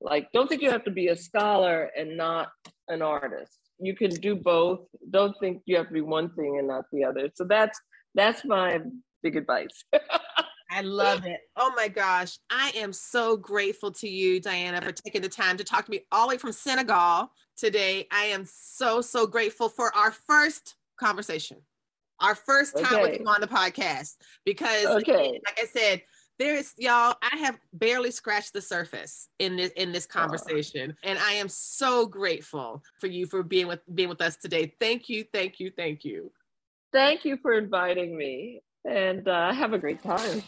like 0.01 0.29
don't 0.33 0.49
think 0.49 0.63
you 0.63 0.71
have 0.71 0.85
to 0.85 0.91
be 0.91 1.09
a 1.09 1.17
scholar 1.17 1.91
and 1.97 2.17
not 2.17 2.49
an 2.89 3.03
artist 3.03 3.59
you 3.79 3.95
can 3.95 4.11
do 4.11 4.35
both 4.35 4.81
don't 5.11 5.35
think 5.41 5.63
you 5.67 5.77
have 5.77 5.89
to 5.89 5.95
be 5.95 6.01
one 6.01 6.33
thing 6.35 6.59
and 6.59 6.69
not 6.69 6.85
the 6.93 7.05
other 7.05 7.31
so 7.35 7.45
that's 7.45 7.81
that's 8.15 8.45
my 8.45 8.79
big 9.23 9.37
advice 9.37 9.85
I 10.75 10.81
love 10.81 11.25
it. 11.25 11.41
Oh 11.57 11.73
my 11.77 11.87
gosh. 11.87 12.39
I 12.51 12.73
am 12.75 12.93
so 12.93 13.37
grateful 13.37 13.93
to 13.93 14.09
you, 14.09 14.41
Diana, 14.41 14.83
for 14.83 14.91
taking 14.91 15.23
the 15.23 15.29
time 15.29 15.57
to 15.57 15.65
talk 15.65 15.85
to 15.85 15.91
me 15.91 16.01
all 16.11 16.27
the 16.27 16.35
way 16.35 16.39
from 16.39 16.51
Senegal 16.51 17.31
today. 17.57 18.09
I 18.11 18.25
am 18.25 18.45
so, 18.45 19.01
so 19.01 19.25
grateful 19.25 19.69
for 19.69 19.95
our 19.95 20.11
first 20.11 20.75
conversation, 20.99 21.59
our 22.19 22.35
first 22.35 22.77
time 22.77 23.03
with 23.03 23.21
you 23.21 23.27
on 23.29 23.41
the 23.41 23.47
podcast. 23.47 24.17
Because, 24.45 24.87
Okay. 24.87 25.41
like 25.47 25.61
I 25.63 25.67
said, 25.67 26.03
there's 26.41 26.75
y'all, 26.77 27.15
I 27.23 27.37
have 27.37 27.57
barely 27.73 28.11
scratched 28.11 28.53
the 28.53 28.61
surface 28.61 29.29
in 29.39 29.55
this 29.55 29.71
in 29.77 29.93
this 29.93 30.07
conversation. 30.07 30.97
And 31.05 31.17
I 31.21 31.35
am 31.35 31.49
so 31.49 32.07
grateful 32.07 32.83
for 33.01 33.07
you 33.07 33.27
for 33.27 33.45
being 33.45 33.69
with 33.69 33.79
being 33.95 34.09
with 34.09 34.21
us 34.21 34.35
today. 34.37 34.75
Thank 34.81 35.09
you, 35.09 35.25
thank 35.33 35.61
you, 35.61 35.71
thank 35.77 36.05
you. 36.05 36.33
thank 36.93 37.25
you 37.25 37.37
for 37.41 37.53
inviting 37.53 38.17
me 38.17 38.63
and 38.85 39.27
uh, 39.29 39.53
have 39.53 39.73
a 39.73 39.79
great 39.79 40.03
time 40.03 40.43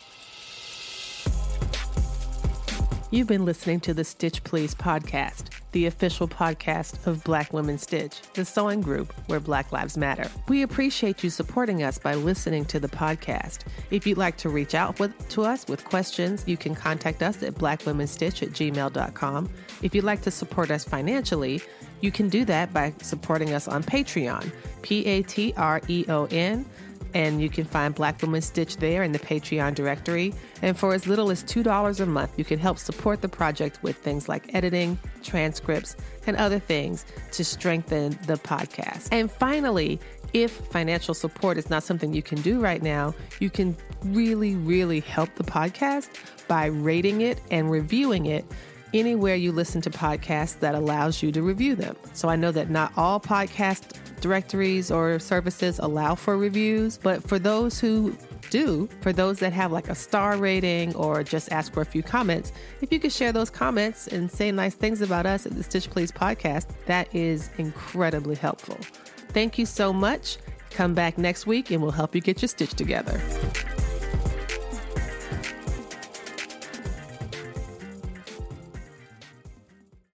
You've 3.12 3.28
been 3.28 3.44
listening 3.44 3.78
to 3.80 3.94
the 3.94 4.02
Stitch 4.02 4.42
Please 4.42 4.74
podcast, 4.74 5.50
the 5.70 5.86
official 5.86 6.26
podcast 6.26 7.06
of 7.06 7.22
Black 7.22 7.52
Women 7.52 7.78
Stitch, 7.78 8.20
the 8.34 8.44
sewing 8.44 8.80
group 8.80 9.14
where 9.28 9.38
Black 9.38 9.70
Lives 9.70 9.96
Matter. 9.96 10.28
We 10.48 10.62
appreciate 10.62 11.22
you 11.22 11.30
supporting 11.30 11.84
us 11.84 11.98
by 11.98 12.16
listening 12.16 12.64
to 12.64 12.80
the 12.80 12.88
podcast. 12.88 13.60
If 13.92 14.08
you'd 14.08 14.18
like 14.18 14.36
to 14.38 14.48
reach 14.48 14.74
out 14.74 14.98
with, 14.98 15.28
to 15.28 15.44
us 15.44 15.68
with 15.68 15.84
questions, 15.84 16.42
you 16.48 16.56
can 16.56 16.74
contact 16.74 17.22
us 17.22 17.44
at 17.44 17.54
blackwomenstitch 17.54 18.42
at 18.42 18.50
gmail.com. 18.50 19.50
If 19.82 19.94
you'd 19.94 20.04
like 20.04 20.22
to 20.22 20.32
support 20.32 20.72
us 20.72 20.82
financially, 20.84 21.62
you 22.00 22.10
can 22.10 22.28
do 22.28 22.44
that 22.46 22.72
by 22.74 22.92
supporting 23.00 23.54
us 23.54 23.68
on 23.68 23.84
Patreon, 23.84 24.52
P 24.82 25.06
A 25.06 25.22
T 25.22 25.54
R 25.56 25.80
E 25.86 26.04
O 26.08 26.26
N 26.32 26.66
and 27.16 27.40
you 27.40 27.48
can 27.48 27.64
find 27.64 27.94
Black 27.94 28.20
Women 28.20 28.42
Stitch 28.42 28.76
there 28.76 29.02
in 29.02 29.10
the 29.10 29.18
Patreon 29.18 29.74
directory. 29.74 30.34
And 30.60 30.78
for 30.78 30.92
as 30.92 31.06
little 31.06 31.30
as 31.30 31.42
$2 31.42 32.00
a 32.00 32.04
month, 32.04 32.32
you 32.36 32.44
can 32.44 32.58
help 32.58 32.78
support 32.78 33.22
the 33.22 33.28
project 33.28 33.82
with 33.82 33.96
things 33.96 34.28
like 34.28 34.54
editing, 34.54 34.98
transcripts, 35.22 35.96
and 36.26 36.36
other 36.36 36.58
things 36.58 37.06
to 37.32 37.42
strengthen 37.42 38.18
the 38.26 38.34
podcast. 38.34 39.08
And 39.12 39.32
finally, 39.32 39.98
if 40.34 40.50
financial 40.50 41.14
support 41.14 41.56
is 41.56 41.70
not 41.70 41.82
something 41.82 42.12
you 42.12 42.22
can 42.22 42.42
do 42.42 42.60
right 42.60 42.82
now, 42.82 43.14
you 43.40 43.48
can 43.48 43.74
really, 44.04 44.54
really 44.54 45.00
help 45.00 45.34
the 45.36 45.44
podcast 45.44 46.10
by 46.48 46.66
rating 46.66 47.22
it 47.22 47.40
and 47.50 47.70
reviewing 47.70 48.26
it 48.26 48.44
anywhere 48.92 49.36
you 49.36 49.52
listen 49.52 49.80
to 49.80 49.90
podcasts 49.90 50.58
that 50.58 50.74
allows 50.74 51.22
you 51.22 51.32
to 51.32 51.40
review 51.40 51.76
them. 51.76 51.96
So 52.12 52.28
I 52.28 52.36
know 52.36 52.52
that 52.52 52.68
not 52.68 52.92
all 52.94 53.18
podcast 53.18 53.96
directories 54.20 54.90
or 54.90 55.18
services 55.18 55.78
allow 55.78 56.14
for 56.14 56.36
reviews, 56.36 56.98
but 56.98 57.26
for 57.26 57.38
those 57.38 57.78
who 57.78 58.16
do, 58.50 58.88
for 59.00 59.12
those 59.12 59.38
that 59.40 59.52
have 59.52 59.72
like 59.72 59.88
a 59.88 59.94
star 59.94 60.36
rating 60.36 60.94
or 60.94 61.22
just 61.22 61.50
ask 61.52 61.72
for 61.72 61.80
a 61.80 61.84
few 61.84 62.02
comments, 62.02 62.52
if 62.80 62.92
you 62.92 62.98
could 62.98 63.12
share 63.12 63.32
those 63.32 63.50
comments 63.50 64.06
and 64.08 64.30
say 64.30 64.52
nice 64.52 64.74
things 64.74 65.00
about 65.00 65.26
us 65.26 65.46
at 65.46 65.54
the 65.54 65.62
Stitch 65.62 65.90
Please 65.90 66.12
podcast, 66.12 66.66
that 66.86 67.12
is 67.14 67.50
incredibly 67.58 68.36
helpful. 68.36 68.78
Thank 69.30 69.58
you 69.58 69.66
so 69.66 69.92
much. 69.92 70.38
Come 70.70 70.94
back 70.94 71.18
next 71.18 71.46
week 71.46 71.70
and 71.70 71.82
we'll 71.82 71.90
help 71.90 72.14
you 72.14 72.20
get 72.20 72.42
your 72.42 72.48
stitch 72.48 72.74
together. 72.74 73.20